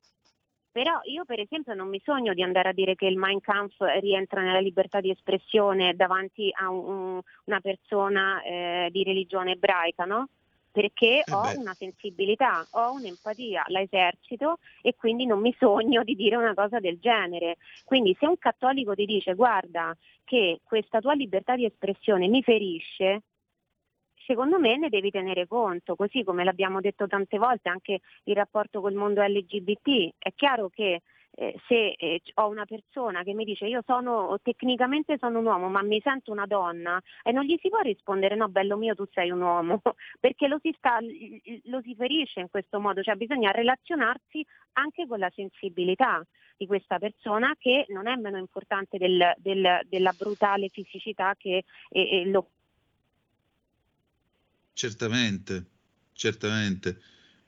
però 0.70 1.00
io 1.04 1.24
per 1.24 1.40
esempio 1.40 1.74
non 1.74 1.88
mi 1.88 2.00
sogno 2.04 2.32
di 2.34 2.42
andare 2.42 2.68
a 2.70 2.72
dire 2.72 2.94
che 2.94 3.06
il 3.06 3.16
Mein 3.16 3.40
Kampf 3.40 3.76
rientra 4.00 4.42
nella 4.42 4.60
libertà 4.60 5.00
di 5.00 5.10
espressione 5.10 5.94
davanti 5.94 6.50
a 6.52 6.70
un- 6.70 6.84
un- 6.86 7.20
una 7.44 7.60
persona 7.60 8.42
eh, 8.42 8.88
di 8.90 9.02
religione 9.02 9.52
ebraica, 9.52 10.04
no? 10.04 10.28
Perché 10.72 11.24
Eh 11.26 11.32
ho 11.32 11.40
beh. 11.52 11.58
una 11.58 11.74
sensibilità, 11.76 12.64
ho 12.70 12.92
un'empatia, 12.92 13.64
la 13.68 13.80
esercito 13.80 14.58
e 14.82 14.94
quindi 14.94 15.26
non 15.26 15.40
mi 15.40 15.52
sogno 15.58 16.04
di 16.04 16.14
dire 16.14 16.36
una 16.36 16.54
cosa 16.54 16.78
del 16.78 16.98
genere. 17.00 17.56
Quindi 17.84 18.16
se 18.20 18.26
un 18.26 18.38
cattolico 18.38 18.94
ti 18.94 19.04
dice 19.04 19.34
guarda 19.34 19.96
che 20.24 20.60
questa 20.62 21.00
tua 21.00 21.14
libertà 21.14 21.56
di 21.56 21.64
espressione 21.64 22.28
mi 22.28 22.40
ferisce, 22.44 23.22
secondo 24.30 24.60
me 24.60 24.76
ne 24.76 24.88
devi 24.88 25.10
tenere 25.10 25.48
conto, 25.48 25.96
così 25.96 26.22
come 26.22 26.44
l'abbiamo 26.44 26.80
detto 26.80 27.08
tante 27.08 27.36
volte 27.36 27.68
anche 27.68 27.98
il 28.24 28.36
rapporto 28.36 28.80
col 28.80 28.94
mondo 28.94 29.20
LGBT. 29.22 30.10
È 30.18 30.32
chiaro 30.36 30.68
che 30.68 31.02
eh, 31.32 31.56
se 31.66 31.94
eh, 31.98 32.22
ho 32.34 32.46
una 32.46 32.64
persona 32.64 33.24
che 33.24 33.34
mi 33.34 33.44
dice 33.44 33.66
io 33.66 33.82
sono 33.84 34.38
tecnicamente 34.42 35.16
sono 35.18 35.38
un 35.38 35.46
uomo 35.46 35.68
ma 35.68 35.80
mi 35.82 36.00
sento 36.00 36.32
una 36.32 36.44
donna 36.44 37.00
e 37.22 37.30
non 37.30 37.44
gli 37.44 37.56
si 37.60 37.68
può 37.68 37.78
rispondere 37.80 38.34
no 38.34 38.48
bello 38.48 38.76
mio 38.76 38.96
tu 38.96 39.04
sei 39.12 39.30
un 39.30 39.40
uomo 39.40 39.80
perché 40.18 40.48
lo 40.48 40.58
si, 40.60 40.74
sta, 40.76 40.98
lo 41.64 41.80
si 41.82 41.94
ferisce 41.94 42.40
in 42.40 42.50
questo 42.50 42.80
modo, 42.80 43.02
cioè 43.02 43.14
bisogna 43.14 43.50
relazionarsi 43.52 44.44
anche 44.72 45.06
con 45.06 45.18
la 45.18 45.30
sensibilità 45.34 46.24
di 46.56 46.66
questa 46.66 46.98
persona 46.98 47.54
che 47.58 47.86
non 47.88 48.06
è 48.06 48.14
meno 48.16 48.36
importante 48.36 48.98
del- 48.98 49.34
del- 49.38 49.80
della 49.86 50.12
brutale 50.12 50.68
fisicità 50.68 51.34
che 51.36 51.64
eh, 51.88 52.24
lo 52.26 52.50
Certamente, 54.80 55.66
certamente. 56.14 56.96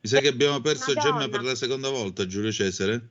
Mi 0.03 0.09
sa 0.11 0.21
che 0.21 0.29
abbiamo 0.29 0.61
perso. 0.61 0.93
Gemma 0.93 1.31
per 1.31 1.43
la 1.43 1.55
seconda 1.55 1.89
volta, 1.89 2.27
Giulio 2.27 2.53
Cesare? 2.53 3.09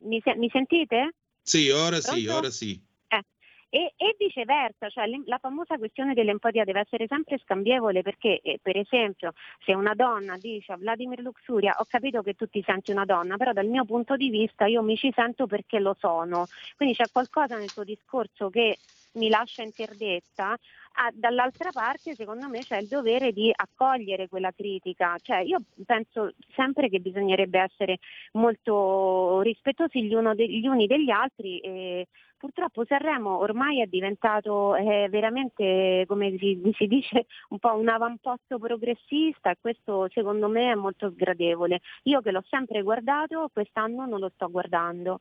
Mi, 0.00 0.20
se- 0.22 0.36
mi 0.36 0.50
sentite? 0.50 1.14
Sì, 1.40 1.70
ora 1.70 2.02
sì, 2.02 2.24
Pronto? 2.24 2.38
ora 2.40 2.50
sì. 2.50 2.78
Eh, 3.08 3.22
E, 3.70 3.94
e 3.96 4.14
viceversa, 4.18 4.90
cioè 4.90 5.06
la 5.24 5.38
famosa 5.38 5.78
questione 5.78 6.12
dell'empatia 6.12 6.64
deve 6.64 6.80
essere 6.80 7.06
sempre 7.08 7.38
scambievole 7.38 8.02
perché, 8.02 8.40
eh, 8.42 8.58
per 8.60 8.76
esempio, 8.76 9.32
se 9.64 9.72
una 9.72 9.94
donna 9.94 10.36
dice 10.36 10.72
a 10.72 10.76
Vladimir 10.76 11.20
Luxuria 11.20 11.76
ho 11.78 11.86
capito 11.88 12.20
che 12.20 12.34
tu 12.34 12.46
ti 12.46 12.62
senti 12.62 12.90
una 12.90 13.06
donna, 13.06 13.38
però 13.38 13.54
dal 13.54 13.68
mio 13.68 13.86
punto 13.86 14.16
di 14.16 14.28
vista 14.28 14.66
io 14.66 14.82
mi 14.82 14.96
ci 14.96 15.10
sento 15.16 15.46
perché 15.46 15.78
lo 15.78 15.96
sono. 15.98 16.46
Quindi 16.76 16.94
c'è 16.94 17.06
qualcosa 17.10 17.56
nel 17.56 17.72
tuo 17.72 17.84
discorso 17.84 18.50
che 18.50 18.76
mi 19.14 19.28
lascia 19.28 19.62
interdetta. 19.62 20.56
Ah, 20.96 21.10
dall'altra 21.12 21.70
parte, 21.72 22.14
secondo 22.14 22.48
me, 22.48 22.60
c'è 22.60 22.78
il 22.78 22.88
dovere 22.88 23.32
di 23.32 23.52
accogliere 23.54 24.28
quella 24.28 24.52
critica. 24.52 25.16
Cioè, 25.20 25.38
io 25.38 25.58
penso 25.84 26.34
sempre 26.54 26.88
che 26.88 27.00
bisognerebbe 27.00 27.60
essere 27.60 27.98
molto 28.32 29.40
rispettosi 29.40 30.04
gli, 30.04 30.14
uno 30.14 30.34
degli 30.34 30.66
uni 30.66 30.86
degli 30.86 31.10
altri. 31.10 31.58
E 31.60 32.06
purtroppo 32.38 32.84
Sanremo 32.84 33.38
ormai 33.38 33.80
è 33.80 33.86
diventato 33.86 34.76
eh, 34.76 35.08
veramente, 35.10 36.04
come 36.06 36.36
si, 36.38 36.60
si 36.76 36.86
dice, 36.86 37.26
un 37.48 37.58
po' 37.58 37.74
un 37.74 37.88
avamposto 37.88 38.58
progressista 38.58 39.50
e 39.50 39.56
questo 39.60 40.08
secondo 40.12 40.48
me 40.48 40.70
è 40.70 40.74
molto 40.74 41.10
sgradevole. 41.10 41.80
Io 42.04 42.20
che 42.20 42.30
l'ho 42.30 42.44
sempre 42.48 42.82
guardato, 42.82 43.48
quest'anno 43.52 44.06
non 44.06 44.20
lo 44.20 44.30
sto 44.34 44.50
guardando. 44.50 45.20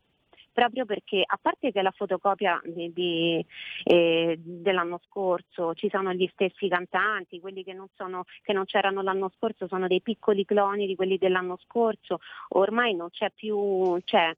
Proprio 0.53 0.85
perché 0.85 1.23
a 1.25 1.37
parte 1.41 1.71
che 1.71 1.81
la 1.81 1.91
fotocopia 1.91 2.61
di, 2.63 2.93
di, 2.93 3.45
eh, 3.83 4.39
dell'anno 4.39 5.01
scorso 5.05 5.73
ci 5.73 5.89
sono 5.89 6.13
gli 6.13 6.29
stessi 6.31 6.69
cantanti, 6.69 7.39
quelli 7.39 7.63
che 7.63 7.73
non, 7.73 7.87
sono, 7.95 8.23
che 8.41 8.53
non 8.53 8.65
c'erano 8.65 9.01
l'anno 9.01 9.31
scorso 9.35 9.67
sono 9.67 9.87
dei 9.87 10.01
piccoli 10.01 10.45
cloni 10.45 10.85
di 10.87 10.95
quelli 10.95 11.17
dell'anno 11.17 11.57
scorso, 11.57 12.19
ormai 12.49 12.95
non 12.95 13.09
c'è 13.09 13.31
più, 13.31 13.99
c'è 14.03 14.33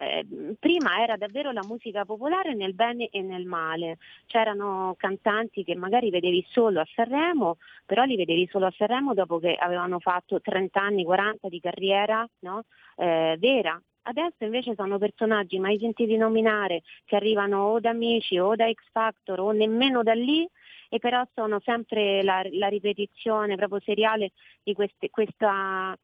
eh, 0.00 0.24
prima 0.58 1.02
era 1.02 1.16
davvero 1.16 1.50
la 1.50 1.64
musica 1.66 2.04
popolare 2.04 2.54
nel 2.54 2.74
bene 2.74 3.08
e 3.10 3.20
nel 3.20 3.44
male, 3.44 3.98
c'erano 4.26 4.94
cantanti 4.96 5.64
che 5.64 5.74
magari 5.74 6.10
vedevi 6.10 6.44
solo 6.48 6.80
a 6.80 6.86
Sanremo, 6.94 7.58
però 7.84 8.04
li 8.04 8.16
vedevi 8.16 8.46
solo 8.48 8.66
a 8.66 8.74
Sanremo 8.76 9.12
dopo 9.12 9.38
che 9.38 9.54
avevano 9.54 9.98
fatto 9.98 10.40
30 10.40 10.80
anni, 10.80 11.04
40 11.04 11.48
di 11.48 11.60
carriera 11.60 12.26
no? 12.40 12.64
eh, 12.96 13.36
vera. 13.38 13.80
Adesso 14.02 14.44
invece 14.44 14.74
sono 14.74 14.98
personaggi 14.98 15.58
mai 15.58 15.78
sentiti 15.78 16.16
nominare 16.16 16.82
che 17.04 17.16
arrivano 17.16 17.64
o 17.64 17.80
da 17.80 17.90
Amici 17.90 18.38
o 18.38 18.54
da 18.54 18.70
X 18.70 18.90
Factor 18.90 19.40
o 19.40 19.50
nemmeno 19.52 20.02
da 20.02 20.14
lì 20.14 20.48
e 20.88 20.98
però 20.98 21.22
sono 21.34 21.60
sempre 21.60 22.22
la, 22.22 22.42
la 22.52 22.68
ripetizione 22.68 23.56
proprio 23.56 23.80
seriale 23.80 24.32
di 24.62 24.72
queste, 24.72 25.10
questa 25.10 25.94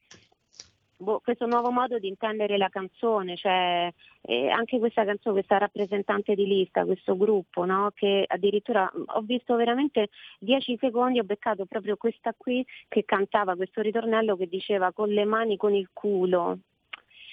boh, 0.97 1.21
questo 1.23 1.47
nuovo 1.47 1.71
modo 1.71 1.99
di 1.99 2.09
intendere 2.09 2.57
la 2.57 2.69
canzone, 2.69 3.37
cioè 3.37 3.93
eh, 4.23 4.49
anche 4.49 4.79
questa 4.79 5.05
canzone, 5.05 5.37
questa 5.37 5.59
rappresentante 5.59 6.35
di 6.35 6.47
lista, 6.47 6.85
questo 6.85 7.17
gruppo, 7.17 7.65
no? 7.65 7.91
che 7.95 8.25
addirittura 8.27 8.91
ho 9.07 9.21
visto 9.21 9.57
veramente 9.57 10.09
dieci 10.39 10.77
secondi, 10.79 11.19
ho 11.19 11.25
beccato 11.25 11.67
proprio 11.67 11.97
questa 11.97 12.35
qui 12.37 12.65
che 12.89 13.05
cantava 13.05 13.57
questo 13.57 13.81
ritornello 13.81 14.37
che 14.37 14.47
diceva 14.47 14.93
con 14.93 15.09
le 15.09 15.25
mani 15.25 15.57
con 15.57 15.75
il 15.75 15.89
culo. 15.93 16.59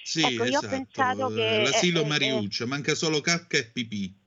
Sì, 0.03 0.21
ecco, 0.21 0.43
esatto. 0.43 0.49
io 0.49 0.57
ho 0.59 0.77
pensato 0.77 1.27
che... 1.29 1.61
L'asilo 1.63 2.01
eh, 2.01 2.03
eh, 2.03 2.07
Mariuccia, 2.07 2.65
manca 2.65 2.95
solo 2.95 3.21
cacca 3.21 3.57
e 3.57 3.65
pipì. 3.65 4.19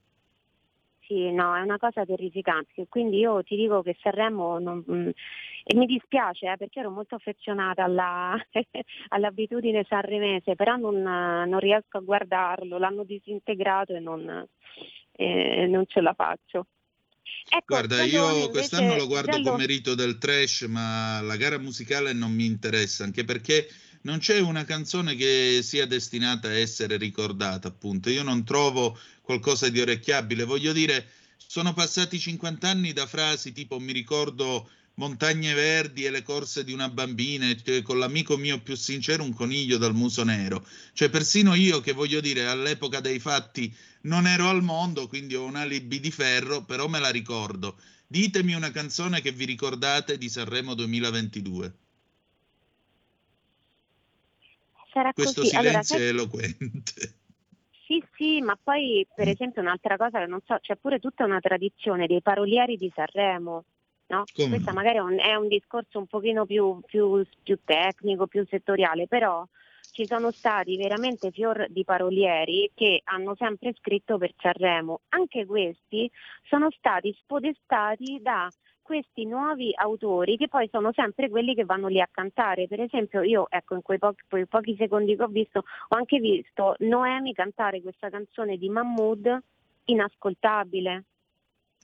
Sì, 1.07 1.31
no, 1.31 1.55
è 1.55 1.61
una 1.61 1.77
cosa 1.77 2.03
terrificante. 2.03 2.87
Quindi 2.89 3.17
io 3.17 3.43
ti 3.43 3.55
dico 3.55 3.83
che 3.83 3.95
Sanremo 4.01 4.57
non, 4.59 4.83
mh, 4.85 5.11
e 5.67 5.75
mi 5.75 5.87
dispiace 5.87 6.51
eh, 6.51 6.57
perché 6.57 6.79
ero 6.79 6.91
molto 6.91 7.15
affezionata 7.15 7.83
alla, 7.83 8.35
all'abitudine 9.09 9.83
sanremese, 9.87 10.55
però 10.55 10.75
non, 10.75 11.01
non, 11.01 11.59
riesco 11.59 11.97
a 11.97 12.01
guardarlo, 12.01 12.77
l'hanno 12.77 13.03
disintegrato 13.03 13.95
e 13.95 13.99
non, 13.99 14.47
eh, 15.13 15.65
non 15.67 15.85
ce 15.87 16.01
la 16.01 16.13
faccio. 16.13 16.67
Ecco, 17.49 17.65
Guarda, 17.65 18.03
io 18.03 18.49
quest'anno 18.49 18.95
lo 18.95 19.07
guardo 19.07 19.41
come 19.41 19.65
rito 19.65 19.95
del 19.95 20.19
trash, 20.19 20.61
ma 20.63 21.19
la 21.21 21.35
gara 21.35 21.57
musicale 21.57 22.13
non 22.13 22.31
mi 22.31 22.45
interessa, 22.45 23.03
anche 23.03 23.23
perché 23.23 23.67
non 24.05 24.19
c'è 24.19 24.39
una 24.39 24.65
canzone 24.65 25.15
che 25.15 25.61
sia 25.63 25.87
destinata 25.87 26.47
a 26.47 26.57
essere 26.57 26.97
ricordata, 26.97 27.67
appunto. 27.67 28.09
Io 28.11 28.21
non 28.21 28.43
trovo 28.45 28.97
qualcosa 29.21 29.67
di 29.69 29.81
orecchiabile. 29.81 30.43
Voglio 30.43 30.73
dire, 30.73 31.07
sono 31.37 31.73
passati 31.73 32.19
50 32.19 32.69
anni 32.69 32.93
da 32.93 33.07
frasi 33.07 33.51
tipo 33.51 33.79
mi 33.79 33.91
ricordo 33.91 34.69
montagne 34.97 35.53
verdi 35.53 36.05
e 36.05 36.11
le 36.11 36.21
corse 36.21 36.63
di 36.63 36.71
una 36.71 36.87
bambina 36.87 37.49
e 37.49 37.81
con 37.81 37.97
l'amico 37.97 38.37
mio 38.37 38.61
più 38.61 38.75
sincero 38.75 39.23
un 39.23 39.33
coniglio 39.33 39.77
dal 39.77 39.95
muso 39.95 40.23
nero. 40.23 40.65
Cioè 40.93 41.09
persino 41.09 41.55
io 41.55 41.81
che 41.81 41.93
voglio 41.93 42.21
dire 42.21 42.45
all'epoca 42.45 42.99
dei 42.99 43.19
fatti 43.19 43.75
non 44.01 44.27
ero 44.27 44.49
al 44.49 44.61
mondo, 44.61 45.07
quindi 45.07 45.33
ho 45.35 45.45
un 45.45 45.55
alibi 45.55 45.99
di 45.99 46.11
ferro, 46.11 46.63
però 46.63 46.87
me 46.87 46.99
la 46.99 47.09
ricordo. 47.09 47.75
Ditemi 48.05 48.53
una 48.53 48.69
canzone 48.69 49.19
che 49.21 49.31
vi 49.31 49.45
ricordate 49.45 50.19
di 50.19 50.29
Sanremo 50.29 50.75
2022. 50.75 51.84
Sarà 54.95 55.11
Questo 55.11 55.41
così. 55.41 55.53
silenzio 55.53 55.95
allora, 55.97 56.09
è 56.09 56.13
eloquente. 56.13 57.13
Sì, 57.85 58.01
sì, 58.15 58.39
ma 58.39 58.57
poi 58.61 59.05
per 59.13 59.27
esempio 59.27 59.61
un'altra 59.61 59.97
cosa 59.97 60.19
che 60.19 60.25
non 60.25 60.39
so, 60.45 60.57
c'è 60.61 60.77
pure 60.77 60.99
tutta 60.99 61.25
una 61.25 61.41
tradizione 61.41 62.07
dei 62.07 62.21
parolieri 62.21 62.77
di 62.77 62.89
Sanremo. 62.95 63.65
No? 64.07 64.23
Questo 64.33 64.71
magari 64.71 64.95
è 64.95 65.01
un, 65.01 65.19
è 65.19 65.35
un, 65.35 65.49
discorso 65.49 65.99
un 65.99 66.07
pochino 66.07 66.45
più, 66.45 66.79
più, 66.85 67.25
più 67.43 67.59
tecnico, 67.65 68.27
più 68.27 68.45
settoriale, 68.47 69.07
però 69.07 69.45
ci 69.91 70.05
sono 70.05 70.31
stati 70.31 70.77
veramente 70.77 71.29
fior 71.31 71.65
di 71.69 71.83
parolieri 71.83 72.71
che 72.73 73.01
hanno 73.03 73.35
sempre 73.35 73.73
scritto 73.77 74.17
per 74.17 74.31
Sanremo. 74.39 75.01
Anche 75.09 75.45
questi 75.45 76.09
sono 76.43 76.69
stati 76.71 77.13
spodestati 77.19 78.19
da 78.21 78.49
questi 78.85 79.25
nuovi 79.25 79.73
autori 79.75 80.37
che 80.37 80.47
poi 80.47 80.69
sono 80.71 80.91
sempre 80.93 81.27
quelli 81.27 81.55
che 81.55 81.65
vanno 81.65 81.87
lì 81.87 81.99
a 81.99 82.07
cantare. 82.09 82.67
Per 82.67 82.79
esempio 82.79 83.23
io, 83.23 83.47
ecco, 83.49 83.73
in 83.73 83.81
quei 83.81 83.97
pochi, 83.97 84.21
quei 84.29 84.45
pochi 84.45 84.75
secondi 84.77 85.15
che 85.15 85.23
ho 85.23 85.27
visto, 85.27 85.63
ho 85.87 85.95
anche 85.95 86.19
visto 86.19 86.75
Noemi 86.79 87.33
cantare 87.33 87.81
questa 87.81 88.11
canzone 88.11 88.57
di 88.57 88.69
Mahmood 88.69 89.41
inascoltabile. 89.85 91.03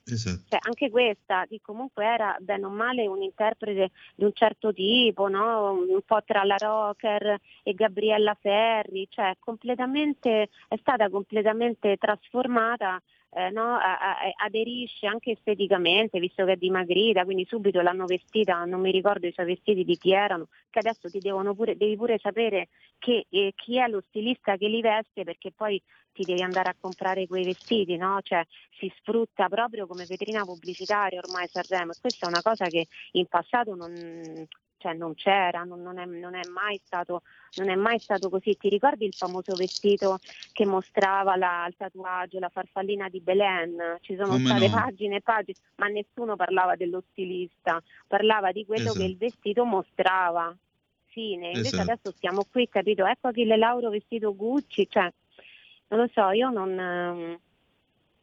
Esatto. 0.06 0.44
Cioè, 0.50 0.60
anche 0.62 0.92
questa, 0.92 1.46
che 1.48 1.60
comunque 1.62 2.06
era 2.06 2.38
bene 2.40 2.66
o 2.66 2.70
male 2.70 3.08
un 3.08 3.24
interprete 3.24 3.90
di 4.14 4.24
un 4.24 4.34
certo 4.34 4.72
tipo, 4.72 5.28
no? 5.28 5.72
un 5.72 6.02
po' 6.06 6.22
tra 6.24 6.44
la 6.44 6.58
rocker 6.58 7.40
e 7.64 7.74
Gabriella 7.74 8.38
Ferri, 8.40 9.08
cioè 9.10 9.36
completamente, 9.40 10.50
è 10.68 10.78
stata 10.78 11.10
completamente 11.10 11.98
trasformata 11.98 13.02
eh, 13.34 13.50
no, 13.50 13.76
a, 13.76 13.98
a, 13.98 14.16
aderisce 14.46 15.08
anche 15.08 15.32
esteticamente, 15.32 16.20
visto 16.20 16.44
che 16.46 16.54
è 16.54 16.56
dimagrita, 16.58 17.24
quindi 17.24 17.46
subito 17.46 17.82
l'hanno 17.82 18.06
vestita, 18.06 18.66
non 18.66 18.82
mi 18.82 18.92
ricordo 18.92 19.28
i 19.28 19.32
suoi 19.32 19.46
vestiti 19.46 19.86
di 19.86 19.98
chi 19.98 20.12
erano, 20.12 20.48
che 20.70 20.80
adesso 20.80 21.10
ti 21.10 21.20
devono 21.20 21.56
pure, 21.56 21.78
devi 21.78 21.96
pure 21.96 22.18
sapere 22.18 22.68
che, 23.00 23.26
eh, 23.30 23.54
chi 23.56 23.78
è 23.78 23.88
lo 23.88 24.04
stilista 24.08 24.58
che 24.58 24.68
li 24.68 24.82
veste 24.82 25.24
perché 25.24 25.52
poi 25.52 25.82
ti 26.14 26.24
devi 26.24 26.42
andare 26.42 26.70
a 26.70 26.76
comprare 26.78 27.26
quei 27.26 27.46
vestiti, 27.46 27.96
no? 27.96 28.20
cioè, 28.22 28.46
si 28.78 28.92
sfrutta 28.98 29.48
proprio 29.48 29.88
come 29.88 30.06
vetrina 30.06 30.44
pubblicitaria 30.44 31.22
ormai 31.24 31.48
Sanremo 31.48 31.94
e 31.94 31.98
questa 32.02 32.26
è 32.26 32.30
una 32.30 32.42
cosa 32.42 32.66
che 32.66 32.88
in 33.14 33.28
passato 33.28 33.76
non, 33.76 33.94
cioè 34.82 34.94
non 34.94 35.14
c'era, 35.14 35.64
non, 35.64 35.84
non, 35.84 36.00
è, 36.00 36.06
non, 36.06 36.34
è 36.34 36.42
stato, 36.84 37.22
non, 37.58 37.70
è, 37.70 37.76
mai 37.76 38.00
stato, 38.00 38.30
così. 38.30 38.58
Ti 38.58 38.68
ricordi 38.68 39.06
il 39.06 39.14
famoso 39.14 39.54
vestito 39.56 40.18
che 40.52 40.66
mostrava 40.66 41.36
la, 41.36 41.66
il 41.68 41.76
tatuaggio, 41.78 42.40
la 42.40 42.50
farfallina 42.50 43.08
di 43.08 43.22
Belen? 43.22 43.98
Ci 44.02 44.16
sono 44.16 44.30
Come 44.30 44.46
state 44.46 44.68
no? 44.68 44.74
pagine 44.74 45.16
e 45.18 45.22
pagine, 45.22 45.58
ma 45.76 45.88
nessuno 45.88 46.36
parlava 46.36 46.76
dello 46.76 47.04
stilista, 47.12 47.82
parlava 48.08 48.52
di 48.52 48.66
quello 48.66 48.90
Esatto. 48.90 49.00
che 49.00 49.06
il 49.06 49.18
vestito 49.18 49.64
mostrava. 49.64 50.56
Fine. 51.06 51.48
Invece 51.48 51.76
Esatto. 51.76 51.92
adesso 51.92 52.12
stiamo 52.16 52.46
qui, 52.50 52.68
capito? 52.70 53.06
Ecco 53.06 53.28
Achille 53.28 53.58
Lauro 53.58 53.90
vestito 53.90 54.34
Gucci, 54.34 54.88
cioè, 54.90 55.12
non 55.90 56.00
lo 56.00 56.10
so, 56.12 56.30
io 56.32 56.50
non... 56.50 57.40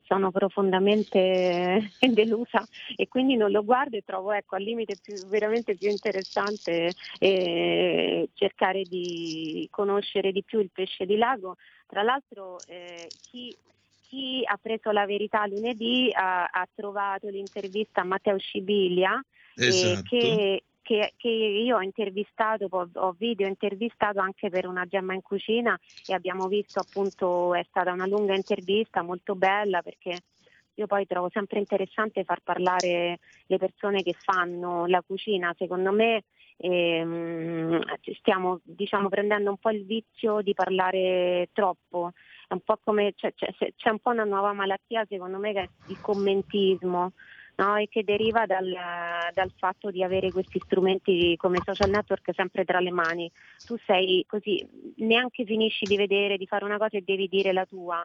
sono 0.08 0.30
profondamente 0.30 1.92
delusa 2.00 2.66
e 2.96 3.06
quindi 3.08 3.36
non 3.36 3.50
lo 3.50 3.62
guardo 3.62 3.96
e 3.96 4.02
trovo 4.04 4.32
ecco, 4.32 4.56
al 4.56 4.62
limite 4.62 4.96
più, 5.00 5.14
veramente 5.26 5.76
più 5.76 5.90
interessante 5.90 6.94
eh, 7.18 8.28
cercare 8.32 8.84
di 8.84 9.68
conoscere 9.70 10.32
di 10.32 10.42
più 10.42 10.60
il 10.60 10.70
pesce 10.72 11.04
di 11.04 11.16
lago. 11.16 11.56
Tra 11.86 12.02
l'altro 12.02 12.62
eh, 12.66 13.12
chi, 13.30 13.54
chi 14.08 14.42
ha 14.44 14.58
preso 14.60 14.90
la 14.90 15.04
verità 15.04 15.46
lunedì 15.46 16.10
ha, 16.12 16.44
ha 16.44 16.68
trovato 16.74 17.28
l'intervista 17.28 18.00
a 18.00 18.04
Matteo 18.04 18.38
Scibilia 18.38 19.22
eh, 19.54 19.66
Esatto. 19.66 20.02
che, 20.08 20.62
che- 20.88 21.12
che 21.18 21.28
io 21.28 21.76
ho 21.76 21.82
intervistato, 21.82 22.66
ho, 22.70 23.14
video 23.18 23.46
intervistato 23.46 24.20
anche 24.20 24.48
per 24.48 24.66
una 24.66 24.86
gemma 24.86 25.12
in 25.12 25.20
cucina 25.20 25.78
e 26.06 26.14
abbiamo 26.14 26.48
visto 26.48 26.80
appunto, 26.80 27.52
è 27.54 27.62
stata 27.68 27.92
una 27.92 28.06
lunga 28.06 28.34
intervista 28.34 29.02
molto 29.02 29.34
bella 29.34 29.82
perché 29.82 30.20
io 30.72 30.86
poi 30.86 31.04
trovo 31.06 31.28
sempre 31.30 31.58
interessante 31.58 32.24
far 32.24 32.40
parlare 32.42 33.18
le 33.48 33.58
persone 33.58 34.02
che 34.02 34.14
fanno 34.14 34.86
la 34.86 35.02
cucina, 35.06 35.54
secondo 35.58 35.92
me 35.92 36.22
ehm, 36.56 37.82
stiamo 38.20 38.60
diciamo, 38.62 39.10
prendendo 39.10 39.50
un 39.50 39.58
po' 39.58 39.68
il 39.70 39.84
vizio 39.84 40.40
di 40.40 40.54
parlare 40.54 41.50
troppo, 41.52 42.12
un 42.48 42.60
come 42.82 43.12
c'è, 43.14 43.34
c'è- 43.34 43.74
c'è 43.76 43.90
un 43.90 43.98
po' 43.98 44.10
una 44.10 44.24
nuova 44.24 44.54
malattia 44.54 45.04
secondo 45.06 45.36
me 45.36 45.52
che 45.52 45.60
è 45.60 45.68
il 45.88 45.98
commentismo. 46.00 47.12
No? 47.58 47.76
E 47.76 47.88
che 47.88 48.02
deriva 48.04 48.46
dal, 48.46 48.72
dal 49.32 49.52
fatto 49.56 49.90
di 49.90 50.02
avere 50.02 50.32
questi 50.32 50.60
strumenti 50.64 51.36
come 51.36 51.60
social 51.64 51.90
network 51.90 52.32
sempre 52.34 52.64
tra 52.64 52.80
le 52.80 52.90
mani. 52.90 53.30
Tu 53.64 53.76
sei 53.86 54.24
così, 54.26 54.66
neanche 54.96 55.44
finisci 55.44 55.86
di 55.86 55.96
vedere, 55.96 56.36
di 56.36 56.46
fare 56.46 56.64
una 56.64 56.78
cosa 56.78 56.96
e 56.96 57.02
devi 57.04 57.28
dire 57.28 57.52
la 57.52 57.66
tua. 57.66 58.04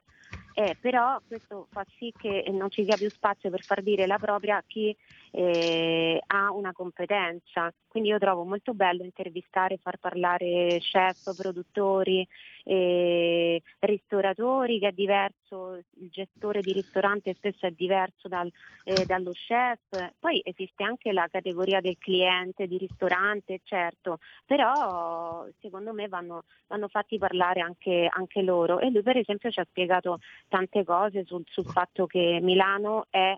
Eh, 0.55 0.77
però 0.79 1.19
questo 1.27 1.67
fa 1.71 1.83
sì 1.97 2.13
che 2.15 2.45
non 2.51 2.69
ci 2.69 2.83
sia 2.83 2.95
più 2.95 3.09
spazio 3.09 3.49
per 3.49 3.63
far 3.65 3.81
dire 3.81 4.05
la 4.05 4.19
propria 4.19 4.57
a 4.57 4.63
chi 4.67 4.95
eh, 5.31 6.21
ha 6.27 6.51
una 6.51 6.71
competenza. 6.71 7.73
Quindi 7.87 8.09
io 8.09 8.19
trovo 8.19 8.43
molto 8.43 8.75
bello 8.75 9.03
intervistare, 9.03 9.77
far 9.77 9.97
parlare 9.97 10.77
chef, 10.79 11.35
produttori 11.35 12.27
eh, 12.63 13.61
ristoratori 13.79 14.79
che 14.79 14.89
è 14.89 14.91
diverso, 14.91 15.75
il 15.75 16.09
gestore 16.09 16.61
di 16.61 16.73
ristorante 16.73 17.33
spesso 17.35 17.65
è 17.65 17.71
diverso 17.71 18.27
dal, 18.27 18.51
eh, 18.83 19.05
dallo 19.05 19.31
chef, 19.31 20.13
poi 20.19 20.41
esiste 20.43 20.83
anche 20.83 21.11
la 21.11 21.27
categoria 21.29 21.81
del 21.81 21.97
cliente 21.97 22.67
di 22.67 22.77
ristorante, 22.77 23.59
certo, 23.63 24.19
però 24.45 25.45
secondo 25.59 25.93
me 25.93 26.07
vanno, 26.07 26.43
vanno 26.67 26.87
fatti 26.87 27.17
parlare 27.17 27.61
anche, 27.61 28.07
anche, 28.09 28.41
loro. 28.41 28.79
E 28.79 28.89
lui 28.89 29.03
per 29.03 29.17
esempio 29.17 29.51
ci 29.51 29.59
ha 29.59 29.65
spiegato 29.65 30.19
tante 30.47 30.83
cose 30.83 31.23
sul, 31.25 31.43
sul 31.45 31.65
fatto 31.65 32.05
che 32.05 32.39
Milano 32.41 33.05
è 33.09 33.35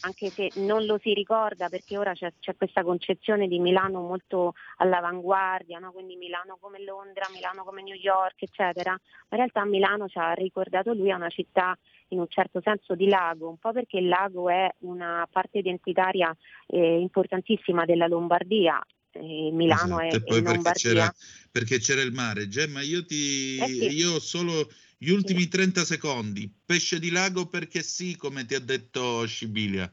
anche 0.00 0.30
se 0.30 0.50
non 0.56 0.84
lo 0.84 0.98
si 1.02 1.14
ricorda 1.14 1.68
perché 1.68 1.96
ora 1.96 2.12
c'è, 2.12 2.32
c'è 2.38 2.54
questa 2.56 2.82
concezione 2.82 3.48
di 3.48 3.58
Milano 3.58 4.00
molto 4.00 4.54
all'avanguardia, 4.76 5.78
no? 5.78 5.92
quindi 5.92 6.16
Milano 6.16 6.58
come 6.60 6.82
Londra, 6.82 7.26
Milano 7.32 7.64
come 7.64 7.82
New 7.82 7.96
York, 7.96 8.42
eccetera. 8.42 8.90
Ma 8.92 9.28
in 9.30 9.36
realtà 9.36 9.64
Milano 9.64 10.08
ci 10.08 10.18
ha 10.18 10.32
ricordato 10.32 10.92
lui 10.92 11.08
è 11.08 11.14
una 11.14 11.30
città 11.30 11.76
in 12.08 12.18
un 12.18 12.28
certo 12.28 12.60
senso 12.62 12.94
di 12.94 13.08
lago, 13.08 13.48
un 13.48 13.58
po' 13.58 13.72
perché 13.72 13.98
il 13.98 14.08
lago 14.08 14.48
è 14.48 14.68
una 14.80 15.26
parte 15.30 15.58
identitaria 15.58 16.34
eh, 16.66 16.98
importantissima 16.98 17.84
della 17.84 18.06
Lombardia, 18.06 18.80
Milano 19.20 20.00
esatto, 20.00 20.16
è, 20.16 20.16
e 20.16 20.22
poi 20.24 20.42
perché 20.42 20.72
c'era, 20.72 21.14
perché 21.50 21.78
c'era, 21.78 22.02
il 22.02 22.12
mare. 22.12 22.48
Gemma, 22.48 22.82
io, 22.82 23.04
ti, 23.04 23.58
eh 23.58 23.66
sì. 23.66 23.94
io 23.94 24.14
ho 24.14 24.20
solo 24.20 24.68
gli 25.04 25.10
ultimi 25.10 25.42
sì. 25.42 25.48
30 25.48 25.84
secondi. 25.84 26.50
Pesce 26.64 26.98
di 26.98 27.10
lago 27.10 27.46
perché 27.46 27.82
sì, 27.82 28.16
come 28.16 28.46
ti 28.46 28.54
ha 28.54 28.58
detto 28.58 29.26
Scibilia. 29.26 29.92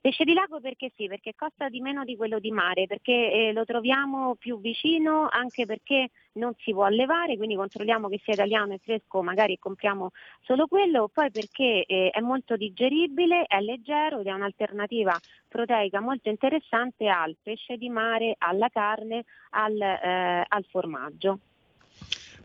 Pesce 0.00 0.22
di 0.22 0.34
lago 0.34 0.60
perché 0.60 0.92
sì, 0.94 1.08
perché 1.08 1.34
costa 1.34 1.68
di 1.68 1.80
meno 1.80 2.04
di 2.04 2.14
quello 2.14 2.38
di 2.38 2.52
mare, 2.52 2.86
perché 2.86 3.10
eh, 3.32 3.52
lo 3.52 3.64
troviamo 3.64 4.36
più 4.36 4.60
vicino, 4.60 5.26
anche 5.28 5.66
perché 5.66 6.10
non 6.34 6.52
si 6.58 6.70
può 6.70 6.84
allevare, 6.84 7.36
quindi 7.36 7.56
controlliamo 7.56 8.08
che 8.08 8.20
sia 8.22 8.34
italiano 8.34 8.74
e 8.74 8.78
fresco, 8.78 9.20
magari 9.24 9.58
compriamo 9.58 10.12
solo 10.42 10.68
quello, 10.68 11.10
poi 11.12 11.32
perché 11.32 11.84
eh, 11.86 12.10
è 12.10 12.20
molto 12.20 12.54
digeribile, 12.54 13.46
è 13.46 13.60
leggero 13.60 14.20
ed 14.20 14.28
è 14.28 14.32
un'alternativa 14.32 15.18
proteica 15.48 15.98
molto 15.98 16.28
interessante 16.28 17.08
al 17.08 17.36
pesce 17.42 17.76
di 17.76 17.88
mare, 17.88 18.36
alla 18.38 18.68
carne, 18.68 19.24
al, 19.50 19.80
eh, 19.80 20.44
al 20.46 20.64
formaggio. 20.70 21.40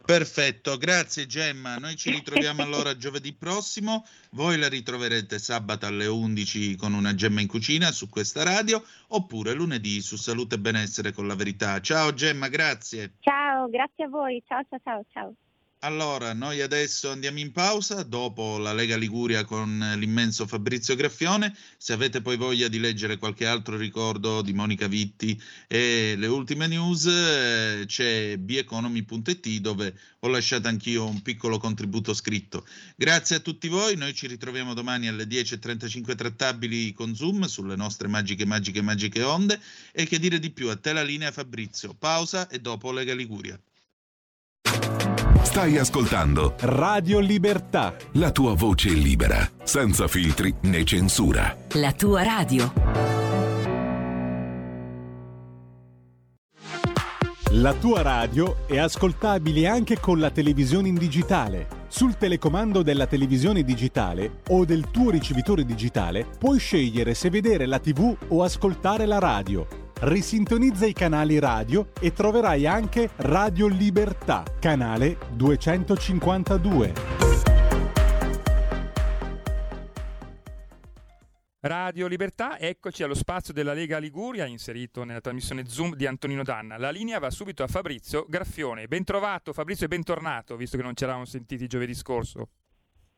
Perfetto, 0.05 0.77
grazie 0.77 1.25
Gemma. 1.27 1.77
Noi 1.77 1.95
ci 1.95 2.09
ritroviamo 2.09 2.61
allora 2.61 2.97
giovedì 2.97 3.33
prossimo. 3.33 4.05
Voi 4.31 4.57
la 4.57 4.67
ritroverete 4.67 5.39
sabato 5.39 5.85
alle 5.85 6.07
11 6.07 6.75
con 6.75 6.93
una 6.93 7.13
Gemma 7.13 7.41
in 7.41 7.47
cucina 7.47 7.91
su 7.91 8.09
questa 8.09 8.43
radio 8.43 8.83
oppure 9.09 9.53
lunedì 9.53 10.01
su 10.01 10.15
Salute 10.17 10.55
e 10.55 10.59
Benessere 10.59 11.11
con 11.13 11.27
la 11.27 11.35
verità. 11.35 11.79
Ciao 11.79 12.13
Gemma, 12.13 12.47
grazie. 12.47 13.13
Ciao, 13.19 13.69
grazie 13.69 14.05
a 14.05 14.09
voi. 14.09 14.43
Ciao, 14.45 14.63
ciao, 14.67 14.79
ciao. 14.83 15.05
ciao. 15.11 15.35
Allora, 15.83 16.33
noi 16.33 16.61
adesso 16.61 17.09
andiamo 17.09 17.39
in 17.39 17.51
pausa 17.51 18.03
dopo 18.03 18.59
la 18.59 18.71
Lega 18.71 18.95
Liguria 18.95 19.45
con 19.45 19.95
l'immenso 19.97 20.45
Fabrizio 20.45 20.95
Graffione. 20.95 21.55
Se 21.75 21.91
avete 21.91 22.21
poi 22.21 22.37
voglia 22.37 22.67
di 22.67 22.77
leggere 22.77 23.17
qualche 23.17 23.47
altro 23.47 23.77
ricordo 23.77 24.43
di 24.43 24.53
Monica 24.53 24.85
Vitti 24.85 25.41
e 25.67 26.13
le 26.17 26.27
ultime 26.27 26.67
news, 26.67 27.07
eh, 27.07 27.85
c'è 27.87 28.37
beconomy.it 28.37 29.47
dove 29.57 29.97
ho 30.19 30.27
lasciato 30.27 30.67
anch'io 30.67 31.07
un 31.07 31.23
piccolo 31.23 31.57
contributo 31.57 32.13
scritto. 32.13 32.63
Grazie 32.95 33.37
a 33.37 33.39
tutti 33.39 33.67
voi, 33.67 33.95
noi 33.95 34.13
ci 34.13 34.27
ritroviamo 34.27 34.75
domani 34.75 35.07
alle 35.07 35.23
10.35 35.23 36.13
trattabili 36.15 36.93
con 36.93 37.15
Zoom 37.15 37.45
sulle 37.47 37.75
nostre 37.75 38.07
magiche, 38.07 38.45
magiche, 38.45 38.83
magiche 38.83 39.23
onde 39.23 39.59
e 39.91 40.05
che 40.05 40.19
dire 40.19 40.37
di 40.37 40.51
più, 40.51 40.69
a 40.69 40.75
te 40.77 40.93
la 40.93 41.01
linea 41.01 41.31
Fabrizio. 41.31 41.95
Pausa 41.95 42.47
e 42.49 42.59
dopo 42.59 42.91
Lega 42.91 43.15
Liguria. 43.15 43.59
Stai 45.43 45.77
ascoltando 45.77 46.53
Radio 46.59 47.19
Libertà. 47.19 47.95
La 48.13 48.31
tua 48.31 48.53
voce 48.53 48.89
libera, 48.89 49.49
senza 49.63 50.07
filtri 50.07 50.53
né 50.61 50.83
censura. 50.85 51.57
La 51.73 51.91
tua 51.91 52.23
radio. 52.23 52.71
La 57.49 57.73
tua 57.73 58.01
radio 58.01 58.65
è 58.65 58.77
ascoltabile 58.77 59.67
anche 59.67 59.99
con 59.99 60.19
la 60.19 60.29
televisione 60.29 60.87
in 60.87 60.95
digitale. 60.95 61.67
Sul 61.89 62.15
telecomando 62.15 62.81
della 62.81 63.07
televisione 63.07 63.63
digitale 63.63 64.41
o 64.49 64.63
del 64.63 64.89
tuo 64.89 65.09
ricevitore 65.09 65.65
digitale 65.65 66.25
puoi 66.37 66.59
scegliere 66.59 67.13
se 67.13 67.29
vedere 67.29 67.65
la 67.65 67.79
TV 67.79 68.15
o 68.29 68.43
ascoltare 68.43 69.05
la 69.05 69.19
radio 69.19 69.80
risintonizza 70.03 70.87
i 70.87 70.93
canali 70.93 71.37
radio 71.37 71.89
e 72.01 72.11
troverai 72.11 72.65
anche 72.65 73.11
Radio 73.17 73.67
Libertà, 73.67 74.43
canale 74.59 75.17
252. 75.35 76.93
Radio 81.63 82.07
Libertà, 82.07 82.57
eccoci 82.57 83.03
allo 83.03 83.13
spazio 83.13 83.53
della 83.53 83.73
Lega 83.73 83.99
Liguria, 83.99 84.47
inserito 84.47 85.03
nella 85.03 85.21
trasmissione 85.21 85.67
Zoom 85.67 85.93
di 85.93 86.07
Antonino 86.07 86.41
Danna. 86.41 86.79
La 86.79 86.89
linea 86.89 87.19
va 87.19 87.29
subito 87.29 87.61
a 87.61 87.67
Fabrizio 87.67 88.25
Graffione. 88.27 88.87
Ben 88.87 89.03
trovato 89.03 89.53
Fabrizio 89.53 89.85
e 89.85 89.89
bentornato, 89.89 90.55
visto 90.55 90.77
che 90.77 90.83
non 90.83 90.95
ci 90.95 91.03
eravamo 91.03 91.25
sentiti 91.25 91.67
giovedì 91.67 91.93
scorso. 91.93 92.47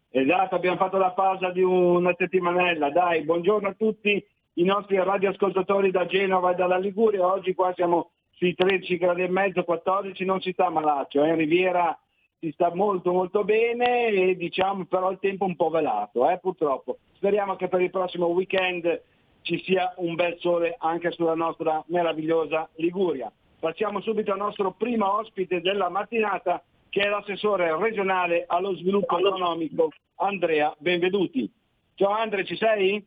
Esatto, 0.09 0.55
abbiamo 0.55 0.75
fatto 0.75 0.97
la 0.97 1.11
pausa 1.11 1.49
di 1.51 1.61
una 1.61 2.13
settimanella. 2.17 2.91
Dai, 2.91 3.23
buongiorno 3.23 3.69
a 3.69 3.73
tutti 3.73 4.21
i 4.55 4.63
nostri 4.63 4.97
radioascoltatori 4.97 5.91
da 5.91 6.05
Genova 6.05 6.51
e 6.51 6.55
dalla 6.55 6.77
Liguria, 6.77 7.25
oggi 7.25 7.53
qua 7.53 7.73
siamo 7.73 8.11
sui 8.31 8.53
13 8.53 8.97
gradi 8.97 9.23
e 9.23 9.29
mezzo, 9.29 9.63
14, 9.63 10.25
non 10.25 10.41
si 10.41 10.51
sta 10.51 10.69
malaccio, 10.69 11.23
eh? 11.23 11.29
in 11.29 11.35
Riviera 11.35 11.97
si 12.39 12.51
sta 12.51 12.73
molto 12.73 13.11
molto 13.11 13.43
bene 13.43 14.07
e 14.07 14.35
diciamo 14.35 14.85
però 14.85 15.11
il 15.11 15.19
tempo 15.19 15.45
un 15.45 15.55
po' 15.55 15.69
velato, 15.69 16.29
eh? 16.29 16.37
purtroppo. 16.39 16.97
Speriamo 17.13 17.55
che 17.55 17.67
per 17.67 17.81
il 17.81 17.89
prossimo 17.89 18.27
weekend 18.27 19.01
ci 19.41 19.61
sia 19.63 19.93
un 19.97 20.15
bel 20.15 20.37
sole 20.39 20.75
anche 20.77 21.11
sulla 21.11 21.35
nostra 21.35 21.83
meravigliosa 21.87 22.69
Liguria. 22.75 23.31
Passiamo 23.59 24.01
subito 24.01 24.33
al 24.33 24.39
nostro 24.39 24.71
primo 24.71 25.19
ospite 25.19 25.61
della 25.61 25.89
mattinata 25.89 26.61
che 26.89 27.01
è 27.01 27.07
l'assessore 27.07 27.75
regionale 27.77 28.43
allo 28.45 28.75
sviluppo 28.75 29.17
economico 29.17 29.89
Andrea 30.15 30.75
Benveduti. 30.77 31.49
Ciao 31.95 32.11
Andrea, 32.11 32.43
ci 32.43 32.57
sei? 32.57 33.05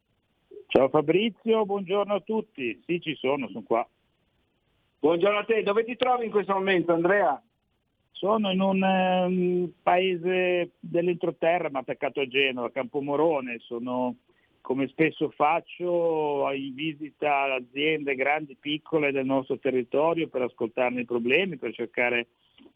Ciao 0.68 0.88
Fabrizio, 0.88 1.64
buongiorno 1.64 2.14
a 2.14 2.20
tutti. 2.20 2.82
Sì, 2.84 3.00
ci 3.00 3.14
sono, 3.14 3.46
sono 3.46 3.62
qua. 3.62 3.88
Buongiorno 4.98 5.38
a 5.38 5.44
te, 5.44 5.62
dove 5.62 5.84
ti 5.84 5.96
trovi 5.96 6.24
in 6.24 6.30
questo 6.32 6.54
momento 6.54 6.92
Andrea? 6.92 7.40
Sono 8.10 8.50
in 8.50 8.60
un 8.60 8.82
um, 8.82 9.72
paese 9.80 10.72
dell'entroterra, 10.80 11.70
ma 11.70 11.78
attaccato 11.78 12.20
a 12.20 12.26
Genova, 12.26 12.72
Campomorone. 12.72 13.58
Sono, 13.60 14.16
come 14.60 14.88
spesso 14.88 15.30
faccio, 15.30 16.50
in 16.52 16.74
visita 16.74 17.42
ad 17.42 17.62
aziende 17.62 18.16
grandi 18.16 18.52
e 18.52 18.56
piccole 18.58 19.12
del 19.12 19.24
nostro 19.24 19.58
territorio 19.58 20.26
per 20.26 20.42
ascoltarne 20.42 21.02
i 21.02 21.06
problemi, 21.06 21.58
per 21.58 21.74
cercare 21.74 22.26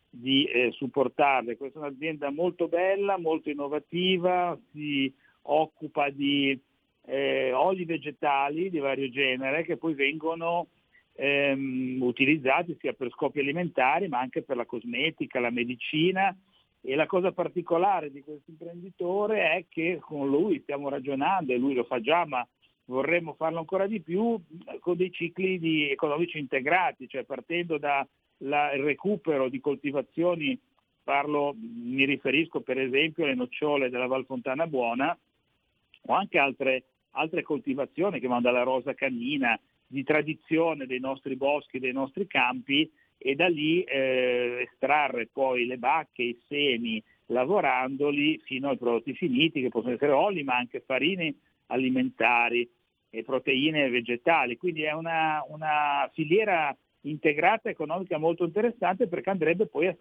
di 0.08 0.44
eh, 0.44 0.70
supportarle. 0.70 1.56
Questa 1.56 1.80
è 1.80 1.82
un'azienda 1.82 2.30
molto 2.30 2.68
bella, 2.68 3.18
molto 3.18 3.50
innovativa, 3.50 4.56
si 4.70 5.12
occupa 5.42 6.08
di 6.10 6.56
eh, 7.06 7.52
oli 7.52 7.84
vegetali 7.84 8.70
di 8.70 8.78
vario 8.78 9.08
genere 9.10 9.64
che 9.64 9.76
poi 9.76 9.94
vengono 9.94 10.68
ehm, 11.14 11.98
utilizzati 12.00 12.76
sia 12.80 12.92
per 12.92 13.10
scopi 13.10 13.40
alimentari 13.40 14.08
ma 14.08 14.18
anche 14.20 14.42
per 14.42 14.56
la 14.56 14.66
cosmetica, 14.66 15.40
la 15.40 15.50
medicina. 15.50 16.36
E 16.82 16.94
la 16.94 17.06
cosa 17.06 17.32
particolare 17.32 18.10
di 18.10 18.22
questo 18.22 18.50
imprenditore 18.50 19.50
è 19.52 19.64
che 19.68 19.98
con 20.00 20.30
lui 20.30 20.60
stiamo 20.62 20.88
ragionando 20.88 21.52
e 21.52 21.58
lui 21.58 21.74
lo 21.74 21.84
fa 21.84 22.00
già 22.00 22.24
ma 22.24 22.46
vorremmo 22.86 23.34
farlo 23.34 23.58
ancora 23.58 23.86
di 23.86 24.00
più 24.00 24.40
con 24.80 24.96
dei 24.96 25.12
cicli 25.12 25.90
economici 25.90 26.38
integrati, 26.38 27.06
cioè 27.06 27.24
partendo 27.24 27.76
dal 27.76 28.06
recupero 28.38 29.48
di 29.48 29.60
coltivazioni, 29.60 30.58
parlo, 31.04 31.54
mi 31.54 32.04
riferisco 32.04 32.60
per 32.60 32.80
esempio 32.80 33.24
alle 33.24 33.34
nocciole 33.34 33.90
della 33.90 34.06
Val 34.06 34.24
Fontana 34.24 34.66
Buona 34.66 35.16
o 36.06 36.14
anche 36.14 36.38
altre 36.38 36.84
altre 37.12 37.42
coltivazioni 37.42 38.20
che 38.20 38.28
vanno 38.28 38.42
dalla 38.42 38.62
rosa 38.62 38.94
cannina, 38.94 39.58
di 39.86 40.04
tradizione 40.04 40.86
dei 40.86 41.00
nostri 41.00 41.36
boschi, 41.36 41.80
dei 41.80 41.92
nostri 41.92 42.26
campi 42.26 42.90
e 43.18 43.34
da 43.34 43.48
lì 43.48 43.82
eh, 43.82 44.66
estrarre 44.70 45.26
poi 45.26 45.66
le 45.66 45.78
bacche, 45.78 46.22
i 46.22 46.40
semi, 46.46 47.02
lavorandoli 47.26 48.40
fino 48.44 48.70
ai 48.70 48.78
prodotti 48.78 49.14
finiti 49.14 49.60
che 49.60 49.68
possono 49.68 49.94
essere 49.94 50.12
oli 50.12 50.42
ma 50.42 50.56
anche 50.56 50.80
farine 50.80 51.34
alimentari 51.66 52.68
e 53.10 53.24
proteine 53.24 53.90
vegetali. 53.90 54.56
Quindi 54.56 54.82
è 54.82 54.92
una, 54.92 55.44
una 55.48 56.08
filiera 56.12 56.74
integrata 57.02 57.68
economica 57.68 58.18
molto 58.18 58.44
interessante 58.44 59.08
perché 59.08 59.30
andrebbe 59.30 59.66
poi 59.66 59.88
a, 59.88 59.96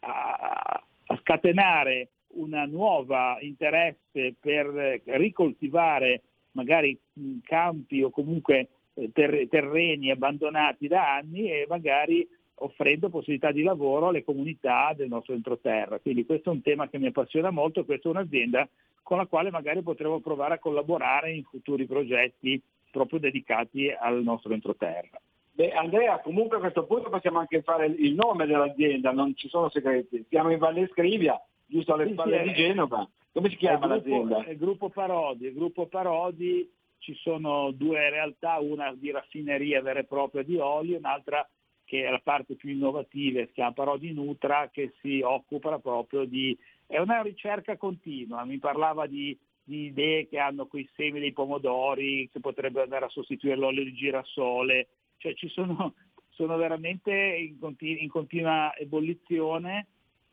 a, 0.00 0.84
a 1.06 1.18
scatenare 1.20 2.08
un 2.32 2.64
nuovo 2.68 3.38
interesse 3.40 4.34
per 4.38 5.02
ricoltivare 5.04 6.22
magari 6.52 6.98
campi 7.42 8.02
o 8.02 8.10
comunque 8.10 8.68
eh, 8.94 9.10
ter- 9.12 9.48
terreni 9.48 10.10
abbandonati 10.10 10.88
da 10.88 11.14
anni 11.16 11.50
e 11.50 11.66
magari 11.68 12.26
offrendo 12.62 13.08
possibilità 13.08 13.52
di 13.52 13.62
lavoro 13.62 14.08
alle 14.08 14.24
comunità 14.24 14.92
del 14.94 15.08
nostro 15.08 15.34
entroterra. 15.34 15.98
Quindi 15.98 16.26
questo 16.26 16.50
è 16.50 16.52
un 16.52 16.62
tema 16.62 16.88
che 16.88 16.98
mi 16.98 17.06
appassiona 17.06 17.50
molto, 17.50 17.84
questa 17.84 18.08
è 18.08 18.12
un'azienda 18.12 18.68
con 19.02 19.16
la 19.16 19.26
quale 19.26 19.50
magari 19.50 19.82
potremo 19.82 20.20
provare 20.20 20.54
a 20.54 20.58
collaborare 20.58 21.32
in 21.32 21.42
futuri 21.44 21.86
progetti 21.86 22.60
proprio 22.90 23.18
dedicati 23.18 23.88
al 23.90 24.22
nostro 24.22 24.52
entroterra. 24.52 25.20
Beh, 25.52 25.72
Andrea, 25.72 26.20
comunque 26.20 26.56
a 26.56 26.60
questo 26.60 26.84
punto 26.84 27.10
possiamo 27.10 27.38
anche 27.38 27.62
fare 27.62 27.86
il 27.86 28.14
nome 28.14 28.46
dell'azienda, 28.46 29.10
non 29.10 29.34
ci 29.36 29.48
sono 29.48 29.68
segreti. 29.68 30.24
Siamo 30.28 30.50
in 30.50 30.58
Valle 30.58 30.88
Scrivia, 30.92 31.40
giusto 31.66 31.94
alle 31.94 32.06
Sì, 32.06 32.12
spalle 32.12 32.38
sì, 32.38 32.48
di 32.48 32.54
Genova. 32.54 33.08
Come 33.32 33.48
si 33.48 33.56
chiama 33.56 33.94
il 33.94 34.02
gruppo- 34.02 34.24
l'azienda? 34.24 34.50
Il 34.50 34.58
gruppo 34.58 34.88
Parodi, 34.88 35.46
il 35.46 35.54
gruppo 35.54 35.86
Parodi 35.86 36.68
ci 36.98 37.14
sono 37.14 37.70
due 37.70 38.10
realtà, 38.10 38.58
una 38.58 38.94
di 38.94 39.10
raffineria 39.10 39.80
vera 39.82 40.00
e 40.00 40.04
propria 40.04 40.42
di 40.42 40.56
olio, 40.56 40.98
un'altra 40.98 41.48
che 41.84 42.04
è 42.04 42.10
la 42.10 42.20
parte 42.22 42.54
più 42.54 42.70
innovativa, 42.70 43.44
si 43.46 43.52
chiama 43.52 43.72
Parodi 43.72 44.12
Nutra, 44.12 44.68
che 44.70 44.92
si 45.00 45.20
occupa 45.22 45.78
proprio 45.80 46.24
di... 46.24 46.56
è 46.86 46.98
una 46.98 47.20
ricerca 47.20 47.76
continua, 47.76 48.44
mi 48.44 48.58
parlava 48.58 49.08
di, 49.08 49.36
di 49.64 49.86
idee 49.86 50.28
che 50.28 50.38
hanno 50.38 50.66
quei 50.66 50.88
semi 50.94 51.18
dei 51.18 51.32
pomodori, 51.32 52.28
che 52.30 52.38
potrebbero 52.38 52.84
andare 52.84 53.06
a 53.06 53.08
sostituire 53.08 53.56
l'olio 53.56 53.82
di 53.82 53.92
girasole, 53.92 54.88
cioè 55.16 55.34
ci 55.34 55.48
sono, 55.48 55.94
sono 56.30 56.56
veramente 56.56 57.12
in, 57.12 57.58
continu- 57.58 58.00
in 58.02 58.08
continua 58.08 58.72
ebollizione 58.76 59.86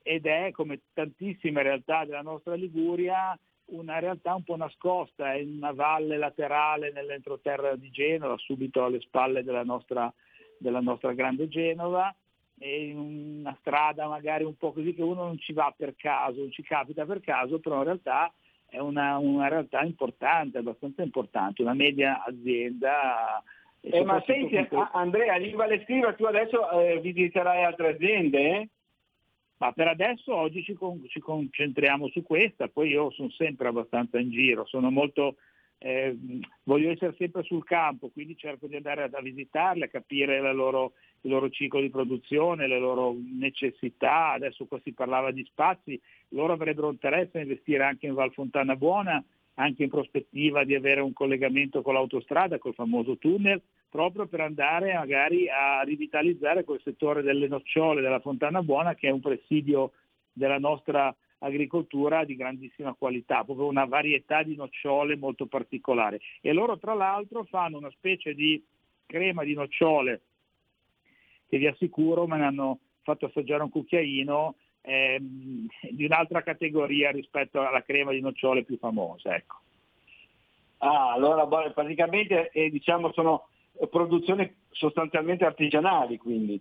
ed 0.08 0.26
è 0.26 0.52
come 0.52 0.80
tantissime 0.94 1.64
realtà 1.64 2.06
della 2.06 2.22
nostra 2.22 2.56
Liguria 2.56 3.38
una 3.68 4.00
realtà 4.00 4.34
un 4.34 4.44
po' 4.44 4.56
nascosta, 4.56 5.34
è 5.34 5.40
in 5.40 5.58
una 5.58 5.74
valle 5.74 6.16
laterale 6.16 6.94
nell'entroterra 6.94 7.76
di 7.76 7.90
Genova, 7.90 8.38
subito 8.38 8.86
alle 8.86 9.02
spalle 9.02 9.44
della 9.44 9.66
nostra, 9.66 10.12
della 10.58 10.80
nostra 10.80 11.12
grande 11.12 11.50
Genova, 11.50 12.16
e 12.58 12.88
in 12.88 12.98
una 12.98 13.58
strada 13.60 14.08
magari 14.08 14.46
un 14.46 14.56
po' 14.56 14.72
così 14.72 14.94
che 14.94 15.02
uno 15.02 15.26
non 15.26 15.38
ci 15.40 15.52
va 15.52 15.74
per 15.76 15.96
caso, 15.98 16.40
non 16.40 16.52
ci 16.52 16.64
capita 16.64 17.06
per 17.06 17.20
caso, 17.20 17.60
però 17.60 17.80
in 17.80 17.84
realtà 17.84 18.34
è 18.70 18.80
una, 18.80 19.18
una 19.18 19.50
realtà 19.50 19.82
importante, 19.82 20.60
abbastanza 20.60 21.04
importante, 21.04 21.62
una 21.62 21.74
media 21.74 22.24
azienda. 22.24 23.44
e 23.82 23.98
Eh, 23.98 24.04
ma 24.06 24.24
senti, 24.26 24.56
Andrea, 24.94 25.36
lì 25.36 25.50
in 25.50 25.58
Valle 25.58 25.84
Scrivia 25.84 26.14
tu 26.14 26.24
adesso 26.24 26.70
eh, 26.72 27.00
visiterai 27.02 27.66
altre 27.66 27.90
aziende? 27.90 28.40
eh? 28.40 28.70
Ma 29.58 29.72
per 29.72 29.88
adesso 29.88 30.36
oggi 30.36 30.64
ci, 30.64 30.74
con- 30.74 31.04
ci 31.08 31.20
concentriamo 31.20 32.10
su 32.10 32.22
questa, 32.22 32.68
poi 32.68 32.90
io 32.90 33.10
sono 33.12 33.30
sempre 33.32 33.68
abbastanza 33.68 34.20
in 34.20 34.30
giro, 34.30 34.66
sono 34.66 34.92
molto, 34.92 35.38
eh, 35.80 36.16
voglio 36.64 36.92
essere 36.92 37.16
sempre 37.18 37.42
sul 37.44 37.64
campo, 37.64 38.10
quindi 38.10 38.38
cerco 38.38 38.68
di 38.68 38.76
andare 38.76 39.04
a, 39.04 39.10
a 39.12 39.22
visitarle, 39.22 39.86
a 39.86 39.90
capire 39.90 40.40
loro- 40.54 40.94
il 41.22 41.32
loro 41.32 41.50
ciclo 41.50 41.82
di 41.82 41.90
produzione, 41.90 42.68
le 42.68 42.78
loro 42.78 43.16
necessità, 43.18 44.32
adesso 44.32 44.66
qua 44.66 44.80
si 44.84 44.94
parlava 44.94 45.32
di 45.32 45.44
spazi, 45.46 46.00
loro 46.30 46.54
avrebbero 46.54 46.92
interesse 46.92 47.40
a 47.40 47.42
investire 47.42 47.84
anche 47.84 48.06
in 48.06 48.14
Val 48.14 48.34
Fontana 48.34 48.76
Buona, 48.76 49.24
anche 49.56 49.82
in 49.82 49.90
prospettiva 49.90 50.64
di 50.64 50.76
avere 50.76 51.02
un 51.02 51.14
collegamento 51.14 51.82
con 51.82 51.96
l'autostrada, 51.96 52.60
col 52.60 52.76
famoso 52.76 53.18
tunnel, 53.18 53.60
proprio 53.98 54.28
per 54.28 54.42
andare 54.42 54.94
magari 54.94 55.50
a 55.50 55.82
rivitalizzare 55.82 56.64
quel 56.64 56.80
settore 56.84 57.24
delle 57.24 57.48
nocciole 57.48 58.00
della 58.02 58.20
Fontana 58.20 58.62
Buona 58.62 58.94
che 58.94 59.08
è 59.08 59.12
un 59.12 59.22
presidio 59.22 59.94
della 60.32 60.60
nostra 60.60 61.14
agricoltura 61.40 62.24
di 62.24 62.36
grandissima 62.36 62.94
qualità, 62.94 63.44
proprio 63.44 63.66
una 63.66 63.86
varietà 63.86 64.44
di 64.44 64.56
nocciole 64.56 65.16
molto 65.16 65.48
particolare. 65.48 66.20
E 66.42 66.54
loro 66.54 66.78
tra 66.78 66.94
l'altro 66.94 67.44
fanno 67.46 67.80
una 67.80 67.90
specie 67.90 68.36
di 68.36 68.64
crema 69.08 69.44
di 69.44 69.56
nocciole 69.56 70.22
che 71.50 71.58
vi 71.58 71.66
assicuro 71.66 72.28
me 72.28 72.38
ne 72.38 72.46
hanno 72.46 72.80
fatto 73.02 73.26
assaggiare 73.26 73.64
un 73.64 73.72
cucchiaino 73.72 74.56
ehm, 74.82 75.66
di 75.90 76.06
un'altra 76.06 76.44
categoria 76.44 77.10
rispetto 77.10 77.66
alla 77.66 77.82
crema 77.82 78.12
di 78.12 78.22
nocciole 78.22 78.64
più 78.64 78.78
famosa. 78.78 79.36
Ecco. 79.36 79.56
Ah, 80.80 81.14
allora 81.14 81.48
praticamente 81.72 82.52
eh, 82.52 82.70
diciamo 82.70 83.12
sono 83.12 83.48
produzioni 83.90 84.52
sostanzialmente 84.70 85.46
artigianali 85.46 86.18
quindi. 86.18 86.60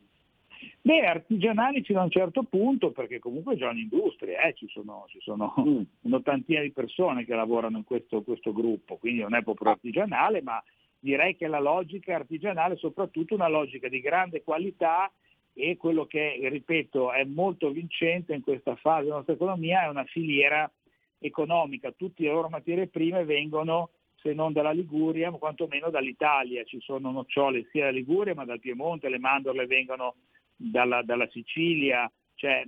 Beh, 0.80 1.04
artigianali 1.04 1.82
fino 1.82 2.00
a 2.00 2.04
un 2.04 2.10
certo 2.10 2.44
punto, 2.44 2.92
perché 2.92 3.18
comunque 3.18 3.54
è 3.54 3.58
già 3.58 3.68
un'industria, 3.68 4.42
eh, 4.42 4.54
ci 4.54 4.68
sono, 4.68 5.04
ci 5.08 5.18
sono 5.20 5.52
un'ottantina 6.02 6.60
di 6.60 6.72
persone 6.72 7.24
che 7.24 7.34
lavorano 7.34 7.78
in 7.78 7.84
questo, 7.84 8.22
questo 8.22 8.52
gruppo, 8.52 8.96
quindi 8.96 9.20
non 9.20 9.34
è 9.34 9.42
proprio 9.42 9.72
artigianale, 9.72 10.42
ma 10.42 10.62
direi 10.98 11.36
che 11.36 11.46
la 11.46 11.60
logica 11.60 12.12
è 12.12 12.14
artigianale, 12.14 12.76
soprattutto 12.76 13.34
una 13.34 13.48
logica 13.48 13.88
di 13.88 14.00
grande 14.00 14.42
qualità 14.42 15.10
e 15.52 15.76
quello 15.76 16.06
che, 16.06 16.38
ripeto, 16.50 17.12
è 17.12 17.24
molto 17.24 17.70
vincente 17.70 18.34
in 18.34 18.42
questa 18.42 18.76
fase 18.76 19.04
della 19.04 19.16
nostra 19.16 19.34
economia 19.34 19.84
è 19.84 19.88
una 19.88 20.04
filiera 20.04 20.70
economica, 21.18 21.92
tutte 21.92 22.22
le 22.22 22.30
loro 22.30 22.48
materie 22.48 22.88
prime 22.88 23.24
vengono 23.24 23.90
se 24.26 24.34
non 24.34 24.52
dalla 24.52 24.72
Liguria, 24.72 25.30
ma 25.30 25.38
quantomeno 25.38 25.88
dall'Italia. 25.88 26.64
Ci 26.64 26.80
sono 26.80 27.12
nocciole 27.12 27.68
sia 27.70 27.84
dalla 27.84 27.96
Liguria, 27.96 28.34
ma 28.34 28.44
dal 28.44 28.58
Piemonte, 28.58 29.08
le 29.08 29.20
mandorle 29.20 29.66
vengono 29.66 30.16
dalla, 30.56 31.02
dalla 31.02 31.28
Sicilia, 31.28 32.10
cioè 32.34 32.64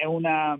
è, 0.00 0.04
una, 0.06 0.58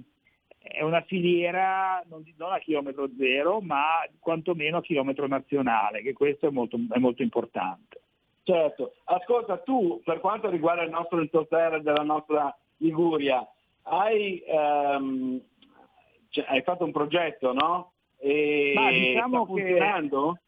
è 0.59 0.83
una 0.83 1.01
filiera 1.03 2.01
non, 2.09 2.23
non 2.37 2.53
a 2.53 2.59
chilometro 2.59 3.11
zero, 3.19 3.61
ma 3.61 3.83
quantomeno 4.21 4.77
a 4.77 4.83
chilometro 4.83 5.27
nazionale, 5.27 6.03
che 6.03 6.13
questo 6.13 6.47
è 6.47 6.51
molto, 6.51 6.79
è 6.91 6.99
molto 6.99 7.23
importante. 7.23 8.01
Certo, 8.45 8.95
ascolta 9.05 9.59
tu 9.59 10.01
per 10.05 10.21
quanto 10.21 10.51
riguarda 10.51 10.83
il 10.83 10.91
nostro 10.91 11.21
entroterra 11.21 11.79
della 11.81 12.03
nostra 12.03 12.57
Liguria, 12.79 13.47
hai, 13.83 14.43
ehm, 14.47 15.41
cioè, 16.29 16.45
hai 16.49 16.63
fatto 16.63 16.85
un 16.85 16.93
progetto, 16.93 17.53
no? 17.53 17.92
E 18.25 18.73
Ma 18.77 18.91
diciamo 18.93 19.45
sta 19.45 19.55
che- 19.55 19.61
funzionando? 19.63 20.39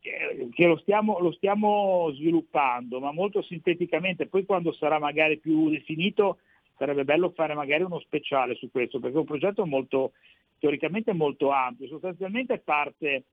eh, 0.00 0.48
che 0.52 0.66
lo 0.66 0.76
stiamo, 0.76 1.18
lo 1.18 1.32
stiamo 1.32 2.10
sviluppando, 2.14 3.00
ma 3.00 3.12
molto 3.12 3.42
sinteticamente, 3.42 4.26
poi 4.26 4.44
quando 4.44 4.72
sarà 4.72 4.98
magari 5.00 5.38
più 5.38 5.68
definito 5.70 6.38
sarebbe 6.78 7.04
bello 7.04 7.30
fare 7.30 7.54
magari 7.54 7.82
uno 7.82 7.98
speciale 8.00 8.54
su 8.54 8.70
questo, 8.70 8.98
perché 9.00 9.16
è 9.16 9.20
un 9.20 9.24
progetto 9.26 9.66
molto, 9.66 10.12
teoricamente 10.58 11.12
molto 11.12 11.50
ampio, 11.50 11.86
sostanzialmente 11.88 12.58
parte 12.58 13.24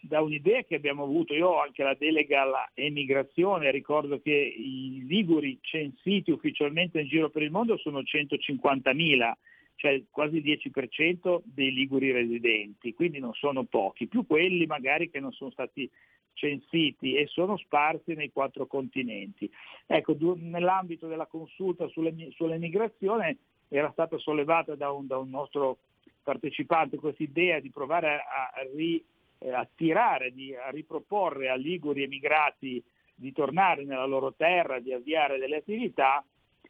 da 0.00 0.20
un'idea 0.20 0.62
che 0.64 0.74
abbiamo 0.74 1.04
avuto, 1.04 1.32
io 1.34 1.48
ho 1.48 1.60
anche 1.62 1.82
la 1.82 1.94
delega 1.94 2.42
alla 2.42 2.70
emigrazione, 2.74 3.70
ricordo 3.70 4.20
che 4.20 4.30
i 4.32 5.04
liguri 5.06 5.58
censiti 5.62 6.30
ufficialmente 6.30 7.00
in 7.00 7.08
giro 7.08 7.30
per 7.30 7.40
il 7.42 7.50
mondo 7.50 7.78
sono 7.78 8.00
150.000, 8.00 9.32
cioè 9.76 10.02
quasi 10.10 10.36
il 10.36 10.44
10% 10.44 11.42
dei 11.44 11.72
liguri 11.72 12.12
residenti, 12.12 12.94
quindi 12.94 13.18
non 13.18 13.32
sono 13.34 13.64
pochi, 13.64 14.06
più 14.06 14.26
quelli 14.26 14.66
magari 14.66 15.10
che 15.10 15.20
non 15.20 15.32
sono 15.32 15.50
stati 15.50 15.90
censiti 16.34 17.14
e 17.14 17.26
sono 17.26 17.56
sparsi 17.56 18.14
nei 18.14 18.32
quattro 18.32 18.66
continenti. 18.66 19.50
Ecco, 19.86 20.16
nell'ambito 20.36 21.06
della 21.06 21.26
consulta 21.26 21.88
sulle- 21.88 22.30
sull'emigrazione 22.32 23.38
era 23.68 23.90
stata 23.92 24.18
sollevata 24.18 24.74
da 24.74 24.90
un, 24.90 25.06
da 25.06 25.16
un 25.18 25.30
nostro 25.30 25.78
partecipante 26.22 26.96
questa 26.96 27.22
idea 27.22 27.60
di 27.60 27.70
provare 27.70 28.16
a, 28.16 28.50
a 28.54 28.62
ri- 28.74 29.04
eh, 29.38 29.52
attirare, 29.52 30.32
di, 30.32 30.54
a 30.54 30.70
riproporre 30.70 31.50
a 31.50 31.54
liguri 31.54 32.02
emigrati 32.02 32.82
di 33.14 33.32
tornare 33.32 33.84
nella 33.84 34.06
loro 34.06 34.34
terra, 34.34 34.80
di 34.80 34.92
avviare 34.92 35.38
delle 35.38 35.56
attività, 35.56 36.24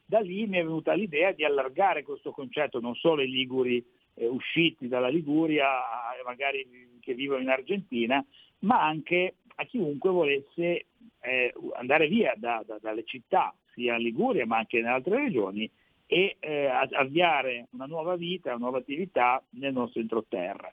da 0.04 0.20
lì 0.20 0.46
mi 0.46 0.58
è 0.58 0.62
venuta 0.62 0.92
l'idea 0.92 1.32
di 1.32 1.44
allargare 1.44 2.02
questo 2.02 2.30
concetto 2.32 2.80
non 2.80 2.94
solo 2.94 3.22
ai 3.22 3.30
liguri 3.30 3.84
eh, 4.14 4.26
usciti 4.26 4.88
dalla 4.88 5.08
Liguria, 5.08 5.66
a- 5.68 6.14
magari 6.24 6.66
che 7.00 7.14
vivono 7.14 7.40
in 7.40 7.48
Argentina, 7.48 8.24
ma 8.60 8.82
anche 8.82 9.36
a 9.56 9.64
chiunque 9.64 10.10
volesse 10.10 10.86
eh, 11.20 11.52
andare 11.74 12.06
via 12.08 12.34
da- 12.36 12.62
da- 12.66 12.78
dalle 12.80 13.04
città, 13.04 13.54
sia 13.72 13.96
in 13.96 14.02
Liguria 14.02 14.46
ma 14.46 14.58
anche 14.58 14.78
in 14.78 14.86
altre 14.86 15.16
regioni, 15.16 15.70
e 16.06 16.36
eh, 16.38 16.66
avviare 16.66 17.68
una 17.70 17.86
nuova 17.86 18.14
vita, 18.16 18.50
una 18.50 18.58
nuova 18.58 18.78
attività 18.78 19.42
nel 19.50 19.72
nostro 19.72 20.00
entroterra. 20.00 20.70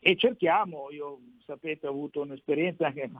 E 0.00 0.16
cerchiamo, 0.16 0.90
io 0.90 1.18
sapete 1.44 1.86
ho 1.86 1.90
avuto 1.90 2.20
un'esperienza 2.20 2.86
anche 2.86 3.10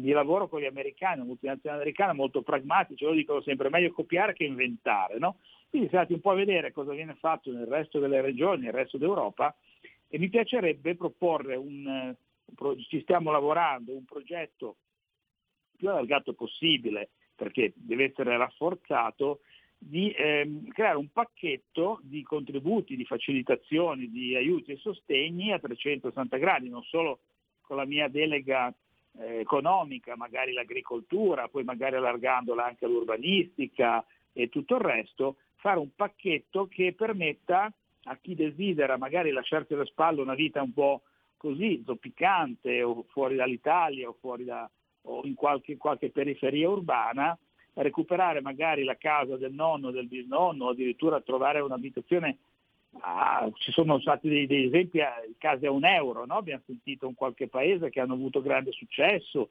di 0.00 0.10
lavoro 0.10 0.48
con 0.48 0.60
gli 0.60 0.66
americani, 0.66 1.16
una 1.16 1.26
multinazionale 1.26 1.82
americana 1.82 2.14
molto 2.14 2.42
pragmatici, 2.42 3.04
loro 3.04 3.16
dicono 3.16 3.42
sempre 3.42 3.68
meglio 3.68 3.92
copiare 3.92 4.32
che 4.32 4.44
inventare, 4.44 5.18
no? 5.18 5.38
Quindi 5.68 5.88
siamo 5.88 6.04
andati 6.04 6.14
un 6.14 6.20
po' 6.20 6.30
a 6.30 6.36
vedere 6.36 6.72
cosa 6.72 6.92
viene 6.92 7.14
fatto 7.14 7.52
nel 7.52 7.66
resto 7.66 7.98
delle 7.98 8.22
regioni, 8.22 8.62
nel 8.62 8.72
resto 8.72 8.96
d'Europa 8.96 9.54
e 10.08 10.18
mi 10.18 10.28
piacerebbe 10.28 10.94
proporre 10.96 11.56
un, 11.56 12.14
ci 12.88 13.00
stiamo 13.02 13.30
lavorando, 13.30 13.92
un 13.92 14.04
progetto 14.04 14.76
più 15.76 15.90
allargato 15.90 16.32
possibile, 16.32 17.10
perché 17.34 17.72
deve 17.76 18.04
essere 18.04 18.36
rafforzato, 18.38 19.40
di 19.78 20.10
ehm, 20.12 20.68
creare 20.68 20.96
un 20.96 21.08
pacchetto 21.08 22.00
di 22.02 22.22
contributi, 22.22 22.96
di 22.96 23.04
facilitazioni, 23.04 24.10
di 24.10 24.34
aiuti 24.34 24.72
e 24.72 24.76
sostegni 24.76 25.52
a 25.52 25.58
360 25.58 26.36
gradi, 26.38 26.68
non 26.68 26.82
solo 26.82 27.20
con 27.60 27.76
la 27.76 27.84
mia 27.84 28.08
delega 28.08 28.72
eh, 29.18 29.38
economica, 29.40 30.16
magari 30.16 30.52
l'agricoltura, 30.52 31.48
poi 31.48 31.64
magari 31.64 31.96
allargandola 31.96 32.64
anche 32.64 32.84
all'urbanistica, 32.84 34.04
e 34.32 34.48
tutto 34.48 34.76
il 34.76 34.82
resto, 34.82 35.36
fare 35.56 35.78
un 35.78 35.94
pacchetto 35.94 36.68
che 36.68 36.92
permetta 36.92 37.72
a 38.04 38.16
chi 38.20 38.34
desidera 38.34 38.96
magari 38.98 39.30
lasciarsi 39.30 39.72
alle 39.72 39.86
spalle 39.86 40.20
una 40.20 40.34
vita 40.34 40.62
un 40.62 40.72
po' 40.72 41.02
così, 41.36 41.82
zoppicante 41.84 42.82
o 42.82 43.04
fuori 43.08 43.36
dall'Italia 43.36 44.08
o, 44.08 44.16
fuori 44.20 44.44
da, 44.44 44.68
o 45.02 45.22
in 45.24 45.34
qualche, 45.34 45.76
qualche 45.76 46.10
periferia 46.10 46.68
urbana, 46.68 47.36
recuperare 47.76 48.40
magari 48.40 48.84
la 48.84 48.96
casa 48.96 49.36
del 49.36 49.52
nonno, 49.52 49.90
del 49.90 50.06
bisnonno, 50.06 50.66
o 50.66 50.68
addirittura 50.70 51.20
trovare 51.20 51.60
un'abitazione. 51.60 52.38
Ah, 53.00 53.46
ci 53.54 53.72
sono 53.72 54.00
stati 54.00 54.28
dei, 54.28 54.46
dei 54.46 54.66
esempi, 54.66 55.00
case 55.36 55.66
a 55.66 55.70
un 55.70 55.84
euro, 55.84 56.24
no? 56.24 56.36
abbiamo 56.36 56.62
sentito 56.64 57.06
in 57.06 57.14
qualche 57.14 57.46
paese 57.46 57.90
che 57.90 58.00
hanno 58.00 58.14
avuto 58.14 58.40
grande 58.40 58.72
successo, 58.72 59.50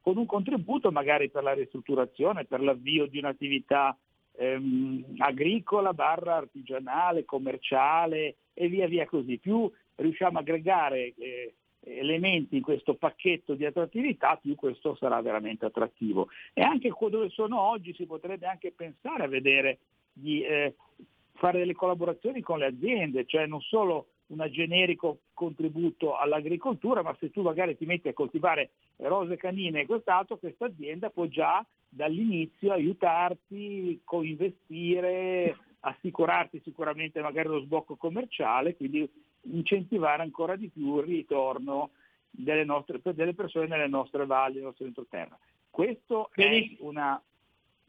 con 0.00 0.16
un 0.16 0.24
contributo 0.24 0.90
magari 0.90 1.28
per 1.28 1.42
la 1.42 1.52
ristrutturazione, 1.52 2.46
per 2.46 2.62
l'avvio 2.62 3.06
di 3.06 3.18
un'attività 3.18 3.94
ehm, 4.36 5.16
agricola, 5.18 5.92
barra 5.92 6.36
artigianale, 6.36 7.24
commerciale 7.26 8.36
e 8.54 8.68
via 8.68 8.86
via 8.86 9.04
così. 9.04 9.36
Più 9.36 9.70
riusciamo 9.96 10.38
a 10.38 10.40
aggregare 10.40 11.12
eh, 11.18 11.54
elementi 11.86 12.56
in 12.56 12.62
questo 12.62 12.94
pacchetto 12.94 13.54
di 13.54 13.64
attrattività, 13.64 14.36
più 14.36 14.54
questo 14.54 14.96
sarà 14.96 15.20
veramente 15.22 15.66
attrattivo. 15.66 16.28
E 16.52 16.62
anche 16.62 16.92
dove 16.98 17.28
sono 17.30 17.60
oggi 17.60 17.94
si 17.94 18.06
potrebbe 18.06 18.46
anche 18.46 18.72
pensare 18.72 19.24
a 19.24 19.28
vedere 19.28 19.78
di 20.12 20.42
eh, 20.42 20.74
fare 21.34 21.58
delle 21.58 21.74
collaborazioni 21.74 22.40
con 22.40 22.58
le 22.58 22.66
aziende, 22.66 23.24
cioè 23.26 23.46
non 23.46 23.60
solo 23.60 24.08
un 24.28 24.44
generico 24.50 25.20
contributo 25.32 26.16
all'agricoltura, 26.16 27.02
ma 27.02 27.16
se 27.20 27.30
tu 27.30 27.42
magari 27.42 27.76
ti 27.76 27.86
metti 27.86 28.08
a 28.08 28.12
coltivare 28.12 28.70
rose 28.96 29.36
canine 29.36 29.82
e 29.82 29.86
quest'altro, 29.86 30.38
questa 30.38 30.66
azienda 30.66 31.10
può 31.10 31.26
già 31.26 31.64
dall'inizio 31.88 32.72
aiutarti, 32.72 34.00
coinvestire, 34.02 35.56
assicurarti 35.80 36.60
sicuramente 36.64 37.20
magari 37.20 37.48
lo 37.48 37.60
sbocco 37.60 37.94
commerciale, 37.94 38.74
quindi 38.74 39.08
incentivare 39.50 40.22
ancora 40.22 40.56
di 40.56 40.68
più 40.68 40.98
il 40.98 41.04
ritorno 41.04 41.90
delle, 42.30 42.64
nostre, 42.64 43.00
delle 43.02 43.34
persone 43.34 43.66
nelle 43.66 43.88
nostre 43.88 44.26
valli, 44.26 44.56
nel 44.56 44.64
nostro 44.64 44.86
entroterra. 44.86 45.38
Questo 45.70 46.30
è 46.32 46.76
una... 46.80 47.22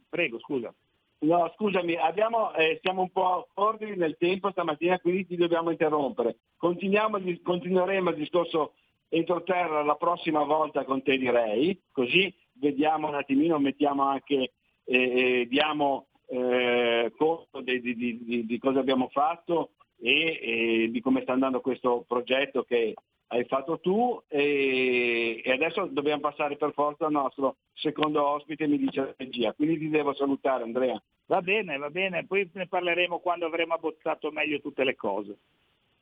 Prego, 0.10 0.40
scusa. 0.40 0.74
No, 1.20 1.52
scusami, 1.56 1.96
abbiamo, 1.96 2.54
eh, 2.54 2.80
siamo 2.82 3.02
un 3.02 3.10
po' 3.10 3.48
ordini 3.56 3.96
nel 3.96 4.18
tempo 4.18 4.52
stamattina, 4.52 5.00
quindi 5.00 5.26
ti 5.26 5.36
dobbiamo 5.36 5.72
interrompere. 5.72 6.38
Continueremo 6.58 7.18
il 7.18 8.16
discorso 8.16 8.74
entroterra 9.10 9.84
la 9.84 9.96
prossima 9.96 10.44
volta 10.44 10.84
con 10.84 11.02
te 11.02 11.18
direi, 11.18 11.82
così 11.92 12.34
vediamo 12.54 13.08
un 13.08 13.16
attimino, 13.16 13.58
mettiamo 13.58 14.04
anche, 14.04 14.54
eh, 14.84 15.42
eh 15.42 15.48
diamo 15.48 16.08
eh, 16.28 17.12
conto 17.18 17.62
di, 17.62 17.80
di, 17.80 17.96
di, 17.96 18.46
di, 18.46 18.60
cosa 18.60 18.80
abbiamo 18.80 19.08
fatto 19.10 19.72
e, 20.00 20.40
e, 20.42 20.92
di 20.92 21.02
come 21.02 21.22
sta 21.22 21.34
andando 21.34 21.62
questo 21.62 22.04
progetto 22.08 22.64
che 22.64 22.94
hai 23.28 23.44
fatto 23.46 23.80
tu 23.80 24.22
e, 24.28 25.42
e, 25.44 25.52
adesso 25.52 25.86
dobbiamo 25.86 26.22
passare 26.22 26.56
per 26.56 26.72
forza 26.74 27.06
al 27.06 27.12
nostro 27.12 27.58
secondo 27.74 28.26
ospite, 28.26 28.68
mi 28.68 28.78
dice 28.78 29.02
la 29.02 29.14
regia. 29.18 29.54
Quindi 29.54 29.80
ti 29.80 29.90
devo 29.90 30.14
salutare 30.14 30.64
Andrea. 30.64 31.02
Va 31.26 31.42
bene, 31.42 31.78
va 31.78 31.90
bene, 31.90 32.26
poi 32.26 32.50
ne 32.54 32.68
parleremo 32.68 33.20
quando 33.20 33.46
avremo 33.46 33.74
abbozzato 33.74 34.32
meglio 34.32 34.62
tutte 34.62 34.84
le 34.84 34.96
cose. 34.96 35.38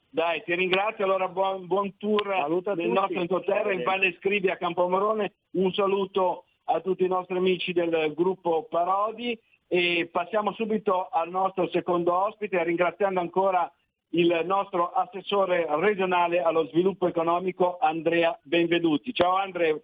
Dai, 0.07 0.43
ti 0.43 0.55
ringrazio, 0.55 1.03
allora 1.03 1.27
buon, 1.27 1.67
buon 1.67 1.97
tour 1.97 2.23
Saluta 2.23 2.73
del 2.73 2.89
nostro 2.89 3.19
entroterra 3.19 3.73
in 3.73 3.83
Valle 3.83 4.15
Scrivi 4.19 4.49
a 4.49 4.55
Campomorone, 4.55 5.33
un 5.51 5.73
saluto 5.73 6.45
a 6.65 6.79
tutti 6.79 7.03
i 7.03 7.09
nostri 7.09 7.35
amici 7.35 7.73
del 7.73 8.13
gruppo 8.15 8.65
Parodi 8.69 9.37
e 9.67 10.07
passiamo 10.11 10.53
subito 10.53 11.09
al 11.09 11.29
nostro 11.29 11.67
secondo 11.69 12.13
ospite 12.13 12.63
ringraziando 12.63 13.19
ancora 13.19 13.69
il 14.09 14.41
nostro 14.45 14.91
assessore 14.91 15.65
regionale 15.79 16.41
allo 16.41 16.67
sviluppo 16.67 17.07
economico 17.07 17.77
Andrea 17.79 18.37
Benveduti. 18.43 19.13
Ciao 19.13 19.35
Andrea. 19.35 19.77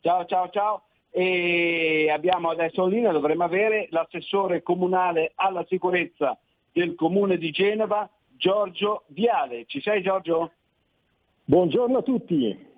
Ciao 0.00 0.24
ciao 0.26 0.48
ciao. 0.50 0.82
E 1.10 2.08
abbiamo 2.12 2.50
adesso 2.50 2.84
in 2.84 2.90
linea, 2.90 3.12
dovremmo 3.12 3.44
avere 3.44 3.88
l'assessore 3.90 4.62
comunale 4.62 5.32
alla 5.34 5.64
sicurezza 5.68 6.38
del 6.72 6.94
comune 6.94 7.36
di 7.36 7.50
Genova, 7.50 8.08
Giorgio 8.36 9.04
Viale. 9.08 9.64
Ci 9.66 9.80
sei 9.80 10.02
Giorgio? 10.02 10.52
Buongiorno 11.44 11.98
a 11.98 12.02
tutti. 12.02 12.68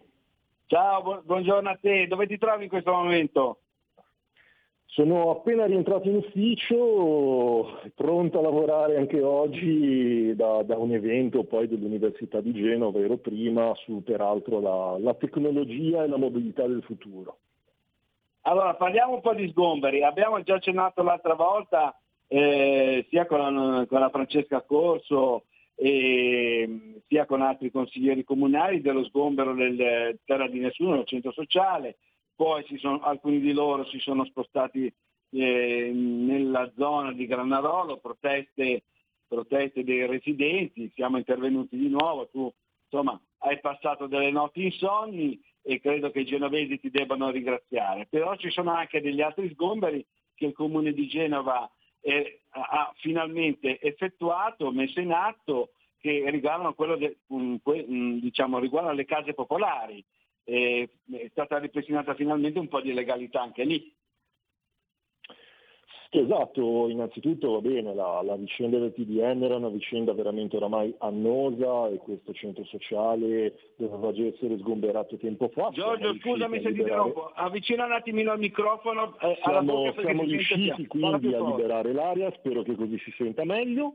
Ciao, 0.67 1.21
buongiorno 1.23 1.69
a 1.69 1.79
te. 1.79 2.07
Dove 2.07 2.27
ti 2.27 2.39
trovi 2.39 2.65
in 2.65 2.71
questo 2.71 2.93
momento? 2.93 3.59
Sono 4.95 5.31
appena 5.31 5.65
rientrato 5.65 6.07
in 6.11 6.17
ufficio, 6.17 7.81
pronto 7.95 8.39
a 8.39 8.43
lavorare 8.43 8.99
anche 8.99 9.23
oggi 9.23 10.35
da, 10.37 10.63
da 10.65 10.77
un 10.77 10.93
evento 10.93 11.45
poi 11.45 11.67
dell'Università 11.67 12.43
di 12.43 12.53
Genova, 12.53 12.99
ero 12.99 13.17
prima, 13.17 13.73
su 13.77 14.03
peraltro 14.03 14.61
la, 14.61 14.99
la 14.99 15.15
tecnologia 15.15 16.05
e 16.05 16.09
la 16.09 16.19
mobilità 16.19 16.67
del 16.67 16.83
futuro. 16.83 17.39
Allora, 18.43 18.75
parliamo 18.75 19.15
un 19.15 19.21
po' 19.23 19.33
di 19.33 19.49
sgomberi. 19.49 20.03
Abbiamo 20.03 20.43
già 20.43 20.57
accennato 20.57 21.03
l'altra 21.03 21.33
volta, 21.33 21.99
eh, 22.27 23.07
sia 23.09 23.25
con, 23.25 23.87
con, 23.89 23.99
la 23.99 24.11
Francesca 24.11 24.61
Corso 24.61 25.45
e 25.75 27.01
sia 27.09 27.25
con 27.25 27.41
altri 27.41 27.71
consiglieri 27.71 28.25
comunali, 28.25 28.83
dello 28.83 29.05
sgombero 29.05 29.55
del 29.55 30.19
Terra 30.27 30.49
di 30.49 30.59
Nessuno, 30.59 30.97
del 30.97 31.07
centro 31.07 31.33
sociale, 31.33 31.97
poi 32.43 32.65
sono, 32.79 32.99
alcuni 33.03 33.39
di 33.39 33.53
loro 33.53 33.85
si 33.85 34.01
sono 34.01 34.25
spostati 34.25 34.93
eh, 35.31 35.91
nella 35.95 36.73
zona 36.77 37.13
di 37.13 37.25
Granarolo, 37.25 37.99
proteste, 37.99 38.83
proteste, 39.29 39.85
dei 39.85 40.09
residenti, 40.09 40.91
siamo 40.93 41.19
intervenuti 41.19 41.77
di 41.77 41.89
nuovo, 41.89 42.29
tu 42.33 42.53
insomma 42.91 43.21
hai 43.45 43.61
passato 43.61 44.09
delle 44.09 44.33
notti 44.33 44.65
insonni 44.65 45.41
e 45.63 45.79
credo 45.81 46.11
che 46.11 46.19
i 46.19 46.25
genovesi 46.25 46.81
ti 46.81 46.91
debbano 46.91 47.31
ringraziare, 47.31 48.09
però 48.11 48.35
ci 48.35 48.51
sono 48.51 48.73
anche 48.73 49.01
degli 49.01 49.21
altri 49.21 49.49
sgomberi 49.51 50.05
che 50.35 50.47
il 50.47 50.53
comune 50.53 50.93
di 50.93 51.07
Genova 51.07 51.71
eh, 52.01 52.41
ha 52.49 52.93
finalmente 52.97 53.79
effettuato, 53.79 54.73
messo 54.73 54.99
in 54.99 55.13
atto, 55.13 55.75
che 56.01 56.29
riguardano, 56.29 56.75
de, 56.97 57.19
diciamo, 58.21 58.59
riguardano 58.59 58.97
le 58.97 59.05
case 59.05 59.33
popolari 59.33 60.05
è 60.45 60.89
stata 61.31 61.59
ripristinata 61.59 62.15
finalmente 62.15 62.59
un 62.59 62.69
po' 62.69 62.81
di 62.81 62.93
legalità 62.93 63.41
anche 63.43 63.65
lì. 63.65 63.95
Esatto, 66.15 66.91
innanzitutto 66.91 67.53
va 67.53 67.61
bene, 67.63 67.95
la, 67.95 68.21
la, 68.23 68.37
vicenda 68.37 68.79
del 68.79 68.93
TDN 68.93 69.45
era 69.45 69.57
una 69.57 69.71
vicenda 69.71 70.13
veramente 70.13 70.57
oramai 70.57 70.95
annosa 70.99 71.89
e 71.89 71.97
questo 71.97 72.35
centro 72.35 72.65
sociale 72.65 73.73
doveva 73.77 74.13
già 74.13 74.27
essere 74.27 74.59
sgomberato 74.59 75.17
tempo 75.17 75.49
fa. 75.49 75.71
Giorgio, 75.73 76.15
scusami 76.17 76.61
se 76.61 76.71
ti 76.75 76.81
interrompo, 76.81 77.33
avvicina 77.35 77.87
un 77.87 77.93
attimino 77.93 78.31
al 78.31 78.41
microfono. 78.41 79.19
Eh, 79.21 79.39
siamo, 79.43 79.91
siamo 79.99 80.23
riusciti 80.25 80.87
quindi 80.87 81.33
a 81.33 81.47
liberare 81.47 81.95
l'area, 81.95 82.31
spero 82.33 82.63
che 82.63 82.75
così 82.75 82.99
si 82.99 83.11
senta 83.17 83.47
meglio 83.47 83.95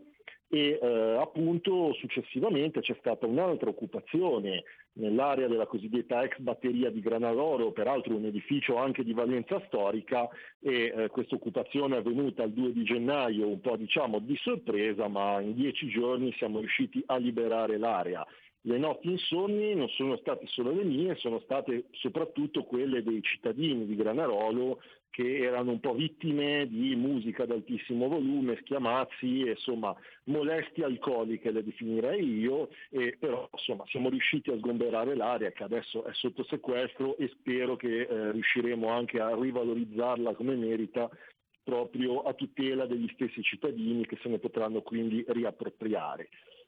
e 0.49 0.79
eh, 0.81 1.17
appunto 1.19 1.93
successivamente 1.93 2.79
c'è 2.79 2.95
stata 2.99 3.27
un'altra 3.27 3.69
occupazione 3.69 4.63
nell'area 4.97 5.47
della 5.47 5.65
cosiddetta 5.65 6.23
ex 6.23 6.37
batteria 6.39 6.89
di 6.89 7.01
Granarolo, 7.01 7.71
peraltro 7.71 8.15
un 8.15 8.25
edificio 8.25 8.77
anche 8.77 9.03
di 9.03 9.13
valenza 9.13 9.61
storica 9.67 10.27
e 10.59 10.93
eh, 10.95 11.07
questa 11.09 11.35
occupazione 11.35 11.95
è 11.95 11.99
avvenuta 11.99 12.43
il 12.43 12.51
2 12.51 12.73
di 12.73 12.83
gennaio 12.83 13.47
un 13.47 13.61
po' 13.61 13.75
diciamo 13.75 14.19
di 14.19 14.35
sorpresa 14.37 15.07
ma 15.07 15.39
in 15.39 15.53
dieci 15.53 15.87
giorni 15.87 16.33
siamo 16.33 16.59
riusciti 16.59 17.01
a 17.05 17.17
liberare 17.17 17.77
l'area. 17.77 18.25
Le 18.67 18.77
notti 18.77 19.09
insonni 19.09 19.73
non 19.75 19.87
sono 19.87 20.17
state 20.17 20.45
solo 20.47 20.73
le 20.73 20.83
mie, 20.83 21.15
sono 21.15 21.39
state 21.39 21.85
soprattutto 21.91 22.65
quelle 22.65 23.01
dei 23.01 23.23
cittadini 23.23 23.85
di 23.85 23.95
Granarolo 23.95 24.81
che 25.09 25.37
erano 25.37 25.71
un 25.71 25.79
po' 25.79 25.93
vittime 25.93 26.67
di 26.67 26.93
musica 26.97 27.43
ad 27.43 27.51
altissimo 27.51 28.09
volume, 28.09 28.57
schiamazzi, 28.59 29.47
insomma 29.47 29.95
molestie 30.25 30.83
alcoliche 30.83 31.51
le 31.51 31.63
definirei 31.63 32.39
io, 32.39 32.67
però 33.17 33.47
insomma 33.53 33.85
siamo 33.87 34.09
riusciti 34.09 34.51
a 34.51 34.57
sgomberare 34.57 35.15
l'area 35.15 35.51
che 35.51 35.63
adesso 35.63 36.03
è 36.03 36.11
sotto 36.11 36.43
sequestro 36.43 37.15
e 37.15 37.29
spero 37.29 37.77
che 37.77 38.01
eh, 38.01 38.31
riusciremo 38.33 38.89
anche 38.89 39.21
a 39.21 39.33
rivalorizzarla 39.33 40.33
come 40.33 40.55
merita 40.55 41.09
proprio 41.63 42.23
a 42.23 42.33
tutela 42.33 42.85
degli 42.85 43.09
stessi 43.13 43.41
cittadini 43.43 44.05
che 44.05 44.17
se 44.21 44.27
ne 44.27 44.39
potranno 44.39 44.81
quindi 44.81 45.23
riappropriare. 45.25 46.27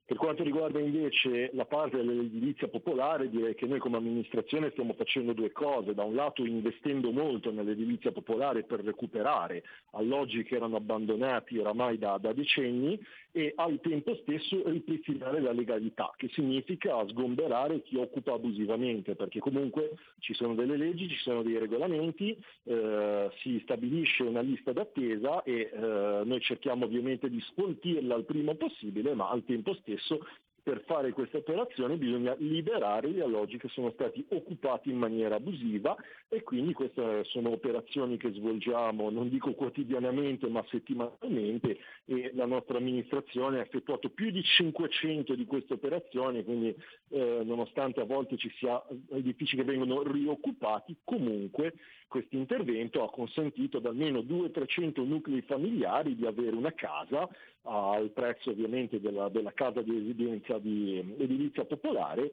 Per 0.09 0.17
quanto 0.17 0.41
riguarda 0.41 0.79
invece 0.79 1.51
la 1.53 1.65
parte 1.65 1.97
dell'edilizia 1.97 2.67
popolare, 2.67 3.29
direi 3.29 3.53
che 3.53 3.67
noi 3.67 3.77
come 3.77 3.97
amministrazione 3.97 4.71
stiamo 4.71 4.93
facendo 4.93 5.33
due 5.33 5.51
cose. 5.51 5.93
Da 5.93 6.01
un 6.01 6.15
lato 6.15 6.43
investendo 6.43 7.11
molto 7.11 7.51
nell'edilizia 7.51 8.11
popolare 8.11 8.63
per 8.63 8.79
recuperare 8.79 9.61
alloggi 9.91 10.41
che 10.41 10.55
erano 10.55 10.77
abbandonati 10.77 11.59
oramai 11.59 11.99
da, 11.99 12.17
da 12.17 12.33
decenni 12.33 12.99
e 13.31 13.53
al 13.55 13.79
tempo 13.81 14.15
stesso 14.21 14.61
ripristinare 14.69 15.39
la 15.39 15.51
legalità, 15.51 16.11
che 16.17 16.29
significa 16.29 17.05
sgomberare 17.07 17.81
chi 17.83 17.97
occupa 17.97 18.33
abusivamente, 18.33 19.15
perché 19.15 19.39
comunque 19.39 19.95
ci 20.19 20.33
sono 20.33 20.55
delle 20.55 20.77
leggi, 20.77 21.07
ci 21.09 21.17
sono 21.17 21.43
dei 21.43 21.57
regolamenti, 21.57 22.37
eh, 22.63 23.29
si 23.41 23.59
stabilisce 23.63 24.23
una 24.23 24.41
lista 24.41 24.73
d'attesa 24.73 25.43
e 25.43 25.69
eh, 25.71 26.21
noi 26.25 26.39
cerchiamo 26.41 26.85
ovviamente 26.85 27.29
di 27.29 27.39
sfoltirla 27.41 28.15
il 28.15 28.25
prima 28.25 28.55
possibile, 28.55 29.13
ma 29.13 29.29
al 29.29 29.43
tempo 29.45 29.73
stesso 29.75 30.19
per 30.69 30.83
fare 30.85 31.13
questa 31.13 31.37
operazione 31.37 31.97
bisogna 31.97 32.35
liberare 32.37 33.09
gli 33.09 33.21
alloggi 33.21 33.57
che 33.57 33.69
sono 33.69 33.89
stati 33.89 34.23
occupati 34.29 34.91
in 34.91 34.97
maniera 34.97 35.37
abusiva 35.37 35.95
e 36.27 36.43
quindi 36.43 36.73
queste 36.73 37.23
sono 37.23 37.49
operazioni 37.49 38.17
che 38.17 38.31
svolgiamo, 38.31 39.09
non 39.09 39.29
dico 39.29 39.55
quotidianamente 39.55 40.47
ma 40.47 40.63
settimanalmente 40.69 41.79
e 42.05 42.29
la 42.35 42.45
nostra 42.45 42.77
amministrazione 42.77 43.57
ha 43.57 43.63
effettuato 43.63 44.09
più 44.09 44.29
di 44.29 44.43
500 44.43 45.33
di 45.33 45.45
queste 45.45 45.73
operazioni, 45.73 46.43
quindi 46.43 46.75
eh, 47.09 47.41
nonostante 47.43 48.01
a 48.01 48.05
volte 48.05 48.37
ci 48.37 48.51
sia 48.59 48.79
edifici 49.09 49.55
che 49.55 49.63
vengono 49.63 50.03
rioccupati, 50.03 50.95
comunque 51.03 51.73
questo 52.07 52.35
intervento 52.35 53.03
ha 53.03 53.09
consentito 53.09 53.77
ad 53.77 53.87
almeno 53.87 54.19
200-300 54.19 55.03
nuclei 55.03 55.41
familiari 55.41 56.15
di 56.15 56.27
avere 56.27 56.55
una 56.55 56.73
casa 56.73 57.27
al 57.63 58.09
prezzo 58.11 58.51
ovviamente 58.51 58.99
della, 58.99 59.29
della 59.29 59.53
casa 59.53 59.81
di 59.81 59.91
residenza 59.91 60.57
di 60.57 60.97
edilizia 61.17 61.65
popolare 61.65 62.31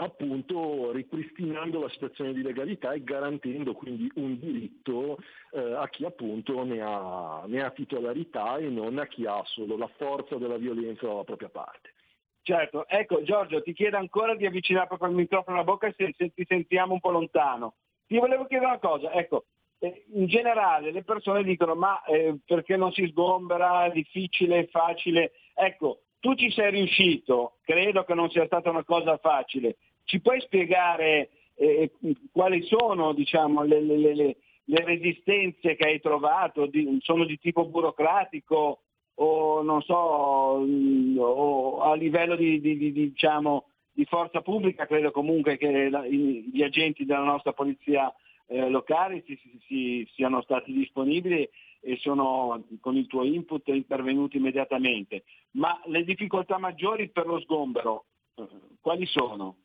appunto 0.00 0.92
ripristinando 0.92 1.80
la 1.80 1.88
situazione 1.90 2.32
di 2.32 2.42
legalità 2.42 2.92
e 2.92 3.04
garantendo 3.04 3.74
quindi 3.74 4.10
un 4.14 4.38
diritto 4.38 5.18
eh, 5.52 5.74
a 5.74 5.88
chi 5.88 6.04
appunto 6.04 6.64
ne 6.64 6.80
ha, 6.80 7.44
ne 7.46 7.62
ha, 7.62 7.70
titolarità 7.70 8.56
e 8.56 8.68
non 8.68 8.98
a 8.98 9.06
chi 9.06 9.26
ha 9.26 9.42
solo 9.44 9.76
la 9.76 9.90
forza 9.96 10.36
della 10.36 10.56
violenza 10.56 11.06
dalla 11.06 11.24
propria 11.24 11.50
parte. 11.50 11.94
Certo, 12.42 12.88
ecco 12.88 13.22
Giorgio, 13.22 13.62
ti 13.62 13.74
chiedo 13.74 13.98
ancora 13.98 14.34
di 14.34 14.46
avvicinare 14.46 14.86
proprio 14.86 15.10
il 15.10 15.16
microfono 15.16 15.56
alla 15.56 15.64
bocca 15.64 15.92
se, 15.96 16.14
se 16.16 16.32
ti 16.32 16.44
sentiamo 16.48 16.94
un 16.94 17.00
po' 17.00 17.10
lontano. 17.10 17.74
Ti 18.06 18.18
volevo 18.18 18.46
chiedere 18.46 18.70
una 18.70 18.80
cosa, 18.80 19.12
ecco, 19.12 19.44
in 19.80 20.26
generale 20.26 20.92
le 20.92 21.02
persone 21.02 21.42
dicono 21.42 21.74
ma 21.74 22.02
eh, 22.04 22.36
perché 22.44 22.76
non 22.76 22.92
si 22.92 23.06
sgombera, 23.06 23.86
è 23.86 23.90
difficile, 23.90 24.60
è 24.60 24.68
facile. 24.68 25.32
Ecco, 25.54 26.00
tu 26.20 26.34
ci 26.34 26.50
sei 26.50 26.70
riuscito, 26.70 27.56
credo 27.62 28.04
che 28.04 28.14
non 28.14 28.30
sia 28.30 28.44
stata 28.46 28.70
una 28.70 28.84
cosa 28.84 29.16
facile. 29.16 29.76
Ci 30.04 30.20
puoi 30.20 30.40
spiegare 30.40 31.30
eh, 31.54 31.92
quali 32.30 32.62
sono 32.64 33.12
diciamo, 33.14 33.62
le, 33.62 33.80
le, 33.80 33.96
le, 33.96 34.14
le, 34.14 34.84
resistenze 34.84 35.76
che 35.76 35.84
hai 35.84 36.00
trovato? 36.00 36.66
Di, 36.66 36.98
sono 37.00 37.24
di 37.24 37.38
tipo 37.38 37.66
burocratico 37.66 38.80
o 39.14 39.62
non 39.62 39.80
so, 39.82 40.58
mm, 40.60 41.18
o 41.18 41.80
a 41.80 41.94
livello 41.94 42.36
di, 42.36 42.60
di, 42.60 42.76
di, 42.76 42.92
diciamo, 42.92 43.68
di 43.92 44.04
forza 44.04 44.42
pubblica? 44.42 44.86
Credo 44.86 45.10
comunque 45.10 45.56
che 45.56 45.88
la, 45.88 46.06
gli 46.06 46.62
agenti 46.62 47.06
della 47.06 47.24
nostra 47.24 47.52
polizia 47.52 48.12
eh, 48.50 48.68
locali 48.68 49.22
si, 49.26 49.38
si, 49.40 49.60
si, 49.66 50.08
siano 50.14 50.42
stati 50.42 50.72
disponibili 50.72 51.48
e 51.82 51.96
sono 51.98 52.62
con 52.80 52.96
il 52.96 53.06
tuo 53.06 53.22
input 53.22 53.68
intervenuti 53.68 54.38
immediatamente. 54.38 55.22
Ma 55.52 55.80
le 55.86 56.02
difficoltà 56.02 56.58
maggiori 56.58 57.08
per 57.10 57.26
lo 57.26 57.40
sgombero 57.40 58.06
eh, 58.34 58.46
quali 58.80 59.06
sono? 59.06 59.56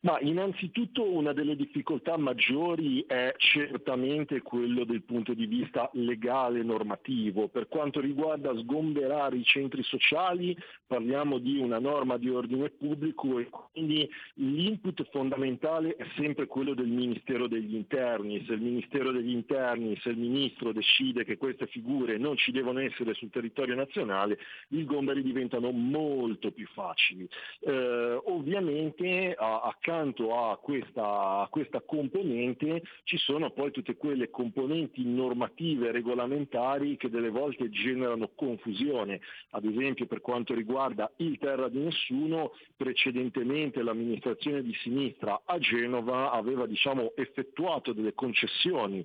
Ma 0.00 0.16
innanzitutto 0.20 1.02
una 1.02 1.32
delle 1.32 1.56
difficoltà 1.56 2.16
maggiori 2.16 3.04
è 3.04 3.34
certamente 3.36 4.42
quello 4.42 4.84
del 4.84 5.02
punto 5.02 5.34
di 5.34 5.46
vista 5.46 5.90
legale 5.94 6.62
normativo. 6.62 7.48
Per 7.48 7.66
quanto 7.66 7.98
riguarda 7.98 8.56
sgomberare 8.56 9.36
i 9.36 9.42
centri 9.42 9.82
sociali 9.82 10.56
parliamo 10.86 11.38
di 11.38 11.58
una 11.58 11.80
norma 11.80 12.16
di 12.16 12.30
ordine 12.30 12.70
pubblico 12.70 13.40
e 13.40 13.48
quindi 13.50 14.08
l'input 14.34 15.04
fondamentale 15.10 15.96
è 15.96 16.06
sempre 16.16 16.46
quello 16.46 16.74
del 16.74 16.86
Ministero 16.86 17.48
degli 17.48 17.74
Interni. 17.74 18.44
Se 18.46 18.52
il 18.52 18.62
Ministero 18.62 19.10
degli 19.10 19.32
Interni, 19.32 19.98
se 20.00 20.10
il 20.10 20.18
Ministro 20.18 20.72
decide 20.72 21.24
che 21.24 21.36
queste 21.36 21.66
figure 21.66 22.18
non 22.18 22.36
ci 22.36 22.52
devono 22.52 22.78
essere 22.78 23.14
sul 23.14 23.30
territorio 23.30 23.74
nazionale, 23.74 24.38
gli 24.68 24.82
sgomberi 24.84 25.24
diventano 25.24 25.72
molto 25.72 26.52
più 26.52 26.68
facili. 26.68 27.28
Eh, 27.62 28.20
ovviamente 28.26 29.34
a, 29.36 29.62
a 29.62 29.76
accanto 29.88 30.36
a 30.36 30.58
questa, 30.58 31.40
a 31.40 31.48
questa 31.50 31.80
componente 31.80 32.82
ci 33.04 33.16
sono 33.16 33.50
poi 33.50 33.70
tutte 33.70 33.96
quelle 33.96 34.28
componenti 34.28 35.02
normative 35.02 35.90
regolamentari 35.92 36.98
che 36.98 37.08
delle 37.08 37.30
volte 37.30 37.70
generano 37.70 38.30
confusione. 38.34 39.20
Ad 39.50 39.64
esempio 39.64 40.06
per 40.06 40.20
quanto 40.20 40.52
riguarda 40.52 41.10
il 41.16 41.38
terra 41.38 41.68
di 41.68 41.78
nessuno, 41.78 42.52
precedentemente 42.76 43.82
l'amministrazione 43.82 44.62
di 44.62 44.74
sinistra 44.82 45.40
a 45.46 45.58
Genova 45.58 46.32
aveva 46.32 46.66
diciamo, 46.66 47.12
effettuato 47.16 47.94
delle 47.94 48.12
concessioni 48.12 49.04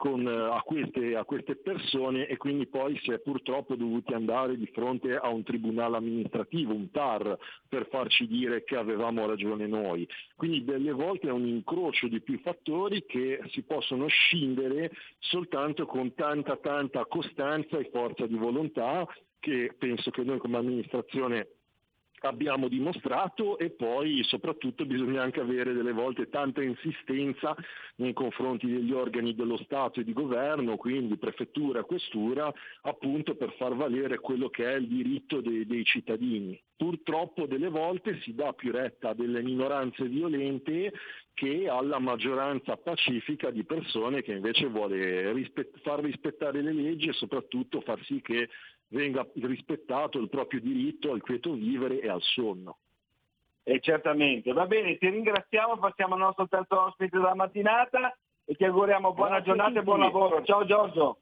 con, 0.00 0.26
eh, 0.26 0.32
a, 0.32 0.62
queste, 0.62 1.14
a, 1.14 1.24
queste, 1.24 1.56
persone 1.56 2.26
e 2.26 2.38
quindi 2.38 2.66
poi 2.66 2.98
si 3.02 3.10
è 3.10 3.18
purtroppo 3.18 3.74
dovuti 3.74 4.14
andare 4.14 4.56
di 4.56 4.64
fronte 4.72 5.14
a 5.14 5.28
un 5.28 5.42
tribunale 5.42 5.98
amministrativo, 5.98 6.72
un 6.72 6.90
TAR, 6.90 7.36
per 7.68 7.86
farci 7.90 8.26
dire 8.26 8.64
che 8.64 8.76
avevamo 8.76 9.26
ragione 9.26 9.66
noi. 9.66 10.08
Quindi 10.36 10.64
delle 10.64 10.92
volte 10.92 11.28
è 11.28 11.32
un 11.32 11.46
incrocio 11.46 12.08
di 12.08 12.22
più 12.22 12.40
fattori 12.40 13.04
che 13.04 13.40
si 13.50 13.60
possono 13.60 14.06
scindere 14.06 14.90
soltanto 15.18 15.84
con 15.84 16.14
tanta 16.14 16.56
tanta 16.56 17.04
costanza 17.04 17.76
e 17.76 17.90
forza 17.92 18.26
di 18.26 18.36
volontà 18.36 19.06
che 19.38 19.74
penso 19.76 20.10
che 20.10 20.22
noi 20.22 20.38
come 20.38 20.56
amministrazione 20.56 21.59
abbiamo 22.28 22.68
dimostrato 22.68 23.58
e 23.58 23.70
poi 23.70 24.22
soprattutto 24.24 24.84
bisogna 24.84 25.22
anche 25.22 25.40
avere 25.40 25.72
delle 25.72 25.92
volte 25.92 26.28
tanta 26.28 26.62
insistenza 26.62 27.56
nei 27.96 28.12
confronti 28.12 28.66
degli 28.66 28.92
organi 28.92 29.34
dello 29.34 29.58
Stato 29.58 30.00
e 30.00 30.04
di 30.04 30.12
governo, 30.12 30.76
quindi 30.76 31.16
prefettura, 31.16 31.84
questura, 31.84 32.52
appunto 32.82 33.34
per 33.34 33.52
far 33.56 33.74
valere 33.74 34.18
quello 34.18 34.48
che 34.48 34.70
è 34.70 34.76
il 34.76 34.88
diritto 34.88 35.40
dei, 35.40 35.66
dei 35.66 35.84
cittadini. 35.84 36.60
Purtroppo 36.76 37.46
delle 37.46 37.68
volte 37.68 38.20
si 38.20 38.34
dà 38.34 38.52
più 38.54 38.72
retta 38.72 39.10
a 39.10 39.14
delle 39.14 39.42
minoranze 39.42 40.06
violente 40.06 40.92
che 41.34 41.68
alla 41.68 41.98
maggioranza 41.98 42.76
pacifica 42.76 43.50
di 43.50 43.64
persone 43.64 44.22
che 44.22 44.32
invece 44.32 44.66
vuole 44.66 45.32
rispett- 45.32 45.78
far 45.80 46.00
rispettare 46.00 46.60
le 46.62 46.72
leggi 46.72 47.08
e 47.08 47.12
soprattutto 47.12 47.80
far 47.80 48.02
sì 48.04 48.20
che 48.20 48.48
venga 48.90 49.26
rispettato 49.34 50.18
il 50.18 50.28
proprio 50.28 50.60
diritto 50.60 51.12
al 51.12 51.20
quieto 51.20 51.52
vivere 51.52 52.00
e 52.00 52.08
al 52.08 52.22
sonno. 52.22 52.78
Eh, 53.62 53.80
certamente, 53.80 54.52
va 54.52 54.66
bene, 54.66 54.96
ti 54.98 55.08
ringraziamo, 55.08 55.78
passiamo 55.78 56.14
al 56.14 56.20
nostro 56.20 56.48
terzo 56.48 56.86
ospite 56.86 57.16
della 57.16 57.34
mattinata 57.34 58.16
e 58.44 58.54
ti 58.54 58.64
auguriamo 58.64 59.12
buona 59.12 59.40
Grazie 59.40 59.44
giornata 59.44 59.78
e 59.78 59.82
buon 59.82 60.00
lavoro. 60.00 60.42
Ciao 60.42 60.64
Giorgio. 60.64 61.18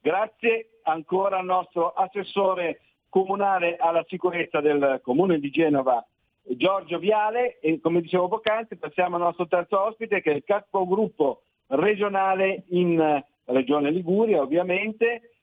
Grazie 0.00 0.70
ancora 0.82 1.38
al 1.38 1.44
nostro 1.44 1.92
assessore 1.92 2.80
comunale 3.08 3.76
alla 3.76 4.04
sicurezza 4.08 4.60
del 4.60 5.00
comune 5.02 5.38
di 5.38 5.50
Genova, 5.50 6.04
Giorgio 6.42 6.98
Viale, 6.98 7.58
e 7.60 7.80
come 7.80 8.00
dicevo 8.00 8.28
poc'anzi 8.28 8.76
passiamo 8.76 9.16
al 9.16 9.22
nostro 9.22 9.46
terzo 9.46 9.80
ospite 9.80 10.22
che 10.22 10.32
è 10.32 10.34
il 10.34 10.44
capogruppo 10.44 11.42
regionale 11.68 12.64
in 12.68 13.24
Regione 13.46 13.90
Liguria 13.90 14.42
ovviamente, 14.42 15.36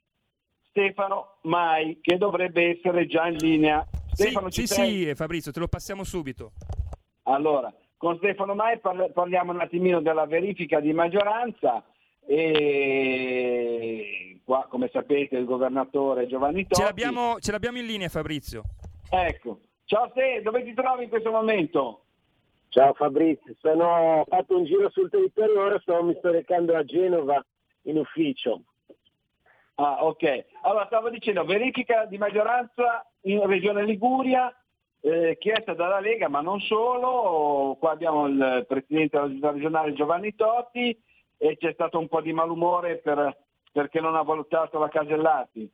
Stefano 0.70 1.38
Mai, 1.44 2.00
che 2.02 2.18
dovrebbe 2.18 2.78
essere 2.78 3.08
già 3.08 3.28
in 3.28 3.38
linea. 3.38 3.86
Stefano, 4.12 4.50
sì, 4.50 4.68
sì, 4.68 5.06
sì, 5.06 5.16
Fabrizio, 5.16 5.52
te 5.52 5.60
lo 5.60 5.68
passiamo 5.68 6.04
subito. 6.04 6.52
Allora, 7.24 7.74
con 7.98 8.18
Stefano 8.18 8.54
Mai 8.54 8.80
parliamo 8.80 9.52
un 9.52 9.62
attimino 9.62 10.02
della 10.02 10.26
verifica 10.26 10.80
di 10.80 10.94
maggioranza 10.94 11.84
e 12.26 14.40
qua, 14.44 14.68
come 14.70 14.90
sapete, 14.92 15.38
il 15.38 15.46
governatore 15.46 16.28
Giovanni 16.28 16.64
Totti. 16.64 16.76
Ce 16.76 16.84
l'abbiamo, 16.84 17.40
ce 17.40 17.52
l'abbiamo 17.52 17.80
in 17.80 17.86
linea, 17.86 18.10
Fabrizio. 18.10 18.64
Ecco. 19.10 19.60
Ciao 19.86 20.10
Ste, 20.10 20.42
dove 20.42 20.64
ti 20.64 20.74
trovi 20.74 21.04
in 21.04 21.10
questo 21.10 21.30
momento? 21.30 22.06
Ciao 22.70 22.94
Fabrizio, 22.94 23.54
sono 23.60 24.24
fatto 24.28 24.58
un 24.58 24.64
giro 24.64 24.90
sul 24.90 25.10
territorio, 25.10 25.62
ora 25.62 25.80
sto, 25.82 26.02
mi 26.04 26.16
sto 26.18 26.32
recando 26.32 26.76
a 26.76 26.84
Genova 26.84 27.46
in 27.84 27.98
ufficio. 27.98 28.62
Ah, 29.76 30.06
ok. 30.06 30.46
Allora, 30.62 30.86
stavo 30.86 31.10
dicendo, 31.10 31.44
verifica 31.46 32.06
di 32.06 32.18
maggioranza 32.18 33.06
in 33.22 33.46
Regione 33.48 33.84
Liguria, 33.84 34.56
eh, 35.02 35.38
chiesta 35.40 35.74
dalla 35.74 36.00
Lega, 36.00 36.30
ma 36.30 36.42
non 36.42 36.60
solo. 36.62 37.76
Qua 37.80 37.92
abbiamo 37.92 38.28
il 38.28 38.66
Presidente 38.68 39.20
della 39.20 39.52
regionale 39.52 39.94
Giovanni 39.94 40.36
Totti 40.36 40.98
e 41.38 41.58
c'è 41.58 41.74
stato 41.74 42.00
un 42.00 42.08
po' 42.08 42.22
di 42.22 42.32
malumore 42.32 42.98
per, 42.98 43.36
perché 43.72 44.00
non 44.00 44.16
ha 44.16 44.22
valutato 44.22 44.80
la 44.80 44.90
Casellati. 44.90 45.70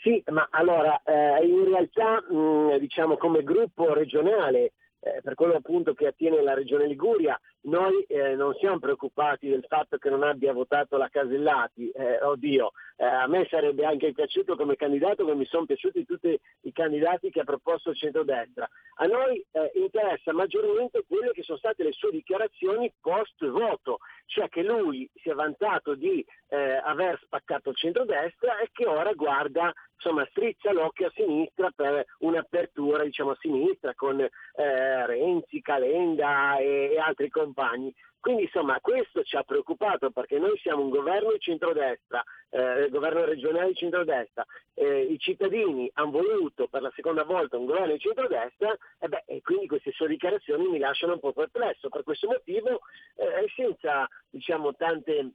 Sì, 0.00 0.20
ma 0.30 0.48
allora, 0.50 1.00
eh, 1.04 1.46
in 1.46 1.64
realtà, 1.64 2.20
mh, 2.28 2.78
diciamo 2.78 3.16
come 3.16 3.44
gruppo 3.44 3.92
regionale, 3.92 4.72
eh, 4.98 5.20
per 5.22 5.34
quello 5.34 5.54
appunto 5.54 5.94
che 5.94 6.08
attiene 6.08 6.42
la 6.42 6.54
Regione 6.54 6.88
Liguria, 6.88 7.38
noi 7.62 8.02
eh, 8.08 8.34
non 8.34 8.54
siamo 8.54 8.78
preoccupati 8.78 9.48
del 9.48 9.64
fatto 9.68 9.96
che 9.98 10.10
non 10.10 10.22
abbia 10.22 10.52
votato 10.52 10.96
la 10.96 11.08
Casellati, 11.08 11.90
eh, 11.90 12.22
oddio, 12.22 12.72
eh, 12.96 13.04
a 13.04 13.26
me 13.26 13.46
sarebbe 13.48 13.84
anche 13.84 14.12
piaciuto 14.12 14.56
come 14.56 14.76
candidato, 14.76 15.22
come 15.22 15.36
mi 15.36 15.46
sono 15.46 15.66
piaciuti 15.66 16.04
tutti 16.04 16.38
i 16.62 16.72
candidati 16.72 17.30
che 17.30 17.40
ha 17.40 17.44
proposto 17.44 17.90
il 17.90 17.96
centrodestra. 17.96 18.68
A 18.96 19.06
noi 19.06 19.44
eh, 19.52 19.70
interessa 19.74 20.32
maggiormente 20.32 21.04
quelle 21.06 21.32
che 21.32 21.42
sono 21.42 21.58
state 21.58 21.82
le 21.82 21.92
sue 21.92 22.10
dichiarazioni 22.10 22.92
post 23.00 23.44
voto, 23.46 23.98
cioè 24.26 24.48
che 24.48 24.62
lui 24.62 25.08
si 25.14 25.30
è 25.30 25.34
vantato 25.34 25.94
di 25.94 26.24
eh, 26.48 26.80
aver 26.82 27.18
spaccato 27.22 27.70
il 27.70 27.76
centrodestra 27.76 28.58
e 28.58 28.68
che 28.72 28.86
ora 28.86 29.12
guarda, 29.12 29.72
insomma, 29.94 30.26
strizza 30.30 30.72
l'occhio 30.72 31.06
a 31.06 31.12
sinistra 31.14 31.70
per 31.74 32.04
un'apertura, 32.18 33.04
diciamo, 33.04 33.30
a 33.30 33.38
sinistra 33.40 33.94
con 33.94 34.20
eh, 34.20 35.06
Renzi, 35.06 35.60
Calenda 35.60 36.58
e, 36.58 36.92
e 36.92 36.98
altri 36.98 37.30
compagni. 37.52 37.94
Quindi 38.18 38.42
insomma 38.42 38.78
questo 38.80 39.24
ci 39.24 39.36
ha 39.36 39.42
preoccupato 39.42 40.10
perché 40.10 40.38
noi 40.38 40.56
siamo 40.58 40.82
un 40.82 40.90
governo 40.90 41.32
di 41.32 41.40
centrodestra, 41.40 42.22
eh, 42.50 42.88
governo 42.88 43.24
regionale 43.24 43.68
di 43.68 43.74
centrodestra, 43.74 44.46
eh, 44.74 45.00
i 45.00 45.18
cittadini 45.18 45.90
hanno 45.94 46.12
voluto 46.12 46.68
per 46.68 46.82
la 46.82 46.92
seconda 46.94 47.24
volta 47.24 47.58
un 47.58 47.66
governo 47.66 47.92
di 47.94 47.98
centrodestra 47.98 48.76
e, 49.00 49.08
beh, 49.08 49.24
e 49.26 49.40
quindi 49.42 49.66
queste 49.66 49.90
sue 49.90 50.06
dichiarazioni 50.06 50.68
mi 50.68 50.78
lasciano 50.78 51.14
un 51.14 51.18
po' 51.18 51.32
perplesso. 51.32 51.88
Per 51.88 52.04
questo 52.04 52.28
motivo, 52.28 52.82
eh, 53.16 53.50
senza 53.56 54.08
diciamo, 54.30 54.72
tante 54.76 55.32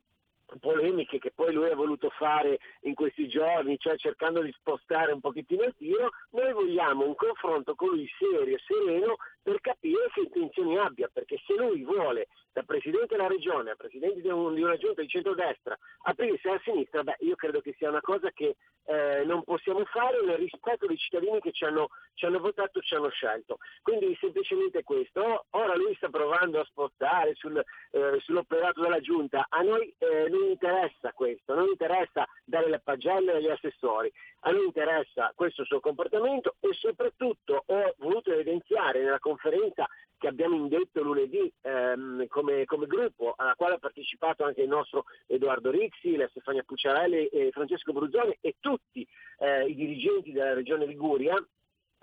polemiche 0.59 1.19
che 1.19 1.31
poi 1.31 1.53
lui 1.53 1.69
ha 1.69 1.75
voluto 1.75 2.09
fare 2.09 2.59
in 2.81 2.93
questi 2.93 3.27
giorni, 3.27 3.77
cioè 3.77 3.97
cercando 3.97 4.41
di 4.41 4.51
spostare 4.53 5.11
un 5.11 5.19
pochettino 5.19 5.63
il 5.63 5.75
tiro, 5.77 6.09
noi 6.31 6.53
vogliamo 6.53 7.05
un 7.05 7.15
confronto 7.15 7.75
con 7.75 7.89
lui 7.89 8.09
serio 8.17 8.55
e 8.55 8.61
sereno 8.65 9.17
per 9.41 9.59
capire 9.61 10.09
che 10.13 10.21
intenzioni 10.21 10.77
abbia, 10.77 11.09
perché 11.11 11.39
se 11.45 11.53
lui 11.55 11.83
vuole 11.83 12.27
da 12.51 12.63
Presidente 12.63 13.15
della 13.15 13.27
Regione 13.27 13.71
a 13.71 13.75
Presidente 13.75 14.21
di, 14.21 14.27
un, 14.29 14.53
di 14.53 14.61
una 14.61 14.77
giunta 14.77 15.01
di 15.01 15.07
centrodestra 15.07 15.77
aprirsi 16.03 16.47
a 16.47 16.59
sinistra, 16.63 17.03
beh 17.03 17.17
io 17.19 17.35
credo 17.35 17.61
che 17.61 17.75
sia 17.77 17.89
una 17.89 18.01
cosa 18.01 18.31
che 18.31 18.55
eh, 18.85 19.23
non 19.25 19.43
possiamo 19.43 19.83
fare 19.85 20.23
nel 20.23 20.37
rispetto 20.37 20.87
dei 20.87 20.97
cittadini 20.97 21.39
che 21.39 21.51
ci 21.51 21.65
hanno, 21.65 21.89
ci 22.13 22.25
hanno 22.25 22.39
votato 22.39 22.79
ci 22.81 22.95
hanno 22.95 23.09
scelto. 23.09 23.57
Quindi 23.81 24.17
semplicemente 24.19 24.83
questo, 24.83 25.45
ora 25.51 25.75
lui 25.75 25.93
sta 25.95 26.09
provando 26.09 26.59
a 26.59 26.65
spostare 26.65 27.35
sul, 27.35 27.57
eh, 27.57 28.19
sull'operato 28.21 28.81
della 28.81 28.99
giunta, 28.99 29.45
a 29.49 29.61
noi 29.61 29.93
eh, 29.97 30.29
non 30.37 30.49
interessa 30.49 31.11
questo, 31.13 31.53
non 31.53 31.67
interessa 31.67 32.27
dare 32.45 32.69
le 32.69 32.79
pagelle 32.79 33.33
agli 33.33 33.49
assessori, 33.49 34.11
a 34.41 34.51
noi 34.51 34.65
interessa 34.65 35.31
questo 35.35 35.63
suo 35.65 35.79
comportamento 35.79 36.55
e 36.59 36.73
soprattutto 36.73 37.63
ho 37.65 37.93
voluto 37.97 38.31
evidenziare 38.31 39.03
nella 39.03 39.19
conferenza 39.19 39.87
che 40.17 40.27
abbiamo 40.27 40.55
indetto 40.55 41.01
lunedì 41.01 41.51
ehm, 41.61 42.27
come, 42.27 42.65
come, 42.65 42.87
gruppo, 42.87 43.33
alla 43.37 43.53
quale 43.55 43.75
ha 43.75 43.79
partecipato 43.79 44.43
anche 44.43 44.61
il 44.61 44.67
nostro 44.67 45.05
Edoardo 45.27 45.69
Rixi, 45.69 46.15
la 46.15 46.27
Stefania 46.29 46.63
Pucciarelli 46.63 47.27
e 47.27 47.51
Francesco 47.51 47.93
Bruzzoni 47.93 48.35
e 48.41 48.55
tutti 48.59 49.07
eh, 49.39 49.65
i 49.65 49.75
dirigenti 49.75 50.31
della 50.31 50.53
Regione 50.53 50.85
Liguria, 50.85 51.35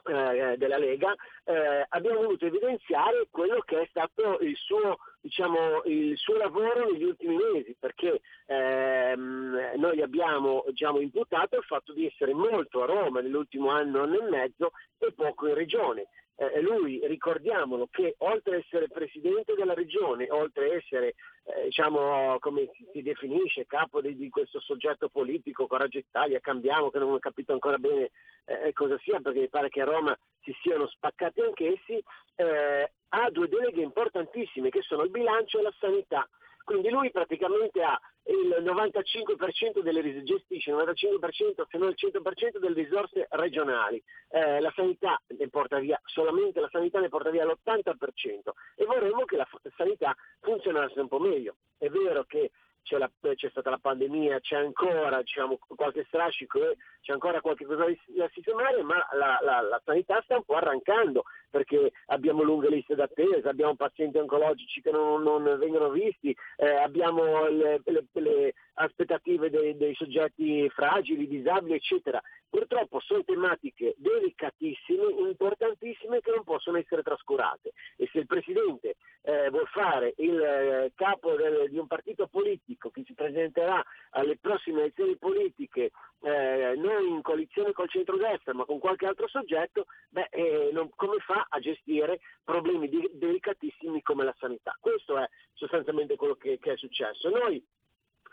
eh, 0.04 0.56
della 0.56 0.78
Lega, 0.78 1.14
eh, 1.44 1.86
abbiamo 1.88 2.22
voluto 2.22 2.46
evidenziare 2.46 3.26
quello 3.30 3.60
che 3.60 3.82
è 3.82 3.86
stato 3.88 4.38
il 4.40 4.56
suo, 4.56 4.98
diciamo, 5.20 5.82
il 5.84 6.16
suo 6.16 6.36
lavoro 6.36 6.90
negli 6.90 7.04
ultimi 7.04 7.36
mesi, 7.36 7.76
perché 7.78 8.20
ehm, 8.46 9.72
noi 9.76 10.02
abbiamo 10.02 10.64
diciamo, 10.68 11.00
imputato 11.00 11.56
il 11.56 11.64
fatto 11.64 11.92
di 11.92 12.06
essere 12.06 12.34
molto 12.34 12.82
a 12.82 12.86
Roma 12.86 13.20
nell'ultimo 13.20 13.70
anno, 13.70 14.02
anno 14.02 14.20
e 14.26 14.30
mezzo 14.30 14.72
e 14.98 15.12
poco 15.12 15.48
in 15.48 15.54
Regione 15.54 16.06
eh, 16.36 16.60
lui, 16.60 17.00
ricordiamolo, 17.06 17.88
che 17.90 18.14
oltre 18.18 18.56
ad 18.56 18.62
essere 18.64 18.88
presidente 18.88 19.54
della 19.54 19.74
regione, 19.74 20.30
oltre 20.30 20.66
ad 20.66 20.72
essere, 20.72 21.14
eh, 21.44 21.64
diciamo, 21.64 22.38
come 22.40 22.70
si 22.92 23.02
definisce, 23.02 23.66
capo 23.66 24.00
di, 24.00 24.16
di, 24.16 24.28
questo 24.30 24.60
soggetto 24.60 25.08
politico, 25.08 25.66
Coraggio 25.66 25.98
Italia, 25.98 26.40
cambiamo, 26.40 26.90
che 26.90 26.98
non 26.98 27.12
ho 27.12 27.18
capito 27.18 27.52
ancora 27.52 27.78
bene 27.78 28.10
eh, 28.46 28.72
cosa 28.72 28.98
sia, 28.98 29.20
perché 29.20 29.40
mi 29.40 29.48
pare 29.48 29.68
che 29.68 29.82
a 29.82 29.84
Roma 29.84 30.16
si 30.42 30.54
siano 30.62 30.88
spaccati 30.88 31.40
anch'essi, 31.40 32.02
eh, 32.36 32.90
ha 33.08 33.30
due 33.30 33.48
deleghe 33.48 33.82
importantissime, 33.82 34.70
che 34.70 34.82
sono 34.82 35.02
il 35.02 35.10
bilancio 35.10 35.58
e 35.58 35.62
la 35.62 35.74
sanità. 35.78 36.28
Quindi 36.64 36.88
lui 36.88 37.10
praticamente 37.10 37.82
ha 37.82 38.00
il 38.24 38.56
95% 38.62 39.80
delle 39.80 40.00
risorse, 40.00 40.24
gestisce 40.24 40.70
il 40.70 40.76
95% 40.76 41.66
se 41.68 41.78
non 41.78 41.90
il 41.90 41.96
100% 41.98 42.58
delle 42.58 42.82
risorse 42.82 43.26
regionali. 43.30 44.02
Eh, 44.30 44.60
la 44.60 44.72
sanità 44.74 45.20
ne 45.26 45.48
porta 45.48 45.78
via, 45.78 46.00
solamente 46.04 46.60
la 46.60 46.70
sanità 46.70 47.00
ne 47.00 47.08
porta 47.08 47.30
via 47.30 47.44
l'80% 47.44 48.50
e 48.76 48.84
vorremmo 48.86 49.24
che 49.24 49.36
la 49.36 49.48
sanità 49.76 50.16
funzionasse 50.40 51.00
un 51.00 51.08
po' 51.08 51.18
meglio. 51.18 51.56
È 51.76 51.88
vero 51.88 52.24
che 52.24 52.50
c'è, 52.84 52.98
la, 52.98 53.10
c'è, 53.34 53.48
stata 53.50 53.70
la 53.70 53.78
pandemia, 53.78 54.40
c'è 54.40 54.56
ancora 54.56 55.20
diciamo, 55.20 55.58
qualche 55.74 56.04
strascico 56.04 56.60
c'è 57.00 57.12
ancora 57.12 57.40
qualche 57.40 57.64
cosa 57.64 57.86
da 57.86 58.28
sistemare, 58.32 58.82
ma 58.82 58.96
la, 59.12 59.38
la, 59.42 59.60
la, 59.60 59.82
sanità 59.84 60.20
sta 60.22 60.36
un 60.36 60.44
po' 60.44 60.54
arrancando 60.54 61.24
perché 61.54 61.92
abbiamo 62.06 62.42
lunghe 62.42 62.68
liste 62.68 62.96
d'attesa, 62.96 63.48
abbiamo 63.48 63.76
pazienti 63.76 64.18
oncologici 64.18 64.80
che 64.80 64.90
non, 64.90 65.22
non 65.22 65.44
vengono 65.56 65.88
visti, 65.90 66.36
eh, 66.56 66.66
abbiamo 66.66 67.46
le, 67.46 67.80
le, 67.84 68.04
le 68.10 68.54
aspettative 68.74 69.50
dei, 69.50 69.76
dei, 69.76 69.94
soggetti 69.94 70.68
fragili, 70.70 71.28
disabili, 71.28 71.76
eccetera. 71.76 72.20
Purtroppo 72.50 72.98
sono 72.98 73.22
tematiche 73.22 73.94
delicatissime, 73.98 75.12
importantissime 75.28 76.20
che 76.20 76.32
non 76.32 76.42
possono 76.42 76.76
essere 76.78 77.02
trascurate 77.02 77.70
e 77.96 78.08
se 78.12 78.18
il 78.18 78.26
Presidente 78.26 78.96
eh, 79.22 79.48
vuol 79.50 79.66
fare 79.68 80.14
il 80.18 80.40
eh, 80.40 80.92
capo 80.96 81.34
del, 81.34 81.68
di 81.70 81.78
un 81.78 81.86
partito 81.86 82.26
politico 82.26 82.90
che 82.90 83.02
si 83.04 83.14
presenterà 83.14 83.82
alle 84.10 84.38
prossime 84.38 84.80
elezioni 84.80 85.16
politiche 85.16 85.90
eh, 86.24 86.74
non 86.76 87.04
in 87.06 87.22
coalizione 87.22 87.72
col 87.72 87.90
centrodestra 87.90 88.54
ma 88.54 88.64
con 88.64 88.78
qualche 88.78 89.06
altro 89.06 89.28
soggetto, 89.28 89.86
beh, 90.08 90.28
eh, 90.30 90.70
non, 90.72 90.90
come 90.94 91.18
fa 91.18 91.43
a 91.48 91.58
gestire 91.58 92.20
problemi 92.42 92.88
di, 92.88 93.10
delicatissimi 93.12 94.02
come 94.02 94.24
la 94.24 94.34
sanità? 94.38 94.76
Questo 94.80 95.18
è 95.18 95.28
sostanzialmente 95.52 96.16
quello 96.16 96.34
che, 96.34 96.58
che 96.58 96.72
è 96.72 96.76
successo. 96.76 97.28
Noi 97.28 97.64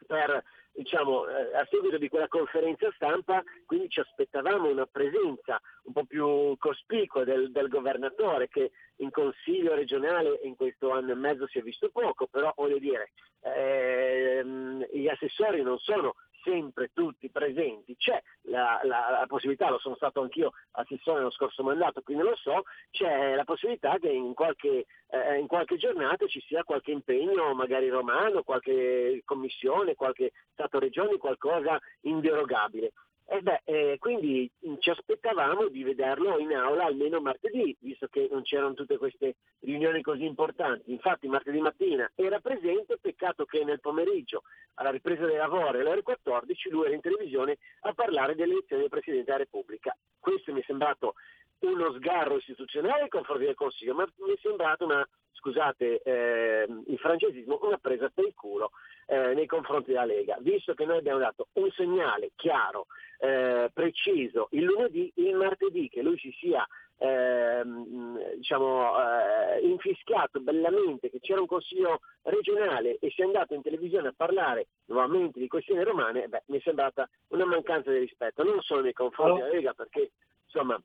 per 0.06 0.44
diciamo, 0.74 1.28
eh, 1.28 1.56
a 1.56 1.68
seguito 1.70 1.98
di 1.98 2.10
quella 2.10 2.28
conferenza 2.28 2.92
stampa, 2.96 3.44
quindi 3.66 3.90
ci 3.90 4.00
aspettavamo 4.00 4.70
una 4.70 4.86
presenza 4.86 5.62
un 5.84 5.94
po' 5.94 6.06
più 6.06 6.56
cospicua 6.58 7.24
del, 7.24 7.52
del 7.52 7.68
governatore 7.68 8.48
che 8.48 8.72
in 8.98 9.12
consiglio 9.12 9.76
regionale 9.76 10.40
in 10.44 10.56
questo 10.56 10.92
anno 10.92 11.12
e 11.12 11.16
mezzo 11.16 11.48
si 11.48 11.60
è 11.60 11.62
visto 11.62 11.90
poco, 11.90 12.28
però 12.28 12.54
voglio 12.56 12.80
dire, 12.80 13.12
ehm, 13.42 14.86
gli 14.92 15.08
assessori 15.08 15.62
non 15.62 15.78
sono 15.80 16.16
sempre 16.44 16.92
tutti 16.94 17.30
presenti, 17.30 17.96
c'è 17.96 18.22
la, 18.44 18.80
la, 18.84 19.18
la, 19.20 19.26
possibilità, 19.28 19.70
lo 19.70 19.80
sono 19.80 19.96
stato 19.96 20.22
anch'io 20.22 20.52
assessore 20.72 21.20
nello 21.20 21.32
scorso 21.32 21.64
mandato, 21.64 22.02
quindi 22.02 22.24
lo 22.24 22.36
so, 22.36 22.64
c'è 22.90 23.36
la 23.36 23.44
possibilità 23.44 23.98
che 23.98 24.10
in 24.10 24.34
qualche, 24.34 24.86
eh, 25.10 25.38
in 25.38 25.48
qualche 25.48 25.78
giornata 25.78 26.26
ci 26.28 26.42
sia 26.42 26.64
qualche 26.64 26.92
impegno, 26.92 27.54
magari 27.54 27.90
romano, 27.90 28.44
qualche 28.44 29.22
commissione, 29.26 29.96
qualche 29.96 30.32
Stato-Regione, 30.54 31.18
qualcosa 31.18 31.80
inderogabile. 32.02 32.92
E 33.34 33.42
beh, 33.42 33.62
eh, 33.64 33.98
quindi 33.98 34.52
ci 34.80 34.90
aspettavamo 34.90 35.70
di 35.70 35.84
vederlo 35.84 36.38
in 36.38 36.54
aula 36.54 36.84
almeno 36.84 37.22
martedì, 37.22 37.74
visto 37.80 38.08
che 38.08 38.28
non 38.30 38.42
c'erano 38.42 38.74
tutte 38.74 38.98
queste 38.98 39.38
riunioni 39.62 40.02
così 40.02 40.26
importanti. 40.26 40.92
Infatti 40.92 41.30
martedì 41.30 41.62
mattina 41.62 42.12
era 42.16 42.42
presente, 42.42 42.98
peccato 43.00 43.46
che 43.46 43.64
nel 43.64 43.80
pomeriggio, 43.80 44.44
alla 44.74 44.90
ripresa 44.90 45.26
dei 45.26 45.38
lavori 45.38 45.80
alle 45.80 45.92
ore 45.92 46.02
14, 46.02 46.70
lui 46.72 46.88
era 46.88 46.94
in 46.94 47.00
televisione 47.00 47.58
a 47.84 47.94
parlare 47.94 48.36
delle 48.36 48.52
elezioni 48.52 48.82
del 48.82 48.92
Presidente 48.92 49.24
della 49.24 49.38
Repubblica. 49.38 49.96
Questo 50.20 50.52
mi 50.52 50.60
è 50.60 50.64
sembrato 50.68 51.14
uno 51.62 51.94
sgarro 51.94 52.38
istituzionale 52.38 53.02
nei 53.02 53.10
confronti 53.10 53.46
del 53.46 53.56
Consiglio, 53.56 53.94
ma 53.94 54.08
mi 54.26 54.34
è 54.34 54.38
sembrato 54.42 54.86
una, 54.86 55.08
scusate 55.34 56.02
eh, 56.04 56.68
il 56.88 56.98
francesismo, 56.98 57.60
una 57.64 57.78
presa 57.78 58.10
per 58.14 58.26
il 58.26 58.34
culo 58.34 58.72
eh, 59.08 59.34
nei 59.34 59.46
confronti 59.46 59.92
della 59.92 60.06
Lega, 60.06 60.38
visto 60.40 60.74
che 60.74 60.86
noi 60.86 60.98
abbiamo 60.98 61.20
dato 61.20 61.48
un 61.54 61.70
segnale 61.72 62.32
chiaro, 62.36 62.88
eh, 63.20 63.70
preciso, 63.74 64.48
il 64.52 64.64
lunedì, 64.64 65.12
il 65.16 65.36
martedì, 65.36 65.90
che 65.90 66.02
lui 66.02 66.18
si 66.18 66.32
sia 66.40 66.66
ehm, 66.98 68.36
diciamo, 68.36 68.94
eh, 68.98 69.60
infischiato 69.68 70.40
bellamente 70.40 71.10
che 71.10 71.20
c'era 71.20 71.42
un 71.42 71.48
consiglio 71.48 72.02
regionale 72.24 72.98
e 73.00 73.10
si 73.12 73.22
è 73.22 73.26
andato 73.26 73.54
in 73.54 73.62
televisione 73.62 74.10
a 74.10 74.14
parlare 74.16 74.68
nuovamente 74.86 75.40
di 75.40 75.48
questioni 75.48 75.84
romane, 75.84 76.28
beh, 76.28 76.44
mi 76.48 76.58
è 76.58 76.62
sembrata 76.62 77.10
una 77.30 77.46
mancanza 77.46 77.92
di 77.92 78.00
rispetto, 78.00 78.44
non 78.44 78.62
solo 78.62 78.82
nei 78.82 78.94
confronti 78.94 79.42
della 79.42 79.54
Lega, 79.54 79.74
perché 79.74 80.12
insomma 80.46 80.82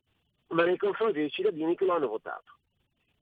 ma 0.48 0.64
nei 0.64 0.76
confronti 0.76 1.18
dei 1.18 1.30
cittadini 1.30 1.74
che 1.74 1.84
lo 1.84 1.94
hanno 1.94 2.08
votato. 2.08 2.54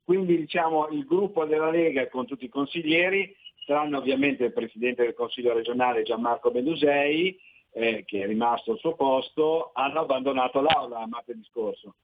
Quindi 0.05 0.37
diciamo 0.37 0.89
il 0.89 1.05
gruppo 1.05 1.47
della 1.47 1.71
Lega 1.71 2.09
con 2.09 2.27
tutti 2.27 2.45
i 2.45 2.51
consiglieri, 2.51 3.35
saranno 3.65 3.99
ovviamente 3.99 4.45
il 4.45 4.53
Presidente 4.53 5.03
del 5.03 5.15
Consiglio 5.15 5.55
regionale 5.55 6.03
Gianmarco 6.03 6.51
Benusei, 6.51 7.39
eh, 7.73 8.05
che 8.05 8.23
è 8.23 8.27
rimasto 8.27 8.73
al 8.73 8.79
suo 8.79 8.95
posto, 8.95 9.71
hanno 9.73 10.01
abbandonato 10.01 10.61
l'Aula 10.61 11.07
martedì 11.07 11.43
scorso. 11.45 11.95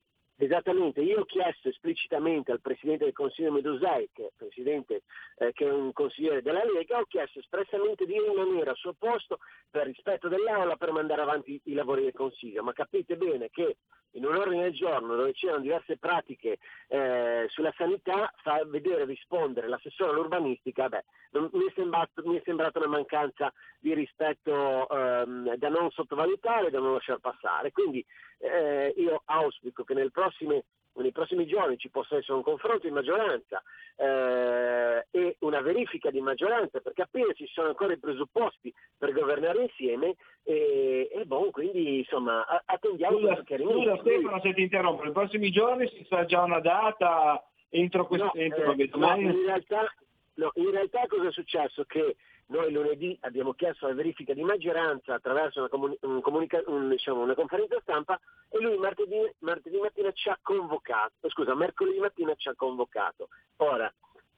Esattamente, 0.43 1.03
io 1.03 1.21
ho 1.21 1.25
chiesto 1.27 1.69
esplicitamente 1.69 2.51
al 2.51 2.63
Presidente 2.63 3.05
del 3.05 3.13
Consiglio 3.13 3.53
Medusei, 3.53 4.09
che 4.11 4.33
è, 4.39 5.03
eh, 5.45 5.53
che 5.53 5.67
è 5.67 5.71
un 5.71 5.93
consigliere 5.93 6.41
della 6.41 6.65
Lega, 6.65 6.99
ho 6.99 7.05
chiesto 7.05 7.41
espressamente 7.41 8.07
di 8.07 8.19
rimanere 8.19 8.71
al 8.71 8.77
suo 8.77 8.95
posto 8.95 9.41
per 9.71 9.85
rispetto 9.85 10.29
dell'Aula 10.29 10.77
per 10.77 10.93
mandare 10.93 11.21
avanti 11.21 11.61
i 11.65 11.75
lavori 11.75 12.05
del 12.05 12.15
Consiglio, 12.15 12.63
ma 12.63 12.73
capite 12.73 13.19
bene 13.19 13.51
che 13.51 13.77
in 14.13 14.25
un 14.25 14.35
ordine 14.35 14.63
del 14.63 14.73
giorno 14.73 15.15
dove 15.15 15.33
c'erano 15.33 15.61
diverse 15.61 15.99
pratiche 15.99 16.59
eh, 16.89 17.45
sulla 17.49 17.73
sanità, 17.77 18.33
fa 18.43 18.65
vedere 18.65 19.05
rispondere 19.05 19.69
l'assessore 19.69 20.11
all'urbanistica, 20.11 20.89
beh, 20.89 21.05
mi, 21.33 21.67
è 21.67 21.73
sembrato, 21.75 22.23
mi 22.25 22.39
è 22.39 22.43
sembrata 22.45 22.79
una 22.79 22.89
mancanza 22.89 23.53
di 23.79 23.95
rispetto 23.95 24.89
ehm, 24.89 25.55
da 25.55 25.69
non 25.69 25.91
sottovalutare, 25.91 26.71
da 26.71 26.81
non 26.81 26.95
lasciare 26.95 27.21
passare. 27.21 27.71
Quindi 27.71 28.05
eh, 28.39 28.93
io 28.97 29.23
auspico 29.27 29.85
che 29.85 29.95
nel 29.95 30.11
prossime, 30.31 30.65
nei 30.95 31.13
prossimi 31.13 31.47
giorni 31.47 31.77
ci 31.77 31.91
possa 31.91 32.17
essere 32.17 32.35
un 32.35 32.43
confronto 32.43 32.87
in 32.87 32.95
maggioranza 32.95 33.63
eh, 33.97 35.07
e 35.11 35.37
una 35.41 35.61
verifica 35.61 36.11
di 36.11 36.21
maggioranza 36.21 36.81
per 36.81 36.93
capire 36.95 37.29
se 37.29 37.47
ci 37.47 37.53
sono 37.53 37.69
ancora 37.69 37.93
i 37.93 37.99
presupposti 37.99 38.73
per 38.97 39.13
governare 39.13 39.63
insieme 39.63 40.15
e, 40.43 41.09
e 41.13 41.25
bon, 41.25 41.51
quindi 41.51 41.99
insomma 41.99 42.45
attendiamo 42.65 43.19
scusa, 43.19 43.43
scusa 43.45 43.97
Stefano 44.01 44.41
se 44.41 44.55
ti 44.55 44.63
interrompo, 44.63 45.03
nei 45.03 45.13
prossimi 45.13 45.51
giorni 45.51 45.89
si 45.89 46.05
sa 46.09 46.25
già 46.25 46.43
una 46.43 46.61
data 46.61 47.43
entro 47.71 48.07
questo 48.07 48.33
no, 48.35 48.35
eh, 48.35 48.49
no, 48.49 49.17
in, 49.17 49.45
realtà, 49.45 49.95
no, 50.35 50.51
in 50.55 50.71
realtà 50.71 51.07
cosa 51.07 51.29
è 51.29 51.33
successo? 51.33 51.85
Che 51.85 52.17
noi 52.51 52.73
lunedì 52.73 53.17
abbiamo 53.23 53.53
chiesto 53.55 53.87
la 53.87 53.95
verifica 53.95 54.35
di 54.35 54.43
maggioranza 54.43 55.15
attraverso 55.15 55.61
una, 55.61 55.69
comuni- 55.69 55.99
un 56.03 56.21
comunica- 56.21 56.63
un, 56.67 56.89
diciamo, 56.89 57.23
una 57.23 57.35
conferenza 57.35 57.79
stampa 57.81 58.19
e 58.49 58.61
lui 58.61 58.77
martedì, 58.77 59.19
martedì, 59.39 59.79
mattina 59.79 60.11
ci 60.13 60.29
ha 60.29 60.39
convocato, 60.43 61.29
scusa, 61.29 61.55
mercoledì 61.55 61.99
mattina 61.99 62.35
ci 62.35 62.49
ha 62.49 62.55
convocato. 62.55 63.29
Ora, 63.59 63.93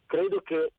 credo 0.06 0.40
che 0.40 0.72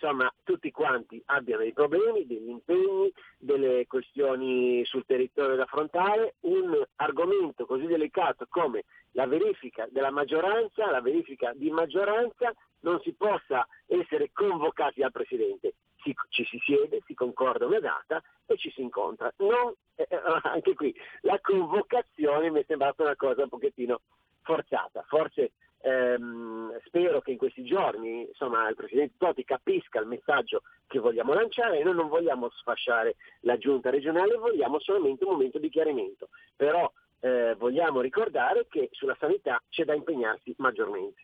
insomma, 0.00 0.32
tutti 0.44 0.70
quanti 0.70 1.20
abbiano 1.26 1.62
dei 1.62 1.72
problemi, 1.72 2.26
degli 2.26 2.48
impegni, 2.48 3.12
delle 3.36 3.86
questioni 3.86 4.84
sul 4.84 5.04
territorio 5.04 5.56
da 5.56 5.64
affrontare, 5.64 6.34
un 6.40 6.84
argomento 6.96 7.66
così 7.66 7.86
delicato 7.86 8.46
come 8.48 8.84
la 9.12 9.26
verifica 9.26 9.86
della 9.90 10.10
maggioranza, 10.10 10.90
la 10.90 11.00
verifica 11.00 11.52
di 11.54 11.70
maggioranza, 11.70 12.52
non 12.80 13.00
si 13.00 13.12
possa 13.12 13.66
essere 13.86 14.30
convocati 14.32 15.00
dal 15.00 15.10
Presidente 15.10 15.74
si, 16.02 16.14
ci 16.28 16.44
si 16.44 16.58
siede, 16.64 17.02
si 17.06 17.14
concorda 17.14 17.66
una 17.66 17.80
data 17.80 18.22
e 18.46 18.56
ci 18.56 18.70
si 18.70 18.82
incontra. 18.82 19.32
Non, 19.38 19.74
eh, 19.96 20.06
eh 20.08 20.20
anche 20.44 20.74
qui 20.74 20.94
la 21.22 21.38
convocazione 21.40 22.50
mi 22.50 22.60
è 22.60 22.64
sembrata 22.66 23.02
una 23.02 23.16
cosa 23.16 23.42
un 23.42 23.48
pochettino 23.48 24.00
forzata. 24.42 25.04
Forse 25.08 25.52
ehm, 25.80 26.80
spero 26.84 27.20
che 27.20 27.32
in 27.32 27.38
questi 27.38 27.64
giorni 27.64 28.26
insomma, 28.26 28.68
il 28.68 28.74
Presidente 28.74 29.14
Totti 29.18 29.44
capisca 29.44 30.00
il 30.00 30.06
messaggio 30.06 30.62
che 30.86 30.98
vogliamo 30.98 31.34
lanciare 31.34 31.78
e 31.78 31.84
noi 31.84 31.94
non 31.94 32.08
vogliamo 32.08 32.50
sfasciare 32.50 33.16
la 33.40 33.58
giunta 33.58 33.90
regionale, 33.90 34.36
vogliamo 34.36 34.80
solamente 34.80 35.24
un 35.24 35.32
momento 35.32 35.58
di 35.58 35.68
chiarimento. 35.68 36.28
Però 36.56 36.90
eh, 37.20 37.54
vogliamo 37.56 38.00
ricordare 38.00 38.66
che 38.68 38.88
sulla 38.92 39.16
sanità 39.18 39.62
c'è 39.68 39.84
da 39.84 39.94
impegnarsi 39.94 40.54
maggiormente. 40.58 41.22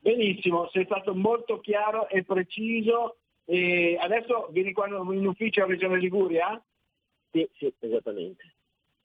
Benissimo, 0.00 0.68
sei 0.72 0.84
stato 0.84 1.14
molto 1.14 1.60
chiaro 1.60 2.08
e 2.08 2.24
preciso. 2.24 3.16
E 3.44 3.96
adesso 4.00 4.48
vieni 4.50 4.72
qua 4.72 4.86
in 4.86 5.26
ufficio 5.26 5.62
a 5.62 5.66
Regione 5.66 5.98
Liguria? 5.98 6.60
Sì, 7.30 7.48
sì, 7.56 7.72
esattamente. 7.78 8.44